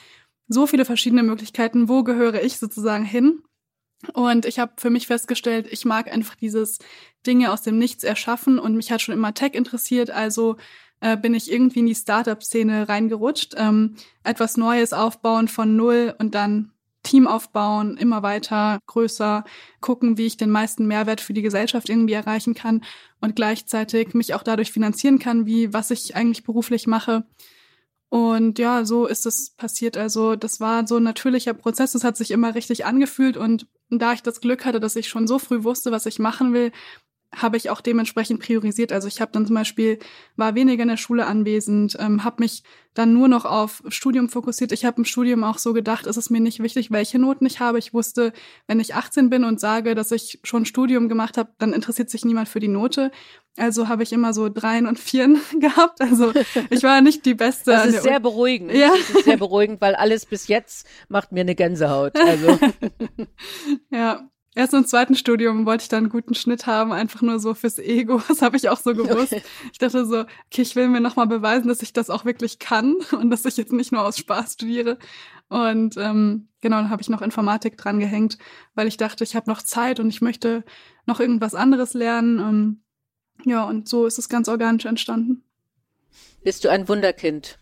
So 0.48 0.68
viele 0.68 0.86
verschiedene 0.86 1.24
Möglichkeiten. 1.24 1.90
Wo 1.90 2.04
gehöre 2.04 2.42
ich 2.44 2.58
sozusagen 2.58 3.06
hin? 3.06 3.44
Und 4.14 4.46
ich 4.46 4.60
habe 4.60 4.74
für 4.78 4.90
mich 4.90 5.08
festgestellt, 5.08 5.68
ich 5.72 5.86
mag 5.86 6.12
einfach 6.12 6.36
dieses 6.36 6.80
Dinge 7.26 7.52
aus 7.52 7.62
dem 7.64 7.78
Nichts 7.78 8.04
erschaffen 8.04 8.60
und 8.60 8.76
mich 8.76 8.92
hat 8.92 9.02
schon 9.02 9.16
immer 9.16 9.34
Tech 9.34 9.54
interessiert. 9.54 10.12
Also 10.12 10.58
äh, 11.06 11.18
bin 11.18 11.36
ich 11.36 11.52
irgendwie 11.52 11.82
in 11.82 11.86
die 11.86 11.94
Startup-Szene 11.94 12.90
reingerutscht. 12.90 13.54
Ähm, 13.58 13.96
etwas 14.24 14.58
Neues 14.58 14.92
aufbauen 14.92 15.48
von 15.48 15.76
null 15.76 16.16
und 16.18 16.34
dann 16.34 16.72
Team 17.04 17.28
aufbauen, 17.28 17.96
immer 17.98 18.24
weiter, 18.24 18.80
größer, 18.88 19.44
gucken, 19.82 20.18
wie 20.18 20.26
ich 20.26 20.38
den 20.38 20.50
meisten 20.50 20.88
Mehrwert 20.88 21.22
für 21.22 21.34
die 21.34 21.44
Gesellschaft 21.44 21.90
irgendwie 21.90 22.16
erreichen 22.16 22.56
kann 22.56 22.84
und 23.22 23.36
gleichzeitig 23.36 24.16
mich 24.16 24.34
auch 24.34 24.42
dadurch 24.42 24.72
finanzieren 24.72 25.20
kann, 25.20 25.46
wie 25.46 25.72
was 25.72 25.92
ich 25.92 26.16
eigentlich 26.16 26.44
beruflich 26.44 26.88
mache. 26.88 27.24
Und 28.10 28.58
ja, 28.58 28.84
so 28.84 29.06
ist 29.06 29.28
es 29.28 29.52
passiert. 29.52 29.98
Also 29.98 30.36
das 30.36 30.60
war 30.60 30.88
so 30.88 30.98
ein 30.98 31.04
natürlicher 31.04 31.54
Prozess. 31.54 31.94
Es 31.94 32.04
hat 32.04 32.18
sich 32.18 32.32
immer 32.32 32.56
richtig 32.56 32.86
angefühlt. 32.86 33.38
Und 33.38 33.68
da 33.90 34.14
ich 34.14 34.24
das 34.24 34.42
Glück 34.42 34.66
hatte, 34.66 34.80
dass 34.80 34.96
ich 34.96 35.08
schon 35.08 35.28
so 35.28 35.38
früh 35.38 35.64
wusste, 35.64 35.92
was 35.92 36.08
ich 36.08 36.18
machen 36.18 36.54
will, 36.54 36.72
habe 37.36 37.58
ich 37.58 37.70
auch 37.70 37.82
dementsprechend 37.82 38.40
priorisiert. 38.40 38.92
Also 38.92 39.08
ich 39.08 39.22
habe 39.22 39.32
dann 39.32 39.46
zum 39.46 39.56
Beispiel, 39.56 40.00
war 40.36 40.56
weniger 40.56 40.84
in 40.84 40.90
der 40.90 40.98
Schule 40.98 41.26
anwesend, 41.26 41.98
ähm, 42.00 42.24
habe 42.24 42.44
mich 42.44 42.64
dann 42.94 43.14
nur 43.14 43.28
noch 43.28 43.44
auf 43.46 43.84
Studium 43.90 44.30
fokussiert. 44.30 44.72
Ich 44.72 44.86
habe 44.86 44.98
im 44.98 45.06
Studium 45.06 45.44
auch 45.44 45.58
so 45.58 45.74
gedacht, 45.74 46.08
es 46.08 46.16
ist 46.18 46.30
mir 46.30 46.40
nicht 46.40 46.64
wichtig, 46.64 46.92
welche 46.92 47.20
Noten 47.20 47.46
ich 47.46 47.60
habe. 47.60 47.78
Ich 47.78 47.94
wusste, 47.94 48.32
wenn 48.68 48.80
ich 48.80 48.96
18 48.96 49.30
bin 49.30 49.44
und 49.44 49.60
sage, 49.60 49.96
dass 49.96 50.12
ich 50.12 50.40
schon 50.44 50.66
Studium 50.66 51.10
gemacht 51.10 51.38
habe, 51.38 51.50
dann 51.58 51.74
interessiert 51.74 52.10
sich 52.10 52.24
niemand 52.24 52.48
für 52.48 52.62
die 52.62 52.70
Note. 52.70 53.12
Also 53.58 53.90
habe 53.90 54.04
ich 54.04 54.14
immer 54.14 54.34
so 54.34 54.50
Dreien 54.50 54.88
und 54.88 54.98
Vieren 54.98 55.40
gehabt. 55.60 56.02
Also 56.02 56.32
ich 56.70 56.84
war 56.84 57.02
nicht 57.02 57.26
die 57.26 57.34
Beste. 57.34 57.72
Das 57.72 57.88
ist 57.88 58.04
sehr 58.04 58.20
beruhigend. 58.20 58.72
Ja. 58.74 58.90
Das 58.90 59.10
ist 59.10 59.26
sehr 59.26 59.38
beruhigend, 59.38 59.82
weil 59.82 59.96
alles 59.96 60.26
bis 60.26 60.48
jetzt 60.48 60.88
macht 61.10 61.32
mir 61.34 61.42
eine 61.42 61.56
Gänsehaut. 61.56 62.18
Also. 62.18 62.58
ja, 63.92 64.30
Erst 64.58 64.74
im 64.74 64.86
zweiten 64.86 65.16
Studium 65.16 65.66
wollte 65.66 65.84
ich 65.84 65.90
dann 65.90 66.06
einen 66.06 66.10
guten 66.10 66.34
Schnitt 66.34 66.66
haben, 66.66 66.94
einfach 66.94 67.22
nur 67.22 67.40
so 67.40 67.54
fürs 67.54 67.78
Ego. 67.78 68.22
Das 68.30 68.42
habe 68.42 68.56
ich 68.56 68.70
auch 68.70 68.80
so 68.80 68.94
gewusst. 68.94 69.34
Okay. 69.34 69.44
Ich 69.74 69.80
dachte 69.80 70.06
so, 70.06 70.22
okay, 70.22 70.62
ich 70.62 70.78
will 70.78 70.88
mir 70.88 71.02
nochmal 71.02 71.28
beweisen, 71.28 71.68
dass 71.68 71.82
ich 71.82 71.92
das 71.92 72.10
auch 72.10 72.24
wirklich 72.24 72.58
kann 72.58 72.96
und 73.12 73.30
dass 73.30 73.44
ich 73.44 73.58
jetzt 73.58 73.74
nicht 73.74 73.92
nur 73.92 74.02
aus 74.02 74.18
Spaß 74.18 74.54
studiere. 74.54 74.98
Und 75.50 75.98
ähm, 75.98 76.48
genau, 76.62 76.78
dann 76.78 76.90
habe 76.90 77.02
ich 77.02 77.10
noch 77.10 77.22
Informatik 77.22 77.78
dran 77.78 78.00
gehängt, 78.00 78.38
weil 78.76 78.88
ich 78.88 78.96
dachte, 78.96 79.26
ich 79.26 79.36
habe 79.36 79.50
noch 79.50 79.62
Zeit 79.62 80.00
und 80.00 80.08
ich 80.08 80.22
möchte 80.22 80.64
noch 81.06 81.20
irgendwas 81.20 81.54
anderes 81.54 81.94
lernen. 81.94 82.40
Ähm, 82.40 82.82
ja, 83.44 83.66
und 83.66 83.90
so 83.90 84.06
ist 84.06 84.18
es 84.18 84.30
ganz 84.30 84.48
organisch 84.48 84.86
entstanden. 84.86 85.44
Bist 86.44 86.64
du 86.64 86.70
ein 86.70 86.88
Wunderkind? 86.88 87.60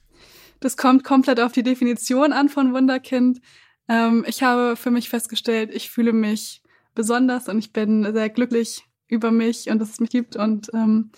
Das 0.60 0.78
kommt 0.78 1.04
komplett 1.04 1.40
auf 1.40 1.52
die 1.52 1.64
Definition 1.64 2.32
an 2.32 2.50
von 2.50 2.74
Wunderkind. 2.74 3.42
Ähm, 3.90 4.24
ich 4.28 4.44
habe 4.44 4.76
für 4.76 4.92
mich 4.92 5.10
festgestellt, 5.10 5.72
ich 5.74 5.90
fühle 5.90 6.14
mich 6.14 6.63
besonders 6.96 7.48
und 7.48 7.60
ich 7.60 7.74
bin 7.74 8.04
sehr 8.14 8.30
glücklich 8.30 8.86
über 9.08 9.32
mich 9.32 9.70
und 9.70 9.80
dass 9.80 9.92
es 9.92 10.00
mich 10.00 10.10
gibt. 10.10 10.36
Und 10.36 10.70
ähm, 10.74 11.12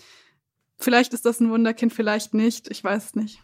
vielleicht 0.78 1.12
ist 1.14 1.24
das 1.24 1.40
ein 1.40 1.50
Wunderkind, 1.50 1.92
vielleicht 1.92 2.34
nicht. 2.34 2.70
Ich 2.70 2.82
weiß 2.82 3.04
es 3.04 3.14
nicht. 3.14 3.42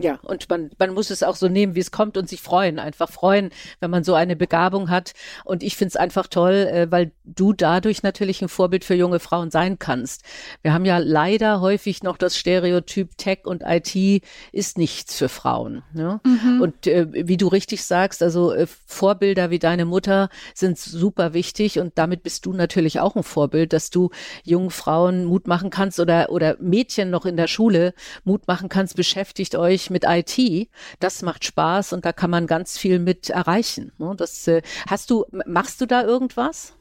Ja, 0.00 0.20
und 0.22 0.48
man, 0.48 0.70
man 0.78 0.94
muss 0.94 1.10
es 1.10 1.24
auch 1.24 1.34
so 1.34 1.48
nehmen, 1.48 1.74
wie 1.74 1.80
es 1.80 1.90
kommt 1.90 2.16
und 2.16 2.28
sich 2.28 2.40
freuen, 2.40 2.78
einfach 2.78 3.10
freuen, 3.10 3.50
wenn 3.80 3.90
man 3.90 4.04
so 4.04 4.14
eine 4.14 4.36
Begabung 4.36 4.90
hat. 4.90 5.12
Und 5.44 5.64
ich 5.64 5.76
finde 5.76 5.88
es 5.88 5.96
einfach 5.96 6.28
toll, 6.28 6.68
äh, 6.70 6.86
weil 6.90 7.10
du 7.24 7.52
dadurch 7.52 8.04
natürlich 8.04 8.40
ein 8.40 8.48
Vorbild 8.48 8.84
für 8.84 8.94
junge 8.94 9.18
Frauen 9.18 9.50
sein 9.50 9.78
kannst. 9.80 10.22
Wir 10.62 10.72
haben 10.72 10.84
ja 10.84 10.98
leider 10.98 11.60
häufig 11.60 12.04
noch 12.04 12.16
das 12.16 12.36
Stereotyp 12.36 13.18
Tech 13.18 13.40
und 13.44 13.64
IT 13.66 14.22
ist 14.52 14.78
nichts 14.78 15.16
für 15.16 15.28
Frauen. 15.28 15.82
Ne? 15.92 16.20
Mhm. 16.24 16.60
Und 16.60 16.86
äh, 16.86 17.08
wie 17.12 17.36
du 17.36 17.48
richtig 17.48 17.84
sagst, 17.84 18.22
also 18.22 18.52
äh, 18.52 18.68
Vorbilder 18.86 19.50
wie 19.50 19.58
deine 19.58 19.84
Mutter 19.84 20.28
sind 20.54 20.78
super 20.78 21.34
wichtig 21.34 21.80
und 21.80 21.98
damit 21.98 22.22
bist 22.22 22.46
du 22.46 22.52
natürlich 22.52 23.00
auch 23.00 23.16
ein 23.16 23.24
Vorbild, 23.24 23.72
dass 23.72 23.90
du 23.90 24.10
jungen 24.44 24.70
Frauen 24.70 25.24
Mut 25.24 25.48
machen 25.48 25.70
kannst 25.70 25.98
oder, 25.98 26.30
oder 26.30 26.56
Mädchen 26.60 27.10
noch 27.10 27.26
in 27.26 27.36
der 27.36 27.48
Schule 27.48 27.94
Mut 28.22 28.46
machen 28.46 28.68
kannst, 28.68 28.94
beschäftigt 28.94 29.56
euch 29.56 29.87
mit 29.90 30.04
IT, 30.06 30.68
das 31.00 31.22
macht 31.22 31.44
Spaß 31.44 31.92
und 31.92 32.04
da 32.04 32.12
kann 32.12 32.30
man 32.30 32.46
ganz 32.46 32.78
viel 32.78 32.98
mit 32.98 33.30
erreichen. 33.30 33.92
Ne? 33.98 34.14
Das 34.16 34.46
äh, 34.48 34.62
hast 34.88 35.10
du, 35.10 35.24
machst 35.46 35.80
du 35.80 35.86
da 35.86 36.04
irgendwas? 36.04 36.74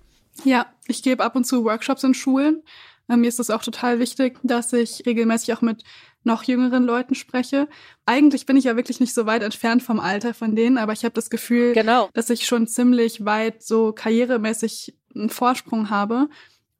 Ja, 0.44 0.68
ich 0.88 1.04
gebe 1.04 1.24
ab 1.24 1.36
und 1.36 1.46
zu 1.46 1.64
Workshops 1.64 2.04
in 2.04 2.14
Schulen. 2.14 2.64
Ähm, 3.10 3.22
mir 3.22 3.28
ist 3.28 3.40
es 3.40 3.50
auch 3.50 3.64
total 3.64 4.00
wichtig, 4.00 4.40
dass 4.44 4.74
ich 4.74 5.04
regelmäßig 5.06 5.54
auch 5.54 5.62
mit 5.62 5.84
noch 6.24 6.44
jüngeren 6.44 6.84
Leuten 6.84 7.16
spreche. 7.16 7.68
Eigentlich 8.06 8.46
bin 8.46 8.58
ich 8.58 8.66
ja 8.66 8.76
wirklich 8.76 9.00
nicht 9.00 9.14
so 9.14 9.26
weit 9.26 9.44
entfernt 9.44 9.82
vom 9.82 10.00
Alter 10.00 10.34
von 10.34 10.56
denen, 10.56 10.78
aber 10.78 10.94
ich 10.94 11.04
habe 11.04 11.14
das 11.14 11.30
Gefühl, 11.30 11.74
genau. 11.74 12.10
dass 12.14 12.30
ich 12.30 12.46
schon 12.46 12.68
ziemlich 12.68 13.26
weit 13.26 13.64
so 13.64 13.94
karrieremäßig 13.94 14.96
einen 15.16 15.30
Vorsprung 15.30 15.90
habe. 15.90 16.30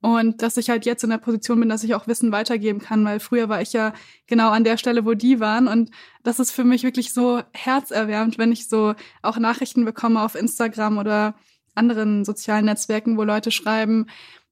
Und 0.00 0.42
dass 0.42 0.56
ich 0.56 0.70
halt 0.70 0.86
jetzt 0.86 1.02
in 1.02 1.10
der 1.10 1.18
Position 1.18 1.58
bin, 1.58 1.68
dass 1.68 1.82
ich 1.82 1.94
auch 1.94 2.06
Wissen 2.06 2.30
weitergeben 2.30 2.78
kann, 2.78 3.04
weil 3.04 3.18
früher 3.18 3.48
war 3.48 3.60
ich 3.60 3.72
ja 3.72 3.92
genau 4.26 4.50
an 4.50 4.62
der 4.62 4.76
Stelle, 4.76 5.04
wo 5.04 5.14
die 5.14 5.40
waren. 5.40 5.66
Und 5.66 5.90
das 6.22 6.38
ist 6.38 6.52
für 6.52 6.64
mich 6.64 6.84
wirklich 6.84 7.12
so 7.12 7.42
herzerwärmend, 7.52 8.38
wenn 8.38 8.52
ich 8.52 8.68
so 8.68 8.94
auch 9.22 9.38
Nachrichten 9.38 9.84
bekomme 9.84 10.22
auf 10.22 10.36
Instagram 10.36 10.98
oder 10.98 11.34
anderen 11.74 12.24
sozialen 12.24 12.66
Netzwerken, 12.66 13.16
wo 13.16 13.24
Leute 13.24 13.50
schreiben, 13.50 14.06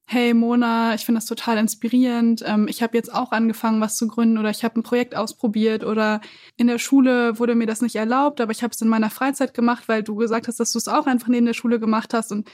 hey 0.09 0.33
Mona, 0.33 0.95
ich 0.95 1.05
finde 1.05 1.19
das 1.19 1.25
total 1.25 1.57
inspirierend. 1.57 2.41
Ähm, 2.45 2.67
ich 2.69 2.81
habe 2.81 2.95
jetzt 2.97 3.13
auch 3.13 3.31
angefangen, 3.33 3.81
was 3.81 3.97
zu 3.97 4.07
gründen 4.07 4.37
oder 4.37 4.49
ich 4.49 4.63
habe 4.63 4.79
ein 4.79 4.83
Projekt 4.83 5.15
ausprobiert 5.15 5.83
oder 5.83 6.21
in 6.55 6.67
der 6.67 6.79
Schule 6.79 7.37
wurde 7.39 7.55
mir 7.55 7.67
das 7.67 7.81
nicht 7.81 7.97
erlaubt, 7.97 8.39
aber 8.39 8.53
ich 8.53 8.63
habe 8.63 8.71
es 8.73 8.81
in 8.81 8.87
meiner 8.87 9.09
Freizeit 9.09 9.53
gemacht, 9.53 9.87
weil 9.87 10.03
du 10.03 10.15
gesagt 10.15 10.47
hast, 10.47 10.61
dass 10.61 10.71
du 10.71 10.77
es 10.77 10.87
auch 10.87 11.07
einfach 11.07 11.27
neben 11.27 11.45
der 11.45 11.53
Schule 11.53 11.77
gemacht 11.79 12.13
hast 12.13 12.31
und 12.31 12.49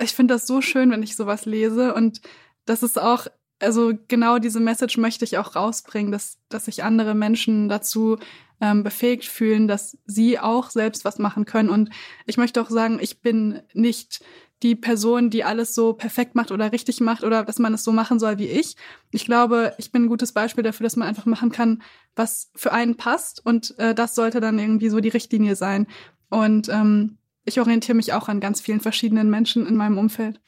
ich 0.00 0.14
finde 0.14 0.34
das 0.34 0.46
so 0.46 0.60
schön, 0.60 0.90
wenn 0.90 1.02
ich 1.02 1.16
sowas 1.16 1.44
lese 1.46 1.94
und 1.94 2.20
das 2.64 2.82
ist 2.82 3.00
auch, 3.00 3.26
also 3.58 3.92
genau 4.08 4.38
diese 4.38 4.60
Message 4.60 4.96
möchte 4.96 5.24
ich 5.24 5.38
auch 5.38 5.56
rausbringen, 5.56 6.12
dass, 6.12 6.38
dass 6.48 6.66
sich 6.66 6.82
andere 6.82 7.14
Menschen 7.14 7.68
dazu 7.68 8.18
ähm, 8.60 8.82
befähigt 8.82 9.26
fühlen, 9.26 9.68
dass 9.68 9.98
sie 10.06 10.38
auch 10.38 10.70
selbst 10.70 11.04
was 11.04 11.18
machen 11.18 11.44
können. 11.44 11.70
Und 11.70 11.90
ich 12.26 12.36
möchte 12.36 12.60
auch 12.60 12.70
sagen, 12.70 12.98
ich 13.00 13.20
bin 13.20 13.60
nicht 13.72 14.22
die 14.62 14.74
Person, 14.74 15.30
die 15.30 15.42
alles 15.42 15.74
so 15.74 15.94
perfekt 15.94 16.34
macht 16.34 16.50
oder 16.50 16.70
richtig 16.70 17.00
macht 17.00 17.24
oder 17.24 17.44
dass 17.44 17.58
man 17.58 17.72
es 17.72 17.82
so 17.82 17.92
machen 17.92 18.18
soll 18.18 18.38
wie 18.38 18.48
ich. 18.48 18.76
Ich 19.10 19.24
glaube, 19.24 19.72
ich 19.78 19.90
bin 19.90 20.04
ein 20.04 20.08
gutes 20.08 20.32
Beispiel 20.32 20.62
dafür, 20.62 20.84
dass 20.84 20.96
man 20.96 21.08
einfach 21.08 21.24
machen 21.24 21.50
kann, 21.50 21.82
was 22.14 22.50
für 22.54 22.72
einen 22.72 22.96
passt 22.96 23.44
und 23.44 23.78
äh, 23.78 23.94
das 23.94 24.14
sollte 24.14 24.40
dann 24.40 24.58
irgendwie 24.58 24.90
so 24.90 25.00
die 25.00 25.08
Richtlinie 25.08 25.56
sein. 25.56 25.86
Und 26.28 26.68
ähm, 26.68 27.16
ich 27.50 27.60
orientiere 27.60 27.96
mich 27.96 28.12
auch 28.12 28.28
an 28.28 28.40
ganz 28.40 28.60
vielen 28.60 28.80
verschiedenen 28.80 29.28
Menschen 29.28 29.66
in 29.66 29.76
meinem 29.76 29.98
Umfeld. 29.98 30.40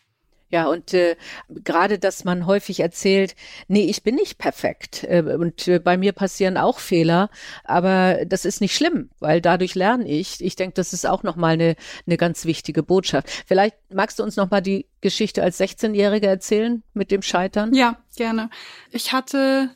Ja, 0.52 0.66
und 0.66 0.92
äh, 0.92 1.16
gerade, 1.48 1.98
dass 1.98 2.24
man 2.24 2.44
häufig 2.44 2.80
erzählt, 2.80 3.34
nee, 3.68 3.86
ich 3.86 4.02
bin 4.02 4.16
nicht 4.16 4.36
perfekt 4.36 5.02
äh, 5.02 5.22
und 5.22 5.66
äh, 5.66 5.78
bei 5.78 5.96
mir 5.96 6.12
passieren 6.12 6.58
auch 6.58 6.78
Fehler, 6.78 7.30
aber 7.64 8.26
das 8.26 8.44
ist 8.44 8.60
nicht 8.60 8.76
schlimm, 8.76 9.08
weil 9.18 9.40
dadurch 9.40 9.74
lerne 9.74 10.06
ich. 10.06 10.44
Ich 10.44 10.54
denke, 10.54 10.74
das 10.74 10.92
ist 10.92 11.06
auch 11.06 11.22
nochmal 11.22 11.54
eine, 11.54 11.74
eine 12.06 12.18
ganz 12.18 12.44
wichtige 12.44 12.82
Botschaft. 12.82 13.30
Vielleicht 13.46 13.76
magst 13.90 14.18
du 14.18 14.22
uns 14.22 14.36
nochmal 14.36 14.60
die 14.60 14.86
Geschichte 15.00 15.42
als 15.42 15.58
16-Jährige 15.58 16.26
erzählen 16.26 16.82
mit 16.92 17.10
dem 17.10 17.22
Scheitern? 17.22 17.72
Ja, 17.72 17.96
gerne. 18.14 18.50
Ich 18.90 19.14
hatte, 19.14 19.70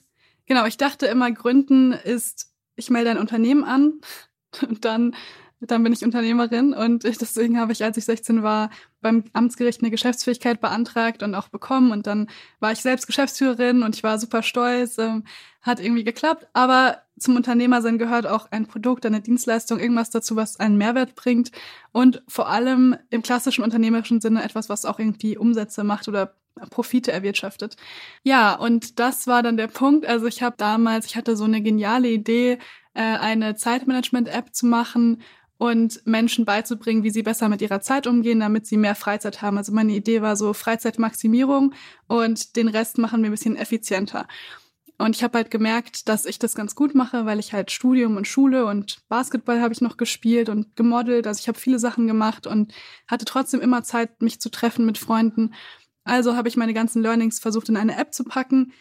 genau, 0.45 0.67
ich 0.67 0.77
dachte 0.77 1.07
immer, 1.07 1.33
Gründen 1.33 1.93
ist, 1.93 2.53
ich 2.75 2.91
melde 2.91 3.11
ein 3.13 3.19
Unternehmen 3.19 3.65
an 3.65 3.95
und 4.69 4.85
dann 4.85 5.17
dann 5.61 5.83
bin 5.83 5.93
ich 5.93 6.05
Unternehmerin 6.05 6.75
und 6.75 7.05
ich, 7.05 7.19
deswegen 7.19 7.59
habe 7.59 7.73
ich, 7.73 7.83
als 7.85 7.97
ich 7.97 8.05
16 8.05 8.43
war, 8.43 8.71
beim 9.01 9.25
Amtsgericht 9.33 9.81
eine 9.81 9.91
Geschäftsfähigkeit 9.91 10.61
beantragt 10.61 11.23
und 11.23 11.35
auch 11.35 11.49
bekommen. 11.49 11.93
Und 11.93 12.07
dann 12.07 12.29
war 12.61 12.73
ich 12.73 12.81
selbst 12.81 13.07
Geschäftsführerin 13.07 13.83
und 13.83 13.95
ich 13.95 14.03
war 14.03 14.19
super 14.19 14.43
stolz. 14.43 14.99
Ähm, 14.99 15.25
hat 15.67 15.81
irgendwie 15.81 16.05
geklappt. 16.05 16.47
Aber 16.53 17.03
zum 17.19 17.37
Unternehmersein 17.37 17.99
gehört 17.99 18.27
auch 18.27 18.51
ein 18.51 18.67
Produkt, 18.67 19.05
eine 19.05 19.21
Dienstleistung, 19.21 19.81
irgendwas 19.81 20.11
dazu, 20.11 20.37
was 20.37 20.61
einen 20.61 20.79
Mehrwert 20.79 21.17
bringt. 21.17 21.51
Und 21.93 22.23
vor 22.29 22.49
allem 22.49 22.97
im 23.11 23.23
klassischen 23.23 23.65
unternehmerischen 23.65 24.21
Sinne 24.21 24.45
etwas, 24.45 24.69
was 24.69 24.85
auch 24.85 24.99
irgendwie 24.99 25.37
Umsätze 25.37 25.83
macht 25.83 26.09
oder 26.09 26.35
Profite 26.71 27.13
erwirtschaftet. 27.13 27.77
Ja, 28.23 28.55
und 28.55 28.99
das 28.99 29.27
war 29.27 29.43
dann 29.43 29.57
der 29.57 29.67
Punkt. 29.67 30.07
Also 30.07 30.27
ich 30.27 30.43
habe 30.43 30.57
damals, 30.57 31.07
ich 31.07 31.17
hatte 31.17 31.37
so 31.37 31.45
eine 31.45 31.61
geniale 31.61 32.09
Idee, 32.09 32.59
äh, 32.95 33.03
eine 33.03 33.57
Zeitmanagement-App 33.57 34.55
zu 34.55 34.67
machen 34.67 35.23
und 35.59 36.07
Menschen 36.07 36.45
beizubringen, 36.45 37.03
wie 37.03 37.11
sie 37.11 37.23
besser 37.23 37.49
mit 37.49 37.63
ihrer 37.63 37.81
Zeit 37.81 38.07
umgehen, 38.07 38.41
damit 38.41 38.67
sie 38.67 38.77
mehr 38.77 38.95
Freizeit 38.95 39.43
haben. 39.43 39.57
Also 39.57 39.73
meine 39.73 39.93
Idee 39.93 40.23
war 40.23 40.37
so 40.37 40.53
Freizeitmaximierung 40.53 41.75
und 42.09 42.57
den 42.57 42.69
Rest 42.69 42.99
machen 42.99 43.23
wir 43.23 43.31
ein 43.31 43.33
bisschen 43.33 43.57
effizienter. 43.57 44.27
Und 44.99 45.15
ich 45.15 45.23
habe 45.23 45.37
halt 45.37 45.51
gemerkt, 45.51 46.09
dass 46.09 46.25
ich 46.25 46.39
das 46.39 46.55
ganz 46.55 46.75
gut 46.75 46.95
mache, 46.95 47.27
weil 47.27 47.39
ich 47.39 47.53
halt 47.53 47.71
Studium 47.71 48.17
und 48.17 48.27
Schule 48.27 48.65
und 48.65 48.99
Basketball 49.09 49.61
habe 49.61 49.75
ich 49.75 49.83
noch 49.83 49.99
gespielt 49.99 50.49
und 50.49 50.75
gemodelt. 50.75 51.27
Also 51.27 51.41
ich 51.41 51.49
habe 51.49 51.59
viele 51.59 51.79
Sachen 51.79 52.07
gemacht 52.07 52.47
und 52.47 52.73
hatte 53.07 53.27
trotzdem 53.27 53.61
immer 53.61 53.83
Zeit, 53.83 54.23
mich 54.23 54.41
zu 54.41 54.49
treffen 54.51 54.87
mit 54.87 54.97
Freunden. 54.97 55.53
Also 56.05 56.35
habe 56.35 56.49
ich 56.49 56.57
meine 56.57 56.73
ganzen 56.73 57.03
Learnings 57.03 57.41
versucht, 57.41 57.69
in 57.69 57.77
eine 57.77 57.99
App 57.99 58.15
zu 58.15 58.25
packen 58.25 58.73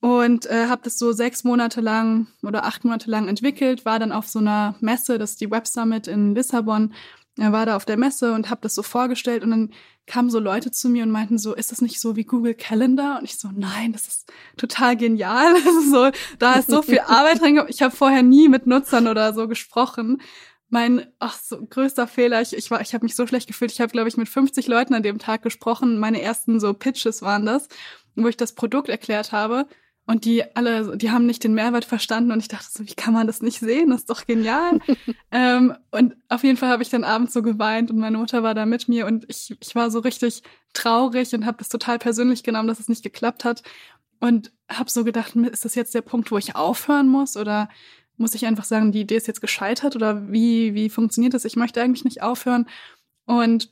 und 0.00 0.46
äh, 0.46 0.66
habe 0.66 0.82
das 0.84 0.98
so 0.98 1.12
sechs 1.12 1.44
Monate 1.44 1.80
lang 1.80 2.28
oder 2.42 2.64
acht 2.64 2.84
Monate 2.84 3.10
lang 3.10 3.28
entwickelt, 3.28 3.84
war 3.84 3.98
dann 3.98 4.12
auf 4.12 4.28
so 4.28 4.38
einer 4.38 4.76
Messe, 4.80 5.18
das 5.18 5.30
ist 5.30 5.40
die 5.40 5.50
Web 5.50 5.66
Summit 5.66 6.06
in 6.06 6.34
Lissabon, 6.34 6.94
er 7.38 7.52
war 7.52 7.66
da 7.66 7.76
auf 7.76 7.84
der 7.84 7.96
Messe 7.96 8.32
und 8.32 8.50
habe 8.50 8.60
das 8.62 8.74
so 8.74 8.82
vorgestellt 8.82 9.44
und 9.44 9.50
dann 9.50 9.70
kamen 10.06 10.30
so 10.30 10.40
Leute 10.40 10.72
zu 10.72 10.88
mir 10.88 11.04
und 11.04 11.12
meinten 11.12 11.38
so, 11.38 11.54
ist 11.54 11.70
das 11.70 11.80
nicht 11.80 12.00
so 12.00 12.16
wie 12.16 12.24
Google 12.24 12.54
Calendar? 12.54 13.18
Und 13.18 13.24
ich 13.24 13.38
so, 13.38 13.50
nein, 13.54 13.92
das 13.92 14.08
ist 14.08 14.32
total 14.56 14.96
genial. 14.96 15.54
so, 15.90 16.10
da 16.38 16.54
ist 16.54 16.68
so 16.68 16.82
viel 16.82 17.00
Arbeit 17.00 17.40
drin. 17.40 17.62
Ich 17.68 17.82
habe 17.82 17.94
vorher 17.94 18.22
nie 18.22 18.48
mit 18.48 18.66
Nutzern 18.66 19.06
oder 19.06 19.32
so 19.34 19.46
gesprochen. 19.46 20.20
Mein 20.68 21.06
ach, 21.18 21.38
so 21.38 21.64
größter 21.64 22.08
Fehler, 22.08 22.42
ich, 22.42 22.56
ich 22.56 22.70
war, 22.70 22.80
ich 22.80 22.92
habe 22.92 23.04
mich 23.04 23.14
so 23.14 23.26
schlecht 23.26 23.46
gefühlt. 23.46 23.70
Ich 23.70 23.80
habe, 23.80 23.92
glaube 23.92 24.08
ich, 24.08 24.16
mit 24.16 24.28
50 24.28 24.66
Leuten 24.66 24.94
an 24.94 25.02
dem 25.02 25.18
Tag 25.18 25.42
gesprochen. 25.42 25.98
Meine 25.98 26.20
ersten 26.20 26.58
so 26.58 26.74
Pitches 26.74 27.22
waren 27.22 27.46
das, 27.46 27.68
wo 28.16 28.26
ich 28.26 28.36
das 28.36 28.54
Produkt 28.54 28.88
erklärt 28.88 29.30
habe. 29.30 29.66
Und 30.08 30.24
die 30.24 30.56
alle, 30.56 30.96
die 30.96 31.10
haben 31.10 31.26
nicht 31.26 31.44
den 31.44 31.52
Mehrwert 31.52 31.84
verstanden 31.84 32.32
und 32.32 32.40
ich 32.40 32.48
dachte 32.48 32.66
so, 32.70 32.82
wie 32.82 32.94
kann 32.94 33.12
man 33.12 33.26
das 33.26 33.42
nicht 33.42 33.58
sehen? 33.60 33.90
Das 33.90 34.00
ist 34.00 34.10
doch 34.10 34.24
genial. 34.24 34.80
ähm, 35.30 35.74
und 35.90 36.16
auf 36.30 36.44
jeden 36.44 36.56
Fall 36.56 36.70
habe 36.70 36.82
ich 36.82 36.88
dann 36.88 37.04
abends 37.04 37.34
so 37.34 37.42
geweint 37.42 37.90
und 37.90 37.98
meine 37.98 38.16
Mutter 38.16 38.42
war 38.42 38.54
da 38.54 38.64
mit 38.64 38.88
mir 38.88 39.04
und 39.04 39.26
ich, 39.28 39.54
ich 39.60 39.74
war 39.74 39.90
so 39.90 39.98
richtig 39.98 40.42
traurig 40.72 41.34
und 41.34 41.44
habe 41.44 41.58
das 41.58 41.68
total 41.68 41.98
persönlich 41.98 42.42
genommen, 42.42 42.68
dass 42.68 42.80
es 42.80 42.88
nicht 42.88 43.02
geklappt 43.02 43.44
hat. 43.44 43.62
Und 44.18 44.50
habe 44.70 44.90
so 44.90 45.04
gedacht, 45.04 45.36
ist 45.36 45.66
das 45.66 45.74
jetzt 45.74 45.94
der 45.94 46.00
Punkt, 46.00 46.30
wo 46.30 46.38
ich 46.38 46.56
aufhören 46.56 47.08
muss? 47.08 47.36
Oder 47.36 47.68
muss 48.16 48.34
ich 48.34 48.46
einfach 48.46 48.64
sagen, 48.64 48.92
die 48.92 49.02
Idee 49.02 49.16
ist 49.16 49.26
jetzt 49.26 49.42
gescheitert? 49.42 49.94
Oder 49.94 50.32
wie, 50.32 50.72
wie 50.72 50.88
funktioniert 50.88 51.34
das? 51.34 51.44
Ich 51.44 51.56
möchte 51.56 51.82
eigentlich 51.82 52.04
nicht 52.04 52.22
aufhören. 52.22 52.66
Und 53.26 53.70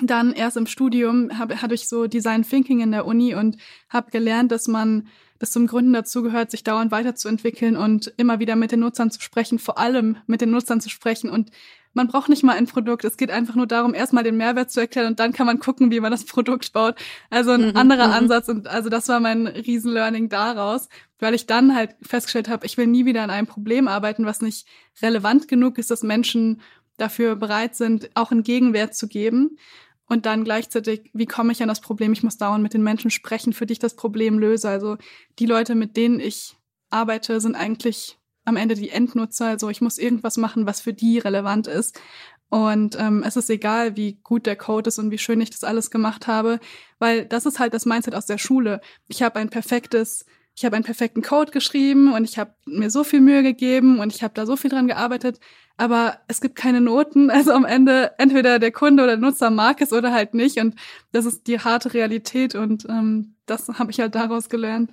dann 0.00 0.32
erst 0.32 0.56
im 0.56 0.66
Studium 0.66 1.38
habe 1.38 1.62
hab 1.62 1.72
ich 1.72 1.88
so 1.88 2.06
Design 2.06 2.42
Thinking 2.42 2.80
in 2.80 2.92
der 2.92 3.06
Uni 3.06 3.34
und 3.34 3.56
habe 3.88 4.10
gelernt, 4.10 4.52
dass 4.52 4.68
man 4.68 5.08
das 5.40 5.50
zum 5.52 5.66
Gründen 5.66 5.92
dazu 5.92 6.22
gehört, 6.22 6.50
sich 6.50 6.64
dauernd 6.64 6.92
weiterzuentwickeln 6.92 7.76
und 7.76 8.12
immer 8.18 8.38
wieder 8.40 8.56
mit 8.56 8.72
den 8.72 8.80
Nutzern 8.80 9.10
zu 9.10 9.20
sprechen, 9.22 9.58
vor 9.58 9.78
allem 9.78 10.18
mit 10.26 10.42
den 10.42 10.50
Nutzern 10.50 10.82
zu 10.82 10.90
sprechen. 10.90 11.30
Und 11.30 11.50
man 11.94 12.08
braucht 12.08 12.28
nicht 12.28 12.44
mal 12.44 12.56
ein 12.56 12.66
Produkt. 12.66 13.04
Es 13.04 13.16
geht 13.16 13.30
einfach 13.30 13.54
nur 13.54 13.66
darum, 13.66 13.94
erstmal 13.94 14.22
den 14.22 14.36
Mehrwert 14.36 14.70
zu 14.70 14.80
erklären 14.80 15.08
und 15.08 15.18
dann 15.18 15.32
kann 15.32 15.46
man 15.46 15.58
gucken, 15.58 15.90
wie 15.90 16.00
man 16.00 16.12
das 16.12 16.24
Produkt 16.26 16.72
baut. 16.72 16.96
Also 17.30 17.52
ein 17.52 17.70
mhm, 17.70 17.76
anderer 17.76 18.08
mhm. 18.08 18.12
Ansatz. 18.12 18.48
Und 18.48 18.68
also 18.68 18.90
das 18.90 19.08
war 19.08 19.18
mein 19.18 19.46
Riesenlearning 19.46 20.28
daraus, 20.28 20.88
weil 21.18 21.34
ich 21.34 21.46
dann 21.46 21.74
halt 21.74 21.96
festgestellt 22.02 22.50
habe, 22.50 22.66
ich 22.66 22.76
will 22.76 22.86
nie 22.86 23.06
wieder 23.06 23.22
an 23.22 23.30
einem 23.30 23.46
Problem 23.46 23.88
arbeiten, 23.88 24.26
was 24.26 24.42
nicht 24.42 24.66
relevant 25.02 25.48
genug 25.48 25.78
ist, 25.78 25.90
dass 25.90 26.02
Menschen 26.02 26.60
dafür 27.00 27.36
bereit 27.36 27.76
sind, 27.76 28.10
auch 28.14 28.30
einen 28.30 28.42
Gegenwert 28.42 28.94
zu 28.94 29.08
geben. 29.08 29.58
Und 30.06 30.26
dann 30.26 30.42
gleichzeitig, 30.42 31.10
wie 31.12 31.26
komme 31.26 31.52
ich 31.52 31.62
an 31.62 31.68
das 31.68 31.80
Problem? 31.80 32.12
Ich 32.12 32.24
muss 32.24 32.36
dauernd 32.36 32.62
mit 32.62 32.74
den 32.74 32.82
Menschen 32.82 33.10
sprechen, 33.10 33.52
für 33.52 33.66
die 33.66 33.78
das 33.78 33.94
Problem 33.94 34.38
löse. 34.38 34.68
Also 34.68 34.96
die 35.38 35.46
Leute, 35.46 35.74
mit 35.76 35.96
denen 35.96 36.18
ich 36.18 36.56
arbeite, 36.90 37.40
sind 37.40 37.54
eigentlich 37.54 38.18
am 38.44 38.56
Ende 38.56 38.74
die 38.74 38.90
Endnutzer. 38.90 39.46
Also 39.46 39.70
ich 39.70 39.80
muss 39.80 39.98
irgendwas 39.98 40.36
machen, 40.36 40.66
was 40.66 40.80
für 40.80 40.92
die 40.92 41.18
relevant 41.18 41.68
ist. 41.68 42.00
Und 42.48 42.98
ähm, 42.98 43.22
es 43.24 43.36
ist 43.36 43.48
egal, 43.48 43.96
wie 43.96 44.14
gut 44.24 44.46
der 44.46 44.56
Code 44.56 44.88
ist 44.88 44.98
und 44.98 45.12
wie 45.12 45.18
schön 45.18 45.40
ich 45.40 45.50
das 45.50 45.62
alles 45.62 45.92
gemacht 45.92 46.26
habe, 46.26 46.58
weil 46.98 47.24
das 47.24 47.46
ist 47.46 47.60
halt 47.60 47.72
das 47.72 47.86
Mindset 47.86 48.16
aus 48.16 48.26
der 48.26 48.38
Schule. 48.38 48.80
Ich 49.06 49.22
habe 49.22 49.38
ein 49.38 49.50
perfektes 49.50 50.26
ich 50.60 50.64
habe 50.66 50.76
einen 50.76 50.84
perfekten 50.84 51.22
Code 51.22 51.52
geschrieben 51.52 52.12
und 52.12 52.24
ich 52.24 52.38
habe 52.38 52.52
mir 52.66 52.90
so 52.90 53.02
viel 53.02 53.22
Mühe 53.22 53.42
gegeben 53.42 53.98
und 53.98 54.14
ich 54.14 54.22
habe 54.22 54.34
da 54.34 54.44
so 54.44 54.56
viel 54.56 54.68
dran 54.68 54.88
gearbeitet, 54.88 55.40
aber 55.78 56.18
es 56.28 56.42
gibt 56.42 56.54
keine 56.54 56.82
Noten. 56.82 57.30
Also 57.40 57.52
am 57.52 57.64
Ende 57.64 58.12
entweder 58.18 58.58
der 58.58 58.70
Kunde 58.70 59.04
oder 59.04 59.16
der 59.16 59.26
Nutzer 59.26 59.48
mag 59.48 59.80
es 59.80 59.90
oder 59.90 60.12
halt 60.12 60.34
nicht 60.34 60.58
und 60.58 60.74
das 61.12 61.24
ist 61.24 61.46
die 61.46 61.60
harte 61.60 61.94
Realität 61.94 62.54
und 62.54 62.84
ähm, 62.90 63.36
das 63.46 63.68
habe 63.68 63.90
ich 63.90 64.00
halt 64.00 64.14
daraus 64.14 64.50
gelernt. 64.50 64.90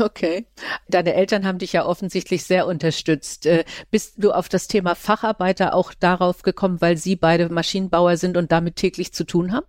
Okay. 0.00 0.46
Deine 0.88 1.12
Eltern 1.12 1.44
haben 1.44 1.58
dich 1.58 1.74
ja 1.74 1.84
offensichtlich 1.84 2.44
sehr 2.44 2.66
unterstützt. 2.66 3.44
Äh, 3.44 3.66
bist 3.90 4.14
du 4.16 4.32
auf 4.32 4.48
das 4.48 4.66
Thema 4.66 4.94
Facharbeiter 4.94 5.74
auch 5.74 5.92
darauf 5.92 6.40
gekommen, 6.40 6.80
weil 6.80 6.96
sie 6.96 7.16
beide 7.16 7.50
Maschinenbauer 7.50 8.16
sind 8.16 8.38
und 8.38 8.50
damit 8.50 8.76
täglich 8.76 9.12
zu 9.12 9.24
tun 9.24 9.52
haben? 9.52 9.66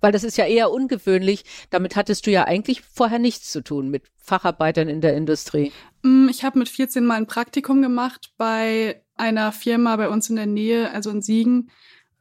Weil 0.00 0.12
das 0.12 0.24
ist 0.24 0.38
ja 0.38 0.46
eher 0.46 0.70
ungewöhnlich. 0.70 1.44
Damit 1.70 1.96
hattest 1.96 2.26
du 2.26 2.30
ja 2.30 2.44
eigentlich 2.44 2.82
vorher 2.82 3.18
nichts 3.18 3.50
zu 3.50 3.62
tun 3.62 3.88
mit 3.88 4.04
Facharbeitern 4.18 4.88
in 4.88 5.00
der 5.00 5.16
Industrie. 5.16 5.72
Mm, 6.02 6.28
ich 6.28 6.44
habe 6.44 6.58
mit 6.58 6.68
14 6.68 7.04
mal 7.04 7.16
ein 7.16 7.26
Praktikum 7.26 7.82
gemacht 7.82 8.32
bei 8.36 9.02
einer 9.16 9.52
Firma 9.52 9.96
bei 9.96 10.08
uns 10.08 10.30
in 10.30 10.36
der 10.36 10.46
Nähe, 10.46 10.90
also 10.90 11.10
in 11.10 11.22
Siegen. 11.22 11.70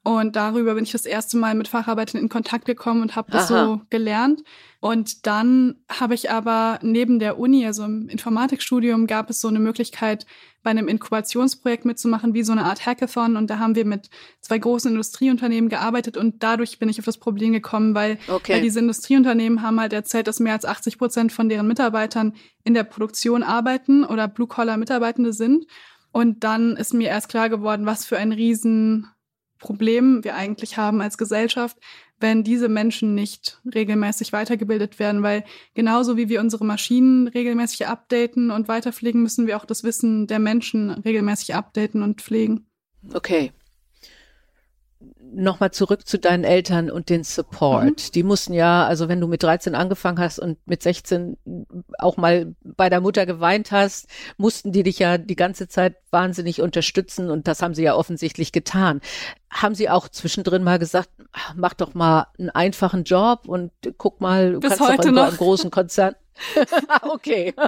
Und 0.10 0.36
darüber 0.36 0.74
bin 0.74 0.84
ich 0.84 0.92
das 0.92 1.06
erste 1.06 1.38
Mal 1.38 1.54
mit 1.54 1.68
Facharbeitern 1.68 2.20
in 2.20 2.30
Kontakt 2.30 2.66
gekommen 2.66 3.04
und 3.04 3.16
habe 3.16 3.32
das 3.32 3.52
Aha. 3.52 3.66
so 3.66 3.82
gelernt. 3.92 4.42
Und 4.80 5.28
dann 5.28 5.76
habe 5.88 6.16
ich 6.16 6.32
aber 6.32 6.80
neben 6.82 7.20
der 7.20 7.38
Uni, 7.38 7.64
also 7.68 7.84
im 7.84 8.10
Informatikstudium, 8.10 9.06
gab 9.06 9.30
es 9.30 9.40
so 9.40 9.50
eine 9.50 9.60
Möglichkeit, 9.60 10.26
bei 10.64 10.72
einem 10.72 10.88
Inkubationsprojekt 10.88 11.86
mitzumachen, 11.86 12.34
wie 12.34 12.42
so 12.42 12.54
eine 12.54 12.64
Art 12.64 12.88
Hackathon. 12.88 13.36
Und 13.36 13.52
da 13.52 13.60
haben 13.60 13.76
wir 13.76 13.86
mit 13.86 14.10
zwei 14.42 14.58
großen 14.58 14.90
Industrieunternehmen 14.90 15.70
gearbeitet 15.70 16.18
und 16.18 16.42
dadurch 16.42 16.80
bin 16.80 16.90
ich 16.90 16.98
auf 16.98 17.06
das 17.06 17.20
Problem 17.20 17.54
gekommen, 17.54 17.94
weil, 17.94 18.18
okay. 18.30 18.54
weil 18.54 18.62
diese 18.62 18.80
Industrieunternehmen 18.80 19.62
haben 19.62 19.80
halt 19.80 19.94
erzählt, 19.94 20.26
dass 20.26 20.40
mehr 20.40 20.54
als 20.54 20.66
80 20.66 20.98
Prozent 20.98 21.32
von 21.32 21.50
deren 21.50 21.68
Mitarbeitern 21.68 22.34
in 22.64 22.74
der 22.74 22.84
Produktion 22.84 23.44
arbeiten 23.44 24.04
oder 24.04 24.28
Blue-Collar-Mitarbeitende 24.28 25.34
sind. 25.34 25.68
Und 26.12 26.44
dann 26.44 26.78
ist 26.78 26.96
mir 26.96 27.10
erst 27.10 27.30
klar 27.30 27.48
geworden, 27.48 27.86
was 27.86 28.08
für 28.08 28.18
ein 28.18 28.32
riesen 28.32 29.08
Problem 29.60 30.24
wir 30.24 30.36
eigentlich 30.36 30.78
haben 30.78 31.02
als 31.02 31.18
Gesellschaft, 31.18 31.78
wenn 32.20 32.44
diese 32.44 32.70
Menschen 32.70 33.16
nicht 33.16 33.62
regelmäßig 33.74 34.34
weitergebildet 34.34 35.00
werden, 35.00 35.24
weil 35.24 35.44
genauso 35.74 36.18
wie 36.18 36.30
wir 36.30 36.42
unsere 36.42 36.66
Maschinen 36.66 37.28
regelmäßig 37.28 37.88
updaten 37.88 38.52
und 38.52 38.68
weiterpflegen, 38.68 39.22
müssen 39.22 39.48
wir 39.48 39.58
auch 39.58 39.66
das 39.66 39.84
Wissen 39.84 40.28
der 40.28 40.40
Menschen 40.40 40.90
regelmäßig 40.90 41.56
updaten 41.56 42.04
und 42.04 42.22
pflegen. 42.22 42.68
Okay 43.14 43.52
nochmal 45.22 45.72
zurück 45.72 46.08
zu 46.08 46.18
deinen 46.18 46.44
Eltern 46.44 46.90
und 46.90 47.10
den 47.10 47.24
Support. 47.24 47.84
Mhm. 47.84 48.12
Die 48.14 48.24
mussten 48.24 48.54
ja, 48.54 48.86
also 48.86 49.10
wenn 49.10 49.20
du 49.20 49.28
mit 49.28 49.44
13 49.44 49.76
angefangen 49.76 50.20
hast 50.20 50.40
und 50.40 50.58
mit 50.66 50.82
16 50.82 51.38
auch 51.98 52.18
mal 52.18 52.56
bei 52.64 52.90
der 52.90 53.02
Mutter 53.02 53.26
geweint 53.26 53.72
hast, 53.72 54.08
mussten 54.38 54.72
die 54.72 54.84
dich 54.84 55.00
ja 55.00 55.18
die 55.18 55.36
ganze 55.36 55.68
Zeit 55.68 55.98
wahnsinnig 56.12 56.62
unterstützen 56.62 57.30
und 57.30 57.48
das 57.48 57.62
haben 57.62 57.76
sie 57.76 57.84
ja 57.84 57.96
offensichtlich 57.96 58.52
getan. 58.52 59.02
Haben 59.52 59.76
sie 59.76 59.90
auch 59.90 60.10
zwischendrin 60.10 60.64
mal 60.64 60.80
gesagt, 60.80 61.10
mach 61.56 61.74
doch 61.74 61.94
mal 61.94 62.28
einen 62.38 62.50
einfachen 62.50 63.04
Job 63.04 63.48
und 63.48 63.72
guck 63.98 64.22
mal, 64.22 64.54
du 64.54 64.60
Bis 64.60 64.78
kannst 64.78 65.06
doch 65.06 65.12
noch. 65.12 65.28
einen 65.28 65.38
großen 65.38 65.72
Konzern. 65.72 66.16
okay. 67.02 67.54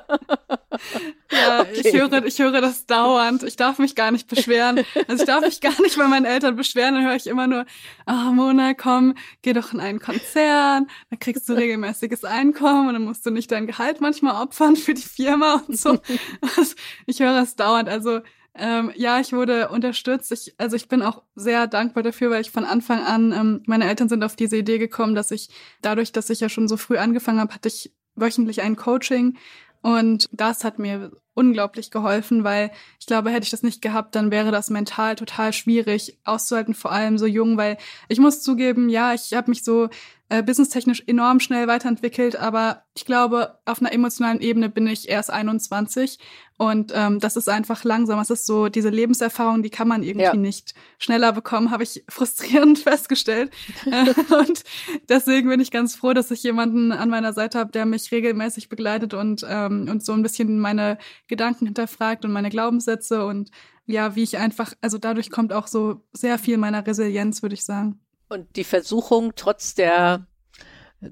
Ja, 1.31 1.61
okay. 1.61 1.81
ich 1.83 1.93
höre, 1.93 2.25
ich 2.25 2.39
höre 2.39 2.59
das 2.59 2.85
dauernd. 2.85 3.43
Ich 3.43 3.55
darf 3.55 3.77
mich 3.77 3.95
gar 3.95 4.11
nicht 4.11 4.27
beschweren. 4.27 4.83
Also 5.07 5.23
ich 5.23 5.27
darf 5.27 5.41
mich 5.41 5.61
gar 5.61 5.79
nicht 5.81 5.97
bei 5.97 6.07
meinen 6.07 6.25
Eltern 6.25 6.55
beschweren. 6.55 6.95
Dann 6.95 7.05
höre 7.05 7.15
ich 7.15 7.27
immer 7.27 7.47
nur, 7.47 7.65
ah, 8.05 8.29
oh, 8.29 8.33
Mona, 8.33 8.73
komm, 8.73 9.15
geh 9.41 9.53
doch 9.53 9.73
in 9.73 9.79
einen 9.79 9.99
Konzern. 9.99 10.87
Da 11.09 11.17
kriegst 11.17 11.47
du 11.47 11.53
regelmäßiges 11.53 12.23
Einkommen 12.23 12.87
und 12.87 12.93
dann 12.93 13.03
musst 13.03 13.25
du 13.25 13.31
nicht 13.31 13.51
dein 13.51 13.67
Gehalt 13.67 14.01
manchmal 14.01 14.41
opfern 14.41 14.75
für 14.75 14.93
die 14.93 15.01
Firma 15.01 15.63
und 15.67 15.77
so. 15.77 15.99
Also 16.41 16.75
ich 17.05 17.19
höre 17.19 17.41
es 17.41 17.55
dauernd. 17.55 17.87
Also 17.87 18.21
ähm, 18.53 18.91
ja, 18.95 19.19
ich 19.19 19.31
wurde 19.31 19.69
unterstützt. 19.69 20.31
Ich, 20.31 20.53
also 20.57 20.75
ich 20.75 20.89
bin 20.89 21.01
auch 21.01 21.23
sehr 21.35 21.67
dankbar 21.67 22.03
dafür, 22.03 22.29
weil 22.31 22.41
ich 22.41 22.51
von 22.51 22.65
Anfang 22.65 23.03
an, 23.03 23.31
ähm, 23.31 23.63
meine 23.65 23.87
Eltern 23.87 24.09
sind 24.09 24.23
auf 24.23 24.35
diese 24.35 24.57
Idee 24.57 24.77
gekommen, 24.77 25.15
dass 25.15 25.31
ich 25.31 25.49
dadurch, 25.81 26.11
dass 26.11 26.29
ich 26.29 26.41
ja 26.41 26.49
schon 26.49 26.67
so 26.67 26.75
früh 26.75 26.97
angefangen 26.97 27.39
habe, 27.39 27.53
hatte 27.53 27.69
ich 27.69 27.93
wöchentlich 28.15 28.61
ein 28.61 28.75
Coaching. 28.75 29.37
Und 29.81 30.29
das 30.31 30.63
hat 30.63 30.79
mir 30.79 31.11
unglaublich 31.33 31.91
geholfen, 31.91 32.43
weil 32.43 32.71
ich 32.99 33.05
glaube, 33.05 33.29
hätte 33.29 33.43
ich 33.43 33.51
das 33.51 33.63
nicht 33.63 33.81
gehabt, 33.81 34.15
dann 34.15 34.31
wäre 34.31 34.51
das 34.51 34.69
mental 34.69 35.15
total 35.15 35.53
schwierig 35.53 36.17
auszuhalten, 36.23 36.73
vor 36.73 36.91
allem 36.91 37.17
so 37.17 37.25
jung, 37.25 37.57
weil 37.57 37.77
ich 38.09 38.19
muss 38.19 38.41
zugeben, 38.41 38.89
ja, 38.89 39.13
ich 39.13 39.33
habe 39.33 39.49
mich 39.49 39.63
so 39.63 39.89
äh, 40.31 40.43
businesstechnisch 40.43 41.03
enorm 41.07 41.41
schnell 41.41 41.67
weiterentwickelt, 41.67 42.37
aber 42.37 42.83
ich 42.95 43.05
glaube, 43.05 43.59
auf 43.65 43.81
einer 43.81 43.91
emotionalen 43.91 44.39
Ebene 44.39 44.69
bin 44.69 44.87
ich 44.87 45.09
erst 45.09 45.29
21 45.29 46.19
und 46.61 46.93
ähm, 46.95 47.19
das 47.19 47.37
ist 47.37 47.49
einfach 47.49 47.83
langsam. 47.83 48.19
Es 48.19 48.29
ist 48.29 48.45
so, 48.45 48.69
diese 48.69 48.89
Lebenserfahrung, 48.89 49.63
die 49.63 49.71
kann 49.71 49.87
man 49.87 50.03
irgendwie 50.03 50.25
ja. 50.25 50.35
nicht 50.35 50.75
schneller 50.99 51.33
bekommen, 51.33 51.71
habe 51.71 51.81
ich 51.81 52.03
frustrierend 52.09 52.77
festgestellt. 52.77 53.51
Und 53.85 54.63
deswegen 55.09 55.49
bin 55.49 55.59
ich 55.59 55.71
ganz 55.71 55.95
froh, 55.95 56.13
dass 56.13 56.29
ich 56.29 56.43
jemanden 56.43 56.91
an 56.91 57.09
meiner 57.09 57.33
Seite 57.33 57.57
habe, 57.57 57.71
der 57.71 57.87
mich 57.87 58.11
regelmäßig 58.11 58.69
begleitet 58.69 59.15
und, 59.15 59.43
ähm, 59.49 59.87
und 59.89 60.05
so 60.05 60.13
ein 60.13 60.21
bisschen 60.21 60.59
meine 60.59 60.99
Gedanken 61.31 61.65
hinterfragt 61.65 62.23
und 62.25 62.31
meine 62.31 62.51
Glaubenssätze 62.51 63.25
und 63.25 63.49
ja, 63.87 64.15
wie 64.15 64.21
ich 64.21 64.37
einfach, 64.37 64.73
also 64.81 64.99
dadurch 64.99 65.31
kommt 65.31 65.53
auch 65.53 65.65
so 65.65 66.01
sehr 66.13 66.37
viel 66.37 66.57
meiner 66.57 66.85
Resilienz, 66.85 67.41
würde 67.41 67.55
ich 67.55 67.63
sagen. 67.63 67.99
Und 68.29 68.55
die 68.55 68.63
Versuchung, 68.63 69.33
trotz 69.35 69.73
der 69.73 70.27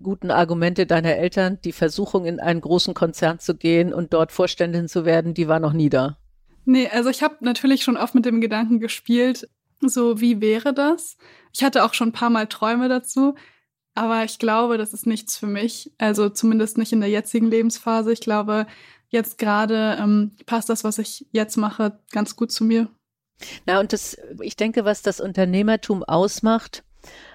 guten 0.03 0.29
Argumente 0.29 0.85
deiner 0.85 1.15
Eltern, 1.15 1.57
die 1.63 1.71
Versuchung, 1.71 2.25
in 2.25 2.39
einen 2.39 2.61
großen 2.61 2.93
Konzern 2.93 3.39
zu 3.39 3.55
gehen 3.55 3.93
und 3.93 4.13
dort 4.13 4.31
Vorständin 4.31 4.87
zu 4.87 5.03
werden, 5.03 5.33
die 5.33 5.47
war 5.47 5.59
noch 5.59 5.73
nie 5.73 5.89
da. 5.89 6.17
Nee, 6.65 6.87
also 6.89 7.09
ich 7.09 7.23
habe 7.23 7.37
natürlich 7.39 7.83
schon 7.83 7.97
oft 7.97 8.13
mit 8.13 8.25
dem 8.25 8.41
Gedanken 8.41 8.79
gespielt, 8.79 9.49
so 9.81 10.21
wie 10.21 10.41
wäre 10.41 10.73
das? 10.73 11.17
Ich 11.53 11.63
hatte 11.63 11.83
auch 11.83 11.93
schon 11.93 12.09
ein 12.09 12.13
paar 12.13 12.29
Mal 12.29 12.47
Träume 12.47 12.89
dazu, 12.89 13.35
aber 13.95 14.23
ich 14.23 14.37
glaube, 14.37 14.77
das 14.77 14.93
ist 14.93 15.07
nichts 15.07 15.37
für 15.37 15.47
mich. 15.47 15.91
Also 15.97 16.29
zumindest 16.29 16.77
nicht 16.77 16.93
in 16.93 17.01
der 17.01 17.09
jetzigen 17.09 17.47
Lebensphase. 17.47 18.13
Ich 18.13 18.21
glaube, 18.21 18.67
jetzt 19.09 19.37
gerade 19.37 19.97
ähm, 19.99 20.31
passt 20.45 20.69
das, 20.69 20.83
was 20.83 20.97
ich 20.97 21.27
jetzt 21.31 21.57
mache, 21.57 21.99
ganz 22.11 22.35
gut 22.35 22.51
zu 22.51 22.63
mir. 22.63 22.87
Na, 23.65 23.79
und 23.79 23.93
das, 23.93 24.17
ich 24.41 24.55
denke, 24.55 24.85
was 24.85 25.01
das 25.01 25.21
Unternehmertum 25.21 26.03
ausmacht, 26.03 26.83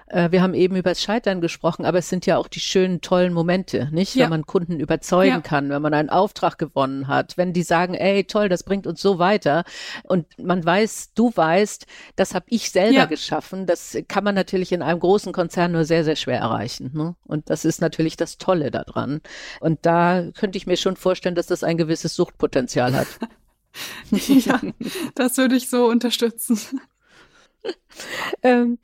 äh, 0.07 0.31
wir 0.31 0.41
haben 0.41 0.53
eben 0.53 0.75
über 0.75 0.91
das 0.91 1.01
Scheitern 1.01 1.41
gesprochen, 1.41 1.85
aber 1.85 1.97
es 1.97 2.09
sind 2.09 2.25
ja 2.25 2.37
auch 2.37 2.47
die 2.47 2.59
schönen, 2.59 3.01
tollen 3.01 3.33
Momente, 3.33 3.89
nicht? 3.91 4.15
Ja. 4.15 4.25
Wenn 4.25 4.29
man 4.31 4.45
Kunden 4.45 4.79
überzeugen 4.79 5.29
ja. 5.29 5.41
kann, 5.41 5.69
wenn 5.69 5.81
man 5.81 5.93
einen 5.93 6.09
Auftrag 6.09 6.57
gewonnen 6.57 7.07
hat, 7.07 7.37
wenn 7.37 7.53
die 7.53 7.63
sagen, 7.63 7.95
ey, 7.95 8.23
toll, 8.23 8.47
das 8.47 8.63
bringt 8.63 8.85
uns 8.85 9.01
so 9.01 9.17
weiter. 9.17 9.63
Und 10.03 10.27
man 10.37 10.63
weiß, 10.63 11.13
du 11.15 11.31
weißt, 11.35 11.87
das 12.15 12.35
habe 12.35 12.45
ich 12.49 12.71
selber 12.71 12.97
ja. 12.97 13.05
geschaffen. 13.05 13.65
Das 13.65 13.97
kann 14.07 14.23
man 14.23 14.35
natürlich 14.35 14.71
in 14.71 14.81
einem 14.81 14.99
großen 14.99 15.33
Konzern 15.33 15.71
nur 15.71 15.85
sehr, 15.85 16.03
sehr 16.03 16.15
schwer 16.15 16.39
erreichen. 16.39 16.91
Ne? 16.93 17.15
Und 17.25 17.49
das 17.49 17.65
ist 17.65 17.81
natürlich 17.81 18.15
das 18.15 18.37
Tolle 18.37 18.69
daran. 18.69 19.21
Und 19.59 19.85
da 19.85 20.23
könnte 20.35 20.57
ich 20.57 20.67
mir 20.67 20.77
schon 20.77 20.97
vorstellen, 20.97 21.35
dass 21.35 21.47
das 21.47 21.63
ein 21.63 21.77
gewisses 21.77 22.15
Suchtpotenzial 22.15 22.93
hat. 22.95 23.07
ja, 24.11 24.61
das 25.15 25.37
würde 25.37 25.55
ich 25.55 25.69
so 25.69 25.87
unterstützen. 25.87 26.59
ähm, 28.43 28.77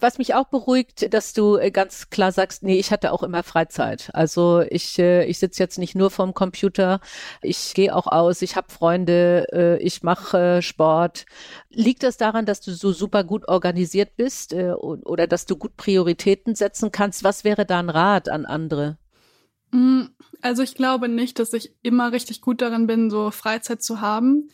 was 0.00 0.18
mich 0.18 0.34
auch 0.34 0.48
beruhigt, 0.48 1.12
dass 1.14 1.32
du 1.32 1.56
äh, 1.56 1.70
ganz 1.70 2.10
klar 2.10 2.32
sagst, 2.32 2.62
nee, 2.62 2.78
ich 2.78 2.90
hatte 2.90 3.12
auch 3.12 3.22
immer 3.22 3.42
Freizeit. 3.42 4.10
Also 4.14 4.62
ich, 4.68 4.98
äh, 4.98 5.24
ich 5.26 5.38
sitze 5.38 5.62
jetzt 5.62 5.78
nicht 5.78 5.94
nur 5.94 6.10
vorm 6.10 6.34
Computer, 6.34 7.00
ich 7.42 7.74
gehe 7.74 7.94
auch 7.94 8.06
aus, 8.06 8.42
ich 8.42 8.56
habe 8.56 8.70
Freunde, 8.70 9.46
äh, 9.52 9.82
ich 9.82 10.02
mache 10.02 10.62
Sport. 10.62 11.26
Liegt 11.70 12.02
das 12.02 12.16
daran, 12.16 12.46
dass 12.46 12.60
du 12.60 12.72
so 12.72 12.92
super 12.92 13.24
gut 13.24 13.48
organisiert 13.48 14.16
bist 14.16 14.52
oder 14.52 15.26
dass 15.26 15.46
du 15.46 15.56
gut 15.56 15.76
Prioritäten 15.76 16.54
setzen 16.54 16.90
kannst? 16.90 17.24
Was 17.24 17.44
wäre 17.44 17.66
da 17.66 17.78
ein 17.78 17.90
Rat 17.90 18.28
an 18.28 18.46
andere? 18.46 18.98
Mm, 19.70 20.06
also 20.42 20.62
ich 20.62 20.74
glaube 20.74 21.08
nicht, 21.08 21.38
dass 21.38 21.52
ich 21.52 21.72
immer 21.82 22.12
richtig 22.12 22.40
gut 22.40 22.60
darin 22.60 22.86
bin, 22.86 23.10
so 23.10 23.30
Freizeit 23.30 23.82
zu 23.82 24.00
haben. 24.00 24.48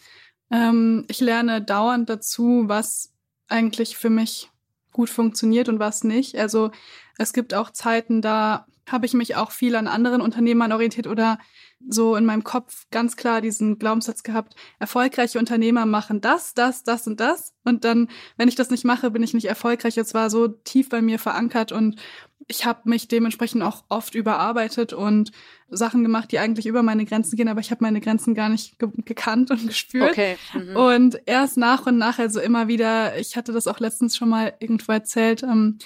Ähm, 0.51 1.05
ich 1.09 1.21
lerne 1.21 1.63
dauernd 1.63 2.09
dazu, 2.09 2.65
was 2.67 3.13
eigentlich 3.49 3.97
für 3.97 4.11
mich 4.11 4.51
gut 4.97 5.11
funktioniert 5.11 5.69
und 5.69 5.79
was 5.79 6.05
nicht. 6.05 6.39
Also 6.39 6.71
es 7.19 7.35
gibt 7.35 7.53
auch 7.53 7.71
Zeiten, 7.71 8.23
da 8.23 8.67
habe 8.89 9.05
ich 9.05 9.13
mich 9.13 9.37
auch 9.37 9.51
viel 9.51 9.77
an 9.77 9.89
anderen 9.89 10.23
Unternehmern 10.23 10.73
orientiert 10.73 11.07
oder 11.07 11.39
so 11.87 12.17
in 12.17 12.25
meinem 12.25 12.45
Kopf 12.45 12.87
ganz 12.91 13.17
klar 13.17 13.43
diesen 13.43 13.79
Glaubenssatz 13.79 14.23
gehabt, 14.23 14.55
erfolgreiche 14.79 15.39
Unternehmer 15.39 15.85
machen 15.85 16.23
das, 16.23 16.55
das, 16.55 16.83
das 16.83 17.07
und 17.07 17.21
das. 17.21 17.53
Und 17.65 17.85
dann, 17.85 18.09
wenn 18.39 18.49
ich 18.49 18.55
das 18.55 18.71
nicht 18.71 18.85
mache, 18.85 19.11
bin 19.11 19.23
ich 19.23 19.35
nicht 19.35 19.45
erfolgreich. 19.45 19.99
Es 19.99 20.15
war 20.15 20.31
so 20.31 20.49
tief 20.49 20.89
bei 20.89 21.03
mir 21.03 21.19
verankert 21.19 21.73
und 21.73 22.01
ich 22.49 22.65
habe 22.65 22.89
mich 22.89 23.09
dementsprechend 23.09 23.63
auch 23.63 23.85
oft 23.89 24.15
überarbeitet 24.15 24.93
und 24.93 25.33
Sachen 25.69 26.03
gemacht, 26.03 26.31
die 26.31 26.39
eigentlich 26.39 26.67
über 26.67 26.83
meine 26.83 27.05
Grenzen 27.05 27.37
gehen, 27.37 27.49
aber 27.49 27.61
ich 27.61 27.71
habe 27.73 27.83
meine 27.83 28.01
Grenzen 28.01 28.35
gar 28.35 28.49
nicht 28.49 28.79
ge 28.79 28.89
gekannt 29.05 29.51
und 29.51 29.67
gespürt. 29.67 30.11
Okay. 30.11 30.37
Mhm. 30.55 30.77
Und 30.77 31.21
erst 31.27 31.57
nach 31.57 31.87
und 31.87 31.99
nach, 31.99 32.19
also 32.19 32.41
immer 32.41 32.69
wieder, 32.69 33.19
ich 33.19 33.37
hatte 33.37 33.53
das 33.53 33.67
auch 33.67 33.81
letztens 33.81 34.17
schon 34.17 34.29
mal 34.29 34.55
irgendwo 34.61 34.93
erzählt, 34.93 35.43
ähm, 35.43 35.79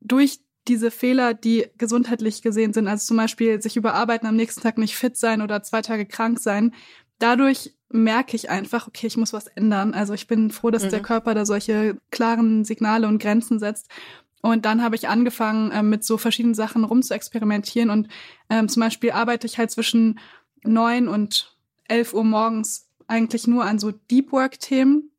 durch 0.00 0.40
diese 0.66 0.90
Fehler, 0.90 1.34
die 1.34 1.66
gesundheitlich 1.78 2.42
gesehen 2.42 2.72
sind, 2.72 2.88
also 2.88 3.06
zum 3.06 3.16
Beispiel 3.16 3.62
sich 3.62 3.76
überarbeiten, 3.76 4.28
am 4.28 4.34
nächsten 4.34 4.62
Tag 4.62 4.78
nicht 4.78 4.96
fit 4.96 5.16
sein 5.16 5.40
oder 5.40 5.62
zwei 5.62 5.82
Tage 5.82 6.06
krank 6.06 6.40
sein, 6.40 6.74
dadurch 7.20 7.74
merke 7.88 8.34
ich 8.34 8.50
einfach, 8.50 8.88
okay, 8.88 9.06
ich 9.06 9.16
muss 9.16 9.32
was 9.32 9.46
ändern. 9.46 9.94
Also 9.94 10.12
ich 10.12 10.26
bin 10.26 10.50
froh, 10.50 10.70
dass 10.70 10.84
mhm. 10.84 10.90
der 10.90 11.02
Körper 11.02 11.34
da 11.34 11.46
solche 11.46 11.96
klaren 12.10 12.64
Signale 12.64 13.06
und 13.06 13.22
Grenzen 13.22 13.60
setzt. 13.60 13.88
Und 14.46 14.64
dann 14.64 14.80
habe 14.80 14.94
ich 14.94 15.08
angefangen, 15.08 15.72
äh, 15.72 15.82
mit 15.82 16.04
so 16.04 16.18
verschiedenen 16.18 16.54
Sachen 16.54 16.84
rumzuexperimentieren. 16.84 17.90
Und 17.90 18.08
ähm, 18.48 18.68
zum 18.68 18.80
Beispiel 18.80 19.10
arbeite 19.10 19.46
ich 19.46 19.58
halt 19.58 19.72
zwischen 19.72 20.20
neun 20.62 21.08
und 21.08 21.56
elf 21.88 22.14
Uhr 22.14 22.22
morgens 22.22 22.88
eigentlich 23.08 23.48
nur 23.48 23.64
an 23.64 23.80
so 23.80 23.90
Deep 23.90 24.30
Work-Themen. 24.30 25.10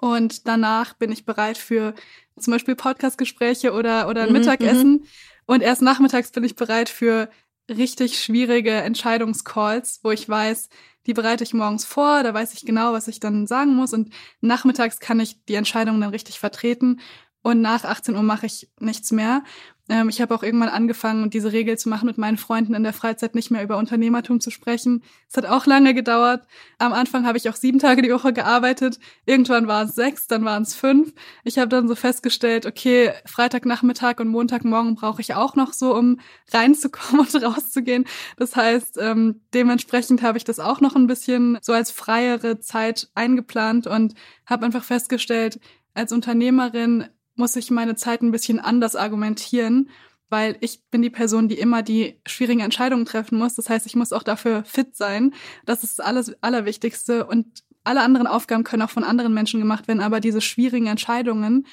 Und 0.00 0.48
danach 0.48 0.94
bin 0.94 1.12
ich 1.12 1.24
bereit 1.24 1.58
für 1.58 1.94
zum 2.36 2.52
Beispiel 2.52 2.74
Podcast-Gespräche 2.74 3.72
oder, 3.72 4.08
oder 4.08 4.22
ein 4.22 4.28
mhm, 4.28 4.38
Mittagessen. 4.38 4.90
Mhm. 4.90 5.04
Und 5.46 5.62
erst 5.62 5.82
nachmittags 5.82 6.32
bin 6.32 6.42
ich 6.42 6.56
bereit 6.56 6.88
für 6.88 7.30
richtig 7.70 8.20
schwierige 8.20 8.72
Entscheidungscalls, 8.72 10.00
wo 10.02 10.10
ich 10.10 10.28
weiß, 10.28 10.68
die 11.06 11.14
bereite 11.14 11.44
ich 11.44 11.54
morgens 11.54 11.84
vor, 11.84 12.24
da 12.24 12.34
weiß 12.34 12.52
ich 12.54 12.66
genau, 12.66 12.92
was 12.92 13.06
ich 13.06 13.20
dann 13.20 13.46
sagen 13.46 13.74
muss 13.74 13.92
und 13.92 14.12
nachmittags 14.40 15.00
kann 15.00 15.20
ich 15.20 15.44
die 15.44 15.54
Entscheidung 15.54 16.00
dann 16.00 16.10
richtig 16.10 16.38
vertreten 16.38 17.00
und 17.42 17.60
nach 17.60 17.84
18 17.84 18.14
Uhr 18.14 18.22
mache 18.22 18.46
ich 18.46 18.70
nichts 18.78 19.10
mehr. 19.10 19.42
Ähm, 19.88 20.08
ich 20.08 20.20
habe 20.20 20.34
auch 20.34 20.44
irgendwann 20.44 20.68
angefangen, 20.68 21.28
diese 21.28 21.52
Regel 21.52 21.76
zu 21.76 21.88
machen, 21.88 22.06
mit 22.06 22.16
meinen 22.16 22.36
Freunden 22.36 22.72
in 22.74 22.84
der 22.84 22.92
Freizeit 22.92 23.34
nicht 23.34 23.50
mehr 23.50 23.64
über 23.64 23.78
Unternehmertum 23.78 24.40
zu 24.40 24.50
sprechen. 24.50 25.02
Es 25.28 25.36
hat 25.36 25.44
auch 25.46 25.66
lange 25.66 25.92
gedauert. 25.92 26.46
Am 26.78 26.92
Anfang 26.92 27.26
habe 27.26 27.36
ich 27.36 27.48
auch 27.50 27.56
sieben 27.56 27.80
Tage 27.80 28.00
die 28.00 28.12
Woche 28.12 28.32
gearbeitet. 28.32 29.00
Irgendwann 29.26 29.66
waren 29.66 29.88
es 29.88 29.96
sechs, 29.96 30.28
dann 30.28 30.44
waren 30.44 30.62
es 30.62 30.74
fünf. 30.74 31.12
Ich 31.42 31.58
habe 31.58 31.68
dann 31.68 31.88
so 31.88 31.96
festgestellt, 31.96 32.64
okay, 32.64 33.12
Freitagnachmittag 33.26 34.20
und 34.20 34.28
Montagmorgen 34.28 34.94
brauche 34.94 35.20
ich 35.20 35.34
auch 35.34 35.56
noch 35.56 35.72
so, 35.72 35.96
um 35.96 36.20
reinzukommen 36.52 37.26
und 37.32 37.42
rauszugehen. 37.42 38.04
Das 38.36 38.54
heißt, 38.54 38.98
ähm, 39.00 39.40
dementsprechend 39.52 40.22
habe 40.22 40.38
ich 40.38 40.44
das 40.44 40.60
auch 40.60 40.80
noch 40.80 40.94
ein 40.94 41.08
bisschen 41.08 41.58
so 41.60 41.72
als 41.72 41.90
freiere 41.90 42.60
Zeit 42.60 43.08
eingeplant 43.14 43.88
und 43.88 44.14
habe 44.46 44.64
einfach 44.64 44.84
festgestellt, 44.84 45.58
als 45.94 46.12
Unternehmerin 46.12 47.08
muss 47.34 47.56
ich 47.56 47.70
meine 47.70 47.96
Zeit 47.96 48.22
ein 48.22 48.32
bisschen 48.32 48.60
anders 48.60 48.96
argumentieren, 48.96 49.90
weil 50.28 50.56
ich 50.60 50.82
bin 50.90 51.02
die 51.02 51.10
Person, 51.10 51.48
die 51.48 51.58
immer 51.58 51.82
die 51.82 52.20
schwierigen 52.26 52.60
Entscheidungen 52.60 53.04
treffen 53.04 53.38
muss. 53.38 53.54
Das 53.54 53.68
heißt, 53.68 53.86
ich 53.86 53.96
muss 53.96 54.12
auch 54.12 54.22
dafür 54.22 54.64
fit 54.64 54.96
sein. 54.96 55.34
Das 55.66 55.84
ist 55.84 56.02
alles 56.02 56.42
Allerwichtigste. 56.42 57.26
Und 57.26 57.62
alle 57.84 58.00
anderen 58.00 58.26
Aufgaben 58.26 58.64
können 58.64 58.82
auch 58.82 58.90
von 58.90 59.04
anderen 59.04 59.34
Menschen 59.34 59.60
gemacht 59.60 59.88
werden, 59.88 60.00
aber 60.00 60.20
diese 60.20 60.40
schwierigen 60.40 60.86
Entscheidungen, 60.86 61.66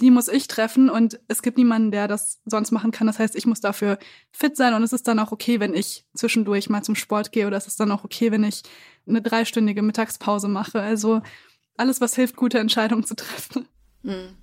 die 0.00 0.10
muss 0.10 0.28
ich 0.28 0.48
treffen 0.48 0.88
und 0.88 1.20
es 1.28 1.42
gibt 1.42 1.58
niemanden, 1.58 1.90
der 1.90 2.08
das 2.08 2.40
sonst 2.46 2.70
machen 2.70 2.90
kann. 2.90 3.06
Das 3.06 3.18
heißt, 3.18 3.36
ich 3.36 3.44
muss 3.44 3.60
dafür 3.60 3.98
fit 4.32 4.56
sein 4.56 4.72
und 4.72 4.82
es 4.82 4.94
ist 4.94 5.06
dann 5.06 5.18
auch 5.18 5.30
okay, 5.30 5.60
wenn 5.60 5.74
ich 5.74 6.06
zwischendurch 6.14 6.70
mal 6.70 6.82
zum 6.82 6.94
Sport 6.94 7.32
gehe 7.32 7.46
oder 7.46 7.58
es 7.58 7.66
ist 7.66 7.78
dann 7.78 7.92
auch 7.92 8.02
okay, 8.02 8.30
wenn 8.30 8.42
ich 8.42 8.62
eine 9.06 9.20
dreistündige 9.20 9.82
Mittagspause 9.82 10.48
mache. 10.48 10.80
Also 10.80 11.20
alles, 11.76 12.00
was 12.00 12.14
hilft, 12.14 12.36
gute 12.36 12.58
Entscheidungen 12.58 13.04
zu 13.04 13.14
treffen. 13.14 13.68
Mhm. 14.02 14.38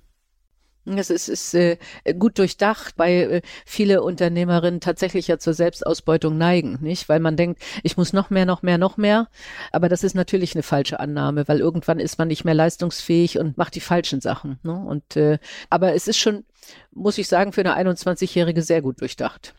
Es 0.96 1.10
ist, 1.10 1.28
ist 1.28 1.54
äh, 1.54 1.76
gut 2.18 2.38
durchdacht, 2.38 2.94
weil 2.96 3.12
äh, 3.30 3.42
viele 3.66 4.02
Unternehmerinnen 4.02 4.80
tatsächlich 4.80 5.28
ja 5.28 5.38
zur 5.38 5.54
Selbstausbeutung 5.54 6.38
neigen, 6.38 6.78
nicht? 6.80 7.08
Weil 7.08 7.20
man 7.20 7.36
denkt, 7.36 7.62
ich 7.82 7.96
muss 7.96 8.12
noch 8.12 8.30
mehr, 8.30 8.46
noch 8.46 8.62
mehr, 8.62 8.78
noch 8.78 8.96
mehr. 8.96 9.28
Aber 9.72 9.88
das 9.88 10.04
ist 10.04 10.14
natürlich 10.14 10.54
eine 10.54 10.62
falsche 10.62 11.00
Annahme, 11.00 11.48
weil 11.48 11.60
irgendwann 11.60 11.98
ist 11.98 12.18
man 12.18 12.28
nicht 12.28 12.44
mehr 12.44 12.54
leistungsfähig 12.54 13.38
und 13.38 13.58
macht 13.58 13.74
die 13.74 13.80
falschen 13.80 14.20
Sachen. 14.20 14.58
Ne? 14.62 14.72
Und 14.72 15.16
äh, 15.16 15.38
aber 15.70 15.94
es 15.94 16.08
ist 16.08 16.18
schon, 16.18 16.44
muss 16.92 17.18
ich 17.18 17.28
sagen, 17.28 17.52
für 17.52 17.60
eine 17.60 17.76
21-Jährige 17.76 18.62
sehr 18.62 18.82
gut 18.82 19.00
durchdacht. 19.00 19.54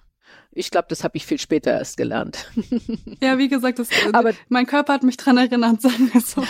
Ich 0.51 0.71
glaube, 0.71 0.87
das 0.89 1.03
habe 1.03 1.15
ich 1.15 1.25
viel 1.27 1.37
später 1.37 1.71
erst 1.71 1.97
gelernt. 1.97 2.51
Ja, 3.21 3.37
wie 3.37 3.49
gesagt, 3.49 3.79
das, 3.79 3.89
äh, 3.91 4.13
Aber, 4.13 4.31
mein 4.47 4.65
Körper 4.65 4.93
hat 4.93 5.03
mich 5.03 5.17
dran 5.17 5.37
erinnert, 5.37 5.81
sagen 5.81 6.09
wir 6.13 6.21
so. 6.21 6.41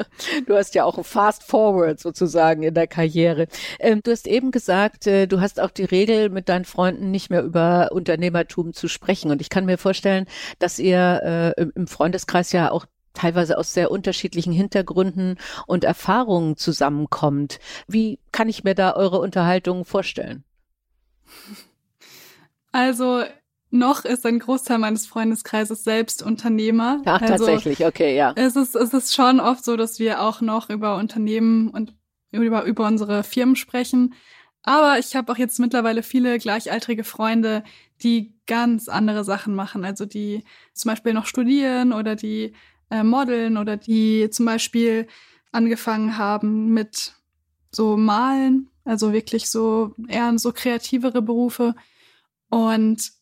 du 0.46 0.56
hast 0.56 0.74
ja 0.74 0.84
auch 0.84 0.98
ein 0.98 1.04
Fast 1.04 1.44
Forward 1.44 2.00
sozusagen 2.00 2.64
in 2.64 2.74
der 2.74 2.88
Karriere. 2.88 3.46
Ähm, 3.78 4.00
du 4.02 4.10
hast 4.10 4.26
eben 4.26 4.50
gesagt, 4.50 5.06
äh, 5.06 5.26
du 5.26 5.40
hast 5.40 5.60
auch 5.60 5.70
die 5.70 5.84
Regel, 5.84 6.28
mit 6.28 6.48
deinen 6.48 6.64
Freunden 6.64 7.12
nicht 7.12 7.30
mehr 7.30 7.42
über 7.42 7.90
Unternehmertum 7.92 8.72
zu 8.72 8.88
sprechen. 8.88 9.30
Und 9.30 9.40
ich 9.40 9.48
kann 9.48 9.64
mir 9.64 9.78
vorstellen, 9.78 10.26
dass 10.58 10.80
ihr 10.80 11.54
äh, 11.56 11.62
im 11.74 11.86
Freundeskreis 11.86 12.50
ja 12.50 12.72
auch 12.72 12.86
teilweise 13.14 13.58
aus 13.58 13.72
sehr 13.72 13.90
unterschiedlichen 13.90 14.52
Hintergründen 14.52 15.38
und 15.66 15.84
Erfahrungen 15.84 16.56
zusammenkommt. 16.56 17.60
Wie 17.86 18.18
kann 18.32 18.48
ich 18.48 18.64
mir 18.64 18.74
da 18.74 18.94
eure 18.94 19.20
Unterhaltung 19.20 19.84
vorstellen? 19.84 20.44
Also 22.72 23.24
noch 23.70 24.04
ist 24.04 24.24
ein 24.24 24.38
Großteil 24.38 24.78
meines 24.78 25.06
Freundeskreises 25.06 25.84
selbst 25.84 26.22
Unternehmer. 26.22 27.02
Ach, 27.04 27.20
also 27.20 27.46
tatsächlich, 27.46 27.84
okay, 27.84 28.16
ja. 28.16 28.32
Es 28.36 28.56
ist, 28.56 28.74
es 28.74 28.94
ist 28.94 29.14
schon 29.14 29.40
oft 29.40 29.64
so, 29.64 29.76
dass 29.76 29.98
wir 29.98 30.22
auch 30.22 30.40
noch 30.40 30.70
über 30.70 30.96
Unternehmen 30.96 31.68
und 31.68 31.94
über, 32.30 32.64
über 32.64 32.86
unsere 32.86 33.22
Firmen 33.22 33.56
sprechen. 33.56 34.14
Aber 34.62 34.98
ich 34.98 35.16
habe 35.16 35.32
auch 35.32 35.36
jetzt 35.36 35.60
mittlerweile 35.60 36.02
viele 36.02 36.38
gleichaltrige 36.38 37.04
Freunde, 37.04 37.62
die 38.02 38.34
ganz 38.46 38.88
andere 38.88 39.24
Sachen 39.24 39.54
machen. 39.54 39.84
Also 39.84 40.06
die 40.06 40.44
zum 40.72 40.90
Beispiel 40.90 41.12
noch 41.12 41.26
studieren 41.26 41.92
oder 41.92 42.16
die 42.16 42.54
äh, 42.90 43.02
modeln 43.02 43.56
oder 43.56 43.76
die 43.76 44.28
zum 44.30 44.46
Beispiel 44.46 45.06
angefangen 45.52 46.18
haben 46.18 46.68
mit 46.72 47.14
so 47.70 47.96
Malen, 47.96 48.70
also 48.84 49.12
wirklich 49.12 49.50
so 49.50 49.94
eher 50.08 50.38
so 50.38 50.52
kreativere 50.52 51.22
Berufe. 51.22 51.74
Und 52.50 53.17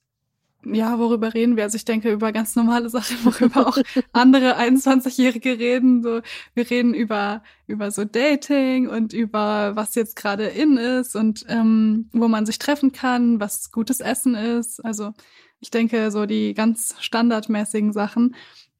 ja, 0.75 0.99
worüber 0.99 1.35
reden 1.35 1.57
wir? 1.57 1.65
Also 1.65 1.77
ich 1.77 1.85
denke 1.85 2.11
über 2.13 2.33
ganz 2.33 2.57
normale 2.57 2.89
Sachen, 2.89 3.17
worüber 3.25 3.67
auch 3.69 3.79
andere 4.13 4.59
21-Jährige 4.59 5.59
reden. 5.59 6.03
So, 6.03 6.21
wir 6.55 6.71
reden 6.71 6.95
über, 6.95 7.43
über 7.67 7.91
so 7.91 8.05
Dating 8.05 8.89
und 8.89 9.13
über 9.13 9.77
was 9.77 9.95
jetzt 9.95 10.17
gerade 10.17 10.47
in 10.47 10.77
ist 10.77 11.17
und 11.17 11.45
ähm, 11.49 12.09
wo 12.13 12.29
man 12.29 12.47
sich 12.47 12.59
treffen 12.59 12.93
kann, 12.93 13.41
was 13.41 13.71
gutes 13.71 14.01
Essen 14.01 14.35
ist. 14.35 14.85
Also 14.85 15.13
ich 15.61 15.71
denke 15.71 16.11
so 16.11 16.27
die 16.27 16.55
ganz 16.55 16.95
standardmäßigen 17.01 17.93
Sachen. 17.93 18.35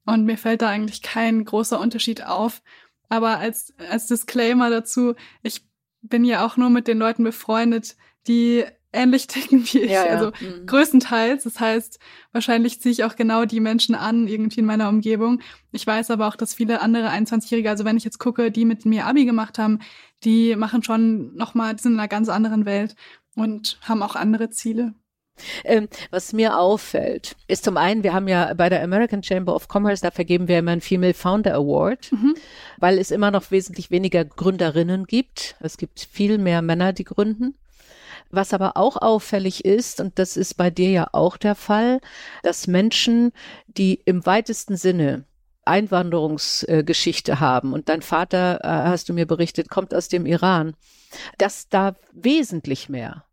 Und 0.05 0.25
mir 0.25 0.39
fällt 0.39 0.63
da 0.63 0.69
eigentlich 0.69 1.03
kein 1.03 1.45
großer 1.45 1.81
Unterschied 1.81 2.25
auf. 2.25 2.63
Aber 3.09 3.39
als, 3.39 3.75
als 3.91 4.07
Disclaimer 4.07 4.71
dazu, 4.71 5.15
ich 5.43 5.67
bin 6.03 6.25
ja 6.25 6.45
auch 6.47 6.57
nur 6.57 6.71
mit 6.71 6.87
den 6.87 6.99
Leuten 6.99 7.25
befreundet, 7.25 7.97
die 8.29 8.65
ähnlich 8.97 9.27
ticken 9.27 9.65
wie 9.65 9.81
ich. 9.81 9.91
Ja, 9.91 10.07
ja. 10.07 10.13
Also 10.13 10.33
mhm. 10.41 10.67
größtenteils. 10.67 11.45
Das 11.45 11.61
heißt, 11.61 11.99
wahrscheinlich 12.33 12.81
ziehe 12.81 12.93
ich 12.93 13.05
auch 13.05 13.17
genau 13.17 13.45
die 13.45 13.61
Menschen 13.61 13.95
an, 13.95 14.27
irgendwie 14.27 14.61
in 14.61 14.67
meiner 14.67 14.89
Umgebung. 14.89 15.41
Ich 15.73 15.87
weiß 15.87 16.11
aber 16.11 16.27
auch, 16.27 16.37
dass 16.37 16.55
viele 16.55 16.81
andere 16.81 17.09
21-Jährige, 17.11 17.71
also 17.71 17.85
wenn 17.85 17.97
ich 17.97 18.05
jetzt 18.05 18.19
gucke, 18.19 18.51
die 18.51 18.65
mit 18.65 18.85
mir 18.85 19.07
Abi 19.07 19.25
gemacht 19.25 19.59
haben, 19.59 19.81
die 20.25 20.57
machen 20.57 20.83
schon 20.83 21.35
nochmal, 21.37 21.75
die 21.75 21.83
sind 21.83 21.93
in 21.93 21.99
einer 21.99 22.09
ganz 22.09 22.29
anderen 22.29 22.65
Welt 22.65 22.97
und 23.35 23.79
haben 23.83 24.03
auch 24.03 24.17
andere 24.17 24.51
Ziele. 24.51 24.95
Ähm, 25.65 25.89
was 26.11 26.33
mir 26.33 26.59
auffällt, 26.59 27.37
ist 27.47 27.65
zum 27.65 27.77
einen, 27.77 28.03
wir 28.03 28.15
haben 28.15 28.29
ja 28.29 28.55
bei 28.55 28.69
der 28.69 28.83
American 28.83 29.23
Chamber 29.23 29.55
of 29.55 29.69
Commerce, 29.69 30.03
da 30.03 30.11
vergeben 30.11 30.49
wir 30.49 30.59
immer 30.59 30.71
einen 30.71 30.81
Female 30.81 31.15
Founder 31.15 31.55
Award, 31.55 32.11
mhm. 32.13 32.35
weil 32.79 32.99
es 32.99 33.11
immer 33.11 33.31
noch 33.31 33.51
wesentlich 33.51 33.91
weniger 33.91 34.25
Gründerinnen 34.25 35.05
gibt. 35.07 35.57
Es 35.61 35.77
gibt 35.77 36.01
viel 36.01 36.39
mehr 36.39 36.63
Männer, 36.63 36.93
die 36.93 37.05
gründen. 37.05 37.55
Was 38.31 38.53
aber 38.53 38.77
auch 38.77 38.97
auffällig 38.97 39.65
ist, 39.65 40.01
und 40.01 40.19
das 40.19 40.37
ist 40.37 40.55
bei 40.55 40.71
dir 40.71 40.91
ja 40.91 41.09
auch 41.13 41.37
der 41.37 41.55
Fall, 41.55 42.01
dass 42.43 42.67
Menschen, 42.67 43.33
die 43.67 44.01
im 44.05 44.27
weitesten 44.27 44.77
Sinne 44.77 45.25
Einwanderungsgeschichte 45.65 47.41
haben 47.41 47.73
und 47.73 47.89
dein 47.89 48.03
Vater, 48.03 48.61
äh, 48.63 48.89
hast 48.89 49.09
du 49.09 49.13
mir 49.13 49.27
berichtet, 49.27 49.69
kommt 49.69 49.95
aus 49.95 50.09
dem 50.09 50.25
Iran, 50.25 50.75
dass 51.39 51.69
da 51.69 51.97
wesentlich 52.13 52.89
mehr 52.89 53.25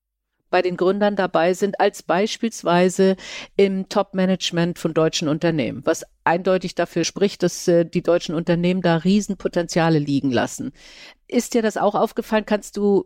bei 0.49 0.61
den 0.61 0.77
Gründern 0.77 1.15
dabei 1.15 1.55
sind, 1.55 1.79
als 1.79 2.03
beispielsweise 2.03 3.15
im 3.55 3.89
Top-Management 3.89 4.77
von 4.77 4.93
deutschen 4.93 5.27
Unternehmen, 5.27 5.81
was 5.83 6.05
eindeutig 6.25 6.75
dafür 6.75 7.05
spricht, 7.05 7.41
dass 7.41 7.67
äh, 7.67 7.85
die 7.85 8.03
deutschen 8.03 8.35
Unternehmen 8.35 8.83
da 8.83 8.97
Riesenpotenziale 8.97 9.97
liegen 9.97 10.29
lassen. 10.29 10.71
Ist 11.27 11.55
dir 11.55 11.63
das 11.63 11.75
auch 11.75 11.95
aufgefallen? 11.95 12.45
Kannst 12.45 12.77
du 12.77 13.05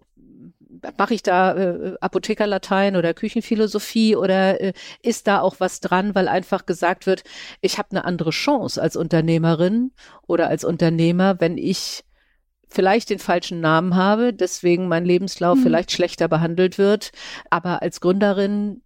mache 0.98 1.14
ich 1.14 1.24
da 1.24 1.56
äh, 1.56 1.96
Apothekerlatein 2.02 2.96
oder 2.96 3.14
Küchenphilosophie 3.14 4.16
oder 4.16 4.62
äh, 4.62 4.74
ist 5.02 5.28
da 5.28 5.42
auch 5.42 5.56
was 5.60 5.80
dran, 5.80 6.16
weil 6.16 6.28
einfach 6.28 6.66
gesagt 6.66 7.06
wird, 7.06 7.24
ich 7.62 7.78
habe 7.78 7.92
eine 7.92 8.06
andere 8.06 8.32
Chance 8.32 8.82
als 8.82 8.96
Unternehmerin 8.96 9.92
oder 10.28 10.48
als 10.48 10.64
Unternehmer, 10.64 11.40
wenn 11.40 11.58
ich 11.58 12.04
vielleicht 12.70 13.10
den 13.10 13.20
falschen 13.20 13.62
Namen 13.62 13.96
habe, 13.96 14.34
deswegen 14.34 14.88
mein 14.88 15.06
Lebenslauf 15.06 15.58
hm. 15.58 15.64
vielleicht 15.64 15.92
schlechter 15.92 16.28
behandelt 16.28 16.78
wird, 16.78 17.12
aber 17.50 17.82
als 17.82 18.02
Gründerin, 18.02 18.82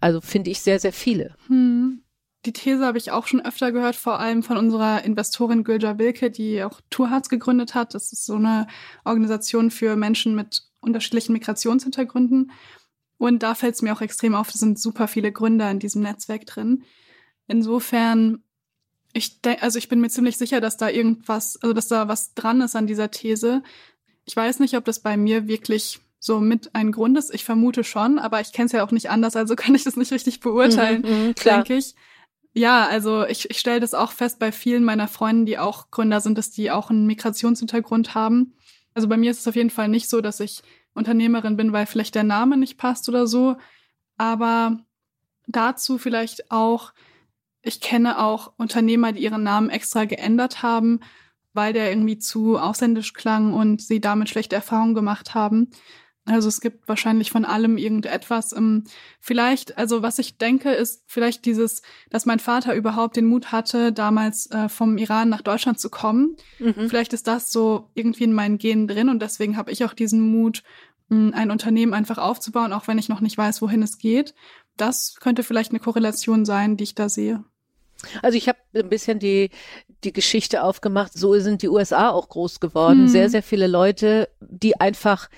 also 0.00 0.20
finde 0.20 0.50
ich 0.50 0.60
sehr, 0.60 0.80
sehr 0.80 0.92
viele. 0.92 1.34
Hm. 1.46 2.02
Die 2.46 2.54
These 2.54 2.86
habe 2.86 2.96
ich 2.96 3.10
auch 3.10 3.26
schon 3.26 3.44
öfter 3.44 3.70
gehört, 3.70 3.96
vor 3.96 4.18
allem 4.18 4.42
von 4.42 4.56
unserer 4.56 5.04
Investorin 5.04 5.62
Gülja 5.62 5.98
Wilke, 5.98 6.30
die 6.30 6.64
auch 6.64 6.80
Tourharz 6.88 7.28
gegründet 7.28 7.74
hat. 7.74 7.92
Das 7.92 8.12
ist 8.12 8.24
so 8.24 8.36
eine 8.36 8.66
Organisation 9.04 9.70
für 9.70 9.94
Menschen 9.94 10.34
mit 10.34 10.69
unterschiedlichen 10.80 11.32
Migrationshintergründen. 11.32 12.52
Und 13.18 13.42
da 13.42 13.54
fällt 13.54 13.74
es 13.74 13.82
mir 13.82 13.92
auch 13.92 14.00
extrem 14.00 14.34
auf, 14.34 14.48
es 14.48 14.60
sind 14.60 14.78
super 14.78 15.06
viele 15.06 15.30
Gründer 15.30 15.70
in 15.70 15.78
diesem 15.78 16.02
Netzwerk 16.02 16.46
drin. 16.46 16.84
Insofern, 17.46 18.42
ich 19.12 19.42
denke, 19.42 19.62
also 19.62 19.78
ich 19.78 19.88
bin 19.88 20.00
mir 20.00 20.08
ziemlich 20.08 20.38
sicher, 20.38 20.60
dass 20.60 20.76
da 20.76 20.88
irgendwas, 20.88 21.58
also 21.62 21.74
dass 21.74 21.88
da 21.88 22.08
was 22.08 22.34
dran 22.34 22.60
ist 22.60 22.76
an 22.76 22.86
dieser 22.86 23.10
These. 23.10 23.62
Ich 24.24 24.34
weiß 24.34 24.60
nicht, 24.60 24.76
ob 24.76 24.84
das 24.84 25.00
bei 25.00 25.16
mir 25.16 25.48
wirklich 25.48 26.00
so 26.18 26.38
mit 26.38 26.74
ein 26.74 26.92
Grund 26.92 27.18
ist. 27.18 27.34
Ich 27.34 27.44
vermute 27.44 27.82
schon, 27.82 28.18
aber 28.18 28.40
ich 28.40 28.52
kenne 28.52 28.66
es 28.66 28.72
ja 28.72 28.84
auch 28.84 28.92
nicht 28.92 29.10
anders, 29.10 29.36
also 29.36 29.56
kann 29.56 29.74
ich 29.74 29.84
das 29.84 29.96
nicht 29.96 30.12
richtig 30.12 30.40
beurteilen, 30.40 31.02
mhm, 31.02 31.26
mhm 31.26 31.34
denke 31.44 31.76
ich. 31.76 31.94
Ja, 32.52 32.86
also 32.86 33.26
ich, 33.26 33.48
ich 33.48 33.58
stelle 33.58 33.80
das 33.80 33.94
auch 33.94 34.12
fest 34.12 34.38
bei 34.38 34.50
vielen 34.50 34.82
meiner 34.82 35.08
Freunden, 35.08 35.46
die 35.46 35.58
auch 35.58 35.90
Gründer 35.90 36.20
sind, 36.20 36.36
dass 36.36 36.50
die 36.50 36.70
auch 36.70 36.90
einen 36.90 37.06
Migrationshintergrund 37.06 38.14
haben. 38.14 38.54
Also 39.00 39.08
bei 39.08 39.16
mir 39.16 39.30
ist 39.30 39.40
es 39.40 39.48
auf 39.48 39.56
jeden 39.56 39.70
Fall 39.70 39.88
nicht 39.88 40.10
so, 40.10 40.20
dass 40.20 40.40
ich 40.40 40.60
Unternehmerin 40.92 41.56
bin, 41.56 41.72
weil 41.72 41.86
vielleicht 41.86 42.14
der 42.14 42.22
Name 42.22 42.58
nicht 42.58 42.76
passt 42.76 43.08
oder 43.08 43.26
so. 43.26 43.56
Aber 44.18 44.76
dazu 45.46 45.96
vielleicht 45.96 46.50
auch, 46.50 46.92
ich 47.62 47.80
kenne 47.80 48.22
auch 48.22 48.52
Unternehmer, 48.58 49.12
die 49.12 49.22
ihren 49.22 49.42
Namen 49.42 49.70
extra 49.70 50.04
geändert 50.04 50.62
haben, 50.62 51.00
weil 51.54 51.72
der 51.72 51.88
irgendwie 51.88 52.18
zu 52.18 52.58
ausländisch 52.58 53.14
klang 53.14 53.54
und 53.54 53.80
sie 53.80 54.02
damit 54.02 54.28
schlechte 54.28 54.56
Erfahrungen 54.56 54.94
gemacht 54.94 55.34
haben. 55.34 55.70
Also 56.30 56.48
es 56.48 56.60
gibt 56.60 56.88
wahrscheinlich 56.88 57.30
von 57.30 57.44
allem 57.44 57.76
irgendetwas. 57.76 58.52
Ähm, 58.52 58.84
vielleicht, 59.20 59.78
also 59.78 60.02
was 60.02 60.18
ich 60.18 60.38
denke, 60.38 60.70
ist 60.70 61.02
vielleicht 61.06 61.44
dieses, 61.44 61.82
dass 62.10 62.26
mein 62.26 62.38
Vater 62.38 62.74
überhaupt 62.74 63.16
den 63.16 63.26
Mut 63.26 63.52
hatte, 63.52 63.92
damals 63.92 64.50
äh, 64.50 64.68
vom 64.68 64.96
Iran 64.98 65.28
nach 65.28 65.42
Deutschland 65.42 65.80
zu 65.80 65.90
kommen. 65.90 66.36
Mhm. 66.58 66.88
Vielleicht 66.88 67.12
ist 67.12 67.26
das 67.26 67.50
so 67.50 67.90
irgendwie 67.94 68.24
in 68.24 68.32
meinen 68.32 68.58
Genen 68.58 68.86
drin 68.86 69.08
und 69.08 69.20
deswegen 69.20 69.56
habe 69.56 69.72
ich 69.72 69.84
auch 69.84 69.94
diesen 69.94 70.20
Mut, 70.20 70.62
ein 71.12 71.50
Unternehmen 71.50 71.92
einfach 71.92 72.18
aufzubauen, 72.18 72.72
auch 72.72 72.86
wenn 72.86 72.96
ich 72.96 73.08
noch 73.08 73.20
nicht 73.20 73.36
weiß, 73.36 73.60
wohin 73.62 73.82
es 73.82 73.98
geht. 73.98 74.32
Das 74.76 75.16
könnte 75.18 75.42
vielleicht 75.42 75.72
eine 75.72 75.80
Korrelation 75.80 76.44
sein, 76.44 76.76
die 76.76 76.84
ich 76.84 76.94
da 76.94 77.08
sehe. 77.08 77.42
Also 78.22 78.38
ich 78.38 78.48
habe 78.48 78.58
ein 78.74 78.88
bisschen 78.88 79.18
die, 79.18 79.50
die 80.04 80.12
Geschichte 80.12 80.62
aufgemacht, 80.62 81.12
so 81.12 81.38
sind 81.38 81.62
die 81.62 81.68
USA 81.68 82.10
auch 82.10 82.28
groß 82.28 82.60
geworden. 82.60 83.00
Hm. 83.00 83.08
Sehr, 83.08 83.28
sehr 83.28 83.42
viele 83.42 83.66
Leute, 83.66 84.28
die 84.40 84.80
einfach 84.80 85.28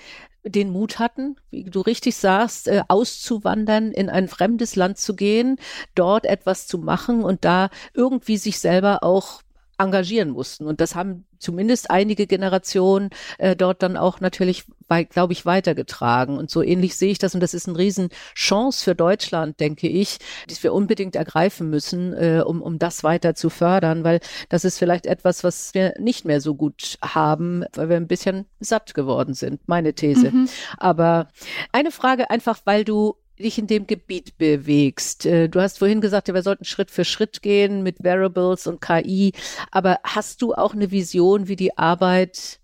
den 0.43 0.69
Mut 0.69 0.99
hatten, 0.99 1.37
wie 1.49 1.63
du 1.63 1.81
richtig 1.81 2.15
sagst, 2.15 2.67
äh, 2.67 2.83
auszuwandern, 2.87 3.91
in 3.91 4.09
ein 4.09 4.27
fremdes 4.27 4.75
Land 4.75 4.97
zu 4.97 5.15
gehen, 5.15 5.57
dort 5.95 6.25
etwas 6.25 6.67
zu 6.67 6.77
machen 6.77 7.23
und 7.23 7.45
da 7.45 7.69
irgendwie 7.93 8.37
sich 8.37 8.59
selber 8.59 9.03
auch 9.03 9.41
engagieren 9.77 10.29
mussten. 10.29 10.65
Und 10.65 10.81
das 10.81 10.95
haben 10.95 11.25
zumindest 11.43 11.91
einige 11.91 12.27
Generationen 12.27 13.09
äh, 13.37 13.55
dort 13.55 13.83
dann 13.83 13.97
auch 13.97 14.19
natürlich, 14.19 14.63
glaube 15.09 15.33
ich, 15.33 15.45
weitergetragen. 15.45 16.37
Und 16.37 16.49
so 16.49 16.61
ähnlich 16.61 16.95
sehe 16.95 17.11
ich 17.11 17.19
das. 17.19 17.33
Und 17.33 17.41
das 17.41 17.53
ist 17.53 17.67
eine 17.67 17.77
Riesenchance 17.77 18.83
für 18.83 18.95
Deutschland, 18.95 19.59
denke 19.59 19.87
ich, 19.87 20.17
die 20.49 20.63
wir 20.63 20.73
unbedingt 20.73 21.15
ergreifen 21.15 21.69
müssen, 21.69 22.13
äh, 22.13 22.43
um, 22.45 22.61
um 22.61 22.79
das 22.79 23.03
weiter 23.03 23.35
zu 23.35 23.49
fördern, 23.49 24.03
weil 24.03 24.19
das 24.49 24.65
ist 24.65 24.77
vielleicht 24.77 25.05
etwas, 25.05 25.43
was 25.43 25.73
wir 25.73 25.93
nicht 25.99 26.25
mehr 26.25 26.41
so 26.41 26.55
gut 26.55 26.97
haben, 27.03 27.65
weil 27.73 27.89
wir 27.89 27.97
ein 27.97 28.07
bisschen 28.07 28.45
satt 28.59 28.93
geworden 28.93 29.33
sind, 29.33 29.67
meine 29.67 29.93
These. 29.93 30.31
Mhm. 30.31 30.49
Aber 30.77 31.27
eine 31.71 31.91
Frage 31.91 32.29
einfach, 32.29 32.59
weil 32.65 32.85
du 32.85 33.15
dich 33.39 33.57
in 33.57 33.67
dem 33.67 33.87
Gebiet 33.87 34.37
bewegst. 34.37 35.25
Äh, 35.25 35.49
du 35.49 35.61
hast 35.61 35.79
vorhin 35.79 36.01
gesagt, 36.01 36.27
wir 36.33 36.41
sollten 36.41 36.65
Schritt 36.65 36.91
für 36.91 37.05
Schritt 37.05 37.41
gehen 37.41 37.83
mit 37.83 38.03
Variables 38.03 38.67
und 38.67 38.81
KI. 38.81 39.33
Aber 39.71 39.99
hast 40.03 40.41
du 40.41 40.53
auch 40.53 40.73
eine 40.73 40.91
Vision, 40.91 41.47
wie 41.47 41.55
die 41.55 41.77
Arbeit 41.77 42.59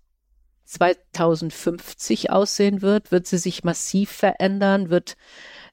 2050 0.66 2.30
aussehen 2.30 2.82
wird? 2.82 3.10
Wird 3.10 3.26
sie 3.26 3.38
sich 3.38 3.64
massiv 3.64 4.10
verändern? 4.10 4.90
Wird 4.90 5.16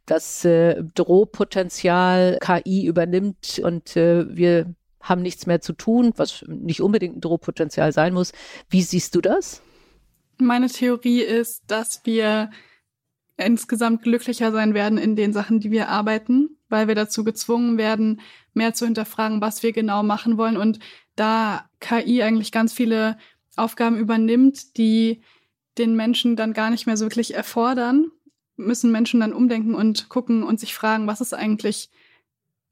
das 0.05 0.45
äh, 0.45 0.83
Drohpotenzial 0.95 2.39
KI 2.41 2.85
übernimmt 2.85 3.59
und 3.63 3.95
äh, 3.97 4.25
wir 4.35 4.73
haben 5.01 5.21
nichts 5.21 5.45
mehr 5.45 5.61
zu 5.61 5.73
tun, 5.73 6.13
was 6.15 6.43
nicht 6.47 6.81
unbedingt 6.81 7.17
ein 7.17 7.21
Drohpotenzial 7.21 7.91
sein 7.91 8.13
muss. 8.13 8.31
Wie 8.69 8.81
siehst 8.81 9.15
du 9.15 9.21
das? 9.21 9.61
Meine 10.37 10.67
Theorie 10.67 11.21
ist, 11.21 11.63
dass 11.67 12.01
wir 12.05 12.49
insgesamt 13.37 14.01
glücklicher 14.01 14.51
sein 14.51 14.73
werden 14.73 14.97
in 14.97 15.15
den 15.15 15.33
Sachen, 15.33 15.59
die 15.59 15.71
wir 15.71 15.89
arbeiten, 15.89 16.57
weil 16.69 16.87
wir 16.87 16.95
dazu 16.95 17.23
gezwungen 17.23 17.77
werden, 17.77 18.21
mehr 18.53 18.73
zu 18.73 18.85
hinterfragen, 18.85 19.41
was 19.41 19.63
wir 19.63 19.71
genau 19.71 20.03
machen 20.03 20.37
wollen 20.37 20.57
und 20.57 20.79
da 21.15 21.69
KI 21.79 22.23
eigentlich 22.23 22.51
ganz 22.51 22.73
viele 22.73 23.17
Aufgaben 23.55 23.97
übernimmt, 23.97 24.77
die 24.77 25.21
den 25.77 25.95
Menschen 25.95 26.35
dann 26.35 26.53
gar 26.53 26.69
nicht 26.69 26.87
mehr 26.87 26.97
so 26.97 27.05
wirklich 27.05 27.33
erfordern, 27.33 28.11
müssen 28.55 28.91
Menschen 28.91 29.19
dann 29.19 29.33
umdenken 29.33 29.75
und 29.75 30.09
gucken 30.09 30.43
und 30.43 30.59
sich 30.59 30.73
fragen, 30.73 31.07
was 31.07 31.21
ist 31.21 31.33
eigentlich 31.33 31.89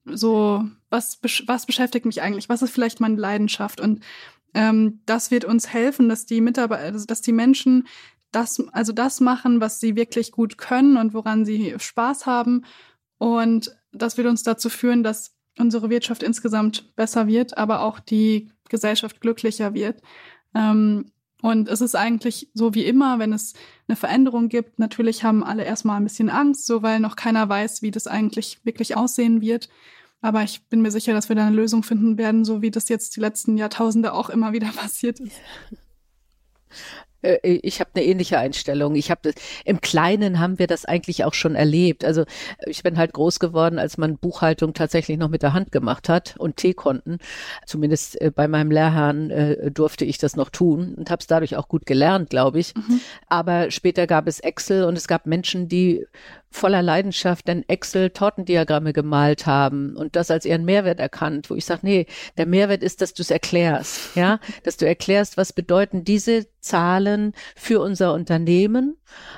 so, 0.05 0.63
was, 0.89 1.19
was 1.45 1.65
beschäftigt 1.65 2.05
mich 2.05 2.21
eigentlich? 2.21 2.49
Was 2.49 2.61
ist 2.61 2.71
vielleicht 2.71 2.99
meine 2.99 3.17
Leidenschaft? 3.17 3.79
Und 3.79 4.03
ähm, 4.53 5.01
das 5.05 5.31
wird 5.31 5.45
uns 5.45 5.71
helfen, 5.73 6.09
dass 6.09 6.25
die 6.25 6.41
Mitarbeiter, 6.41 6.83
also 6.83 7.05
dass 7.05 7.21
die 7.21 7.33
Menschen 7.33 7.87
das, 8.35 8.61
also 8.71 8.91
das 8.91 9.21
machen, 9.21 9.61
was 9.61 9.79
sie 9.79 9.95
wirklich 9.95 10.31
gut 10.31 10.57
können 10.57 10.97
und 10.97 11.13
woran 11.13 11.45
sie 11.45 11.75
Spaß 11.77 12.25
haben. 12.25 12.65
Und 13.17 13.75
das 13.91 14.17
wird 14.17 14.27
uns 14.27 14.43
dazu 14.43 14.69
führen, 14.69 15.03
dass 15.03 15.35
unsere 15.57 15.89
Wirtschaft 15.89 16.21
insgesamt 16.21 16.95
besser 16.95 17.27
wird, 17.27 17.57
aber 17.57 17.81
auch 17.81 17.99
die 17.99 18.51
Gesellschaft 18.69 19.21
glücklicher 19.21 19.73
wird. 19.73 20.01
Ähm, 20.53 21.11
und 21.41 21.69
es 21.69 21.81
ist 21.81 21.95
eigentlich 21.95 22.49
so 22.53 22.73
wie 22.73 22.85
immer, 22.85 23.19
wenn 23.19 23.31
es 23.31 23.53
eine 23.87 23.95
Veränderung 23.95 24.49
gibt. 24.49 24.79
Natürlich 24.79 25.23
haben 25.23 25.43
alle 25.43 25.63
erstmal 25.63 25.97
ein 25.97 26.03
bisschen 26.03 26.29
Angst, 26.29 26.65
so 26.65 26.81
weil 26.81 26.99
noch 26.99 27.15
keiner 27.15 27.47
weiß, 27.47 27.81
wie 27.81 27.91
das 27.91 28.07
eigentlich 28.07 28.59
wirklich 28.63 28.97
aussehen 28.97 29.41
wird. 29.41 29.69
Aber 30.21 30.43
ich 30.43 30.67
bin 30.67 30.81
mir 30.81 30.91
sicher, 30.91 31.13
dass 31.13 31.29
wir 31.29 31.35
da 31.35 31.45
eine 31.45 31.55
Lösung 31.55 31.83
finden 31.83 32.17
werden, 32.17 32.45
so 32.45 32.61
wie 32.61 32.71
das 32.71 32.89
jetzt 32.89 33.15
die 33.15 33.19
letzten 33.19 33.57
Jahrtausende 33.57 34.13
auch 34.13 34.29
immer 34.29 34.53
wieder 34.53 34.67
passiert 34.75 35.19
ist. 35.19 35.39
Äh, 37.25 37.59
ich 37.63 37.79
habe 37.79 37.89
eine 37.95 38.05
ähnliche 38.05 38.37
Einstellung. 38.37 38.95
Ich 38.95 39.11
habe 39.11 39.33
im 39.65 39.81
Kleinen 39.81 40.39
haben 40.39 40.59
wir 40.59 40.67
das 40.67 40.85
eigentlich 40.85 41.23
auch 41.23 41.33
schon 41.33 41.55
erlebt. 41.55 42.05
Also 42.05 42.25
ich 42.65 42.83
bin 42.83 42.97
halt 42.97 43.13
groß 43.13 43.39
geworden, 43.39 43.79
als 43.79 43.97
man 43.97 44.17
Buchhaltung 44.17 44.73
tatsächlich 44.73 45.17
noch 45.17 45.29
mit 45.29 45.41
der 45.41 45.53
Hand 45.53 45.71
gemacht 45.71 46.09
hat 46.09 46.35
und 46.37 46.57
T-Konten. 46.57 47.17
Zumindest 47.65 48.19
äh, 48.21 48.31
bei 48.33 48.47
meinem 48.47 48.71
Lehrherrn 48.71 49.29
äh, 49.29 49.71
durfte 49.71 50.05
ich 50.05 50.17
das 50.17 50.35
noch 50.35 50.49
tun 50.49 50.95
und 50.95 51.09
habe 51.09 51.19
es 51.19 51.27
dadurch 51.27 51.55
auch 51.55 51.67
gut 51.67 51.85
gelernt, 51.85 52.29
glaube 52.29 52.59
ich. 52.59 52.75
Mhm. 52.75 53.01
Aber 53.27 53.71
später 53.71 54.07
gab 54.07 54.27
es 54.27 54.39
Excel 54.39 54.83
und 54.83 54.97
es 54.97 55.07
gab 55.07 55.25
Menschen, 55.25 55.67
die 55.67 56.05
voller 56.55 56.81
Leidenschaft 56.81 57.47
dann 57.47 57.63
Excel-Tortendiagramme 57.67 58.93
gemalt 58.93 59.45
haben 59.45 59.95
und 59.95 60.15
das 60.15 60.31
als 60.31 60.45
ihren 60.45 60.65
Mehrwert 60.65 60.99
erkannt, 60.99 61.49
wo 61.49 61.55
ich 61.55 61.65
sage, 61.65 61.81
nee, 61.83 62.05
der 62.37 62.45
Mehrwert 62.45 62.81
ist, 62.83 63.01
dass 63.01 63.13
du 63.13 63.21
es 63.21 63.31
erklärst, 63.31 64.15
ja, 64.15 64.39
dass 64.63 64.77
du 64.77 64.87
erklärst, 64.87 65.37
was 65.37 65.53
bedeuten 65.53 66.03
diese 66.03 66.47
Zahlen 66.59 67.33
für 67.55 67.79
unser 67.79 68.13
Unternehmen 68.13 68.97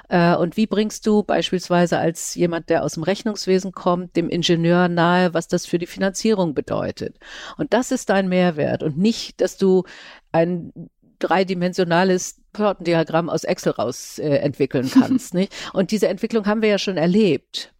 äh, 0.09 0.35
und 0.35 0.55
wie 0.55 0.67
bringst 0.67 1.05
du 1.05 1.23
beispielsweise 1.23 1.99
als 1.99 2.35
jemand, 2.35 2.69
der 2.69 2.83
aus 2.83 2.93
dem 2.93 3.03
Rechnungswesen 3.03 3.73
kommt, 3.73 4.15
dem 4.15 4.29
Ingenieur 4.29 4.87
nahe, 4.87 5.33
was 5.33 5.47
das 5.47 5.65
für 5.65 5.77
die 5.77 5.87
Finanzierung 5.87 6.53
bedeutet. 6.53 7.17
Und 7.57 7.73
das 7.73 7.91
ist 7.91 8.09
dein 8.09 8.29
Mehrwert 8.29 8.81
und 8.83 8.97
nicht, 8.97 9.41
dass 9.41 9.57
du 9.57 9.83
ein 10.31 10.71
dreidimensionales 11.19 12.39
Tortendiagramm 12.53 13.29
aus 13.29 13.43
Excel 13.43 13.73
raus 13.73 14.19
äh, 14.19 14.37
entwickeln 14.37 14.89
kannst. 14.91 15.33
nicht? 15.35 15.53
Und 15.73 15.91
diese 15.91 16.07
Entwicklung 16.07 16.45
haben 16.45 16.61
wir 16.61 16.69
ja 16.69 16.79
schon 16.79 16.97
erlebt. 16.97 17.73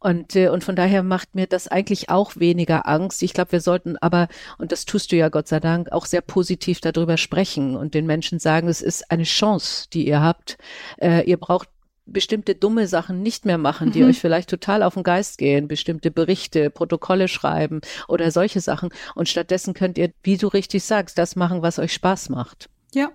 Und, 0.00 0.34
äh, 0.36 0.48
und 0.48 0.64
von 0.64 0.76
daher 0.76 1.02
macht 1.02 1.34
mir 1.34 1.46
das 1.46 1.68
eigentlich 1.68 2.08
auch 2.08 2.36
weniger 2.36 2.88
Angst. 2.88 3.22
Ich 3.22 3.34
glaube, 3.34 3.52
wir 3.52 3.60
sollten 3.60 3.96
aber, 3.98 4.28
und 4.58 4.72
das 4.72 4.84
tust 4.84 5.12
du 5.12 5.16
ja 5.16 5.28
Gott 5.28 5.48
sei 5.48 5.60
Dank, 5.60 5.92
auch 5.92 6.06
sehr 6.06 6.22
positiv 6.22 6.80
darüber 6.80 7.16
sprechen 7.16 7.76
und 7.76 7.94
den 7.94 8.06
Menschen 8.06 8.38
sagen, 8.38 8.68
es 8.68 8.82
ist 8.82 9.10
eine 9.10 9.24
Chance, 9.24 9.88
die 9.92 10.06
ihr 10.06 10.20
habt. 10.20 10.58
Äh, 10.98 11.28
ihr 11.28 11.36
braucht 11.36 11.68
bestimmte 12.06 12.54
dumme 12.54 12.86
Sachen 12.86 13.22
nicht 13.22 13.44
mehr 13.44 13.58
machen, 13.58 13.90
die 13.90 14.02
mhm. 14.02 14.10
euch 14.10 14.20
vielleicht 14.20 14.48
total 14.48 14.82
auf 14.82 14.94
den 14.94 15.02
Geist 15.02 15.38
gehen, 15.38 15.66
bestimmte 15.66 16.12
Berichte, 16.12 16.70
Protokolle 16.70 17.26
schreiben 17.26 17.80
oder 18.06 18.30
solche 18.30 18.60
Sachen. 18.60 18.90
Und 19.14 19.28
stattdessen 19.28 19.74
könnt 19.74 19.98
ihr, 19.98 20.12
wie 20.22 20.36
du 20.36 20.46
richtig 20.46 20.84
sagst, 20.84 21.18
das 21.18 21.36
machen, 21.36 21.62
was 21.62 21.78
euch 21.78 21.92
Spaß 21.92 22.28
macht. 22.28 22.68
Ja. 22.96 23.10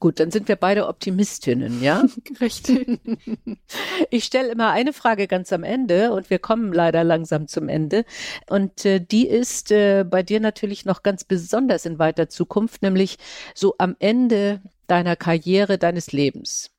Gut, 0.00 0.18
dann 0.18 0.30
sind 0.30 0.48
wir 0.48 0.56
beide 0.56 0.88
Optimistinnen, 0.88 1.82
ja? 1.82 2.02
Richtig. 2.40 2.98
Ich 4.10 4.24
stelle 4.24 4.50
immer 4.50 4.70
eine 4.70 4.92
Frage 4.92 5.26
ganz 5.26 5.52
am 5.52 5.64
Ende 5.64 6.12
und 6.12 6.28
wir 6.28 6.38
kommen 6.38 6.72
leider 6.72 7.04
langsam 7.04 7.46
zum 7.46 7.68
Ende. 7.68 8.04
Und 8.48 8.84
äh, 8.84 9.00
die 9.00 9.26
ist 9.26 9.70
äh, 9.70 10.04
bei 10.04 10.22
dir 10.22 10.40
natürlich 10.40 10.84
noch 10.84 11.02
ganz 11.02 11.24
besonders 11.24 11.86
in 11.86 11.98
weiter 11.98 12.28
Zukunft, 12.28 12.82
nämlich 12.82 13.16
so 13.54 13.74
am 13.78 13.96
Ende 14.00 14.60
deiner 14.86 15.16
Karriere, 15.16 15.78
deines 15.78 16.12
Lebens. 16.12 16.70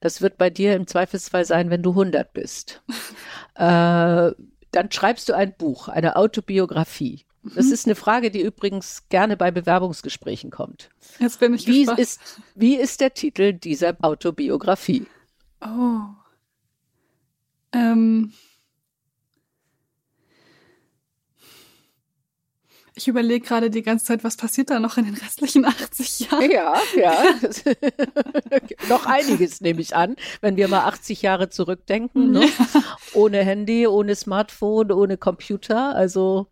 Das 0.00 0.22
wird 0.22 0.38
bei 0.38 0.48
dir 0.48 0.76
im 0.76 0.86
Zweifelsfall 0.86 1.44
sein, 1.44 1.70
wenn 1.70 1.82
du 1.82 1.90
100 1.90 2.32
bist. 2.32 2.82
äh, 3.56 4.30
dann 4.70 4.90
schreibst 4.90 5.28
du 5.28 5.32
ein 5.34 5.54
Buch, 5.56 5.88
eine 5.88 6.16
Autobiografie. 6.16 7.24
Das 7.44 7.66
mhm. 7.66 7.72
ist 7.72 7.86
eine 7.86 7.94
Frage, 7.94 8.30
die 8.30 8.40
übrigens 8.40 9.04
gerne 9.10 9.36
bei 9.36 9.50
Bewerbungsgesprächen 9.50 10.50
kommt. 10.50 10.88
Jetzt 11.18 11.40
bin 11.40 11.52
ich 11.52 11.66
wie 11.66 11.80
gespannt. 11.80 11.98
Ist, 11.98 12.20
wie 12.54 12.76
ist 12.76 13.00
der 13.00 13.12
Titel 13.12 13.52
dieser 13.52 13.96
Autobiografie? 14.00 15.06
Oh. 15.60 16.00
Ähm. 17.72 18.32
Ich 22.96 23.08
überlege 23.08 23.44
gerade 23.44 23.70
die 23.70 23.82
ganze 23.82 24.04
Zeit, 24.04 24.22
was 24.22 24.36
passiert 24.36 24.70
da 24.70 24.78
noch 24.78 24.96
in 24.96 25.04
den 25.06 25.14
restlichen 25.14 25.64
80 25.64 26.20
Jahren? 26.20 26.50
Ja, 26.50 26.80
ja. 26.96 27.24
noch 28.88 29.04
einiges 29.04 29.60
nehme 29.60 29.80
ich 29.80 29.96
an, 29.96 30.16
wenn 30.40 30.56
wir 30.56 30.68
mal 30.68 30.84
80 30.84 31.20
Jahre 31.20 31.50
zurückdenken. 31.50 32.30
Ne? 32.30 32.46
Ja. 32.46 32.82
Ohne 33.12 33.38
Handy, 33.44 33.86
ohne 33.86 34.14
Smartphone, 34.14 34.92
ohne 34.92 35.18
Computer. 35.18 35.94
Also. 35.94 36.46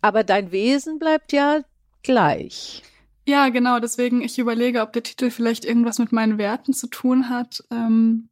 Aber 0.00 0.24
dein 0.24 0.52
Wesen 0.52 0.98
bleibt 0.98 1.32
ja 1.32 1.62
gleich. 2.02 2.82
Ja, 3.26 3.48
genau. 3.50 3.78
Deswegen, 3.78 4.22
ich 4.22 4.38
überlege, 4.38 4.80
ob 4.80 4.92
der 4.92 5.02
Titel 5.02 5.30
vielleicht 5.30 5.64
irgendwas 5.64 5.98
mit 5.98 6.12
meinen 6.12 6.38
Werten 6.38 6.72
zu 6.72 6.86
tun 6.86 7.28
hat. 7.28 7.62
Ähm 7.70 8.28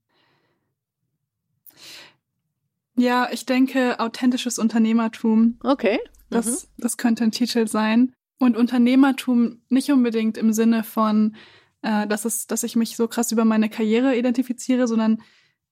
ja, 2.96 3.28
ich 3.30 3.44
denke, 3.44 4.00
authentisches 4.00 4.58
Unternehmertum. 4.58 5.58
Okay. 5.62 5.98
Mhm. 6.02 6.10
Das, 6.30 6.68
das 6.78 6.96
könnte 6.96 7.24
ein 7.24 7.30
Titel 7.30 7.66
sein. 7.66 8.14
Und 8.38 8.56
Unternehmertum 8.56 9.60
nicht 9.68 9.90
unbedingt 9.90 10.38
im 10.38 10.52
Sinne 10.52 10.82
von, 10.82 11.36
äh, 11.82 12.06
dass, 12.06 12.24
es, 12.24 12.46
dass 12.46 12.62
ich 12.62 12.76
mich 12.76 12.96
so 12.96 13.08
krass 13.08 13.32
über 13.32 13.44
meine 13.44 13.68
Karriere 13.68 14.16
identifiziere, 14.16 14.86
sondern 14.86 15.22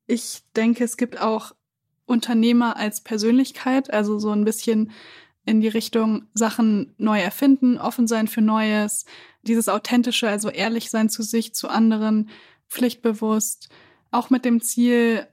ich 0.07 0.43
denke, 0.55 0.85
es 0.85 0.97
gibt 0.97 1.21
auch 1.21 1.53
Unternehmer 2.07 2.77
als 2.77 3.03
Persönlichkeit, 3.03 3.93
also 3.93 4.19
so 4.19 4.31
ein 4.31 4.45
bisschen 4.45 4.93
in 5.47 5.61
die 5.61 5.69
Richtung 5.69 6.27
Sachen 6.35 6.95
neu 6.97 7.21
erfinden, 7.21 7.79
offen 7.79 8.07
sein 8.07 8.29
für 8.29 8.41
Neues, 8.41 9.05
dieses 9.43 9.69
authentische, 9.69 10.29
also 10.29 10.49
ehrlich 10.49 10.91
sein 10.91 11.09
zu 11.09 11.23
sich, 11.23 11.55
zu 11.55 11.69
anderen, 11.69 12.31
pflichtbewusst, 12.69 13.69
auch 14.11 14.31
mit 14.31 14.45
dem 14.45 14.61
Ziel, 14.61 15.27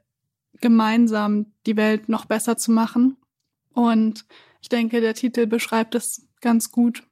gemeinsam 0.60 1.52
die 1.66 1.76
Welt 1.76 2.08
noch 2.08 2.26
besser 2.26 2.56
zu 2.56 2.70
machen. 2.70 3.16
Und 3.72 4.26
ich 4.60 4.68
denke, 4.68 5.00
der 5.00 5.14
Titel 5.14 5.46
beschreibt 5.46 5.94
es 5.94 6.28
ganz 6.40 6.70
gut. 6.70 7.04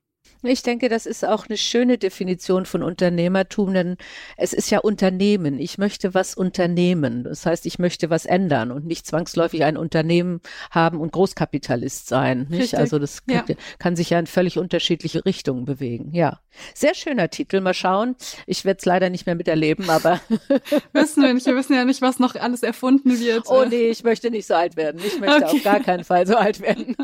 Ich 0.43 0.62
denke, 0.62 0.88
das 0.88 1.05
ist 1.05 1.24
auch 1.24 1.47
eine 1.49 1.59
schöne 1.59 1.99
Definition 1.99 2.64
von 2.64 2.82
Unternehmertum, 2.82 3.74
denn 3.74 3.97
es 4.38 4.53
ist 4.55 4.70
ja 4.70 4.78
Unternehmen. 4.78 5.59
Ich 5.59 5.76
möchte 5.76 6.14
was 6.14 6.34
unternehmen. 6.34 7.24
Das 7.24 7.45
heißt, 7.45 7.66
ich 7.66 7.78
möchte 7.78 8.09
was 8.09 8.24
ändern 8.24 8.70
und 8.70 8.86
nicht 8.86 9.07
zwangsläufig 9.07 9.64
ein 9.64 9.76
Unternehmen 9.76 10.41
haben 10.70 11.01
und 11.01 11.12
Großkapitalist 11.12 12.09
sein. 12.09 12.47
Nicht? 12.49 12.74
Also 12.74 12.99
das 12.99 13.26
kann, 13.26 13.45
ja. 13.49 13.55
kann, 13.78 13.97
sich 13.97 14.11
ja 14.11 14.18
in 14.18 14.26
völlig 14.26 14.59
unterschiedliche 14.59 15.24
Richtungen 15.26 15.66
bewegen. 15.66 16.11
Ja, 16.14 16.41
sehr 16.74 16.95
schöner 16.95 17.28
Titel. 17.28 17.61
Mal 17.61 17.74
schauen. 17.74 18.16
Ich 18.47 18.64
werde 18.64 18.78
es 18.78 18.86
leider 18.86 19.11
nicht 19.11 19.26
mehr 19.26 19.34
miterleben, 19.34 19.91
aber 19.91 20.20
wissen 20.93 21.22
wir 21.22 21.34
nicht. 21.34 21.47
Wir 21.47 21.57
wissen 21.57 21.74
ja 21.74 21.84
nicht, 21.84 22.01
was 22.01 22.18
noch 22.18 22.34
alles 22.34 22.62
erfunden 22.62 23.20
wird. 23.20 23.49
Oh 23.49 23.64
nee, 23.64 23.91
ich 23.91 24.05
möchte 24.05 24.30
nicht 24.30 24.47
so 24.47 24.55
alt 24.55 24.76
werden. 24.76 25.01
Ich 25.05 25.20
möchte 25.20 25.45
okay. 25.45 25.57
auf 25.57 25.62
gar 25.62 25.80
keinen 25.80 26.05
Fall 26.05 26.26
so 26.26 26.36
alt 26.36 26.61
werden. 26.61 26.97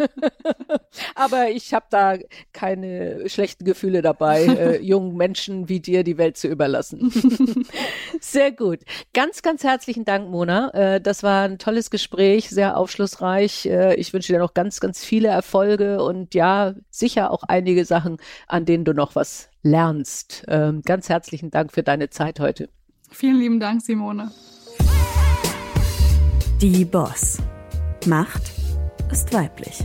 aber 1.15 1.51
ich 1.51 1.75
habe 1.75 1.87
da 1.91 2.17
keine 2.53 3.26
schlechten 3.29 3.65
Gefühle 3.65 4.03
dabei, 4.03 4.45
äh, 4.47 4.83
jungen 4.83 5.17
Menschen 5.17 5.69
wie 5.69 5.81
dir 5.81 6.05
die 6.05 6.19
Welt 6.19 6.37
zu 6.37 6.49
überlassen. 6.49 7.13
sehr 8.21 8.53
gut. 8.53 8.81
Ganz, 9.13 9.43
ganz 9.43 9.65
herzlichen 9.65 10.05
Dank, 10.05 10.31
Mona. 10.31 10.71
Äh, 10.75 11.01
das 11.01 11.23
war 11.23 11.45
ein 11.45 11.59
tolles 11.59 11.91
Gespräch, 11.91 12.51
sehr 12.51 12.77
aufschlussreich. 12.77 13.67
Äh, 13.67 13.95
ich 13.97 14.13
wünsche 14.13 14.33
dir 14.33 14.39
noch 14.39 14.55
ganz, 14.55 14.81
ganz 14.81 15.05
viele 15.05 15.29
Erfolge 15.29 16.03
und 16.03 16.35
ja, 16.35 16.75
sicher 16.91 17.31
auch 17.31 17.43
einige 17.45 17.85
Sachen, 17.85 18.19
an 18.47 18.65
denen 18.65 18.85
du 18.85 18.93
noch 18.93 19.15
was 19.15 19.49
lernst. 19.63 20.45
Ähm, 20.49 20.83
ganz 20.83 21.09
herzlichen 21.09 21.51
Dank 21.51 21.73
für 21.73 21.83
deine 21.83 22.11
Zeit 22.11 22.41
heute. 22.41 22.69
Vielen 23.11 23.39
lieben 23.39 23.61
Dank, 23.61 23.83
Simone. 23.83 24.31
Die 26.61 26.85
Boss. 26.85 27.39
Macht 28.07 28.53
ist 29.11 29.33
weiblich. 29.33 29.85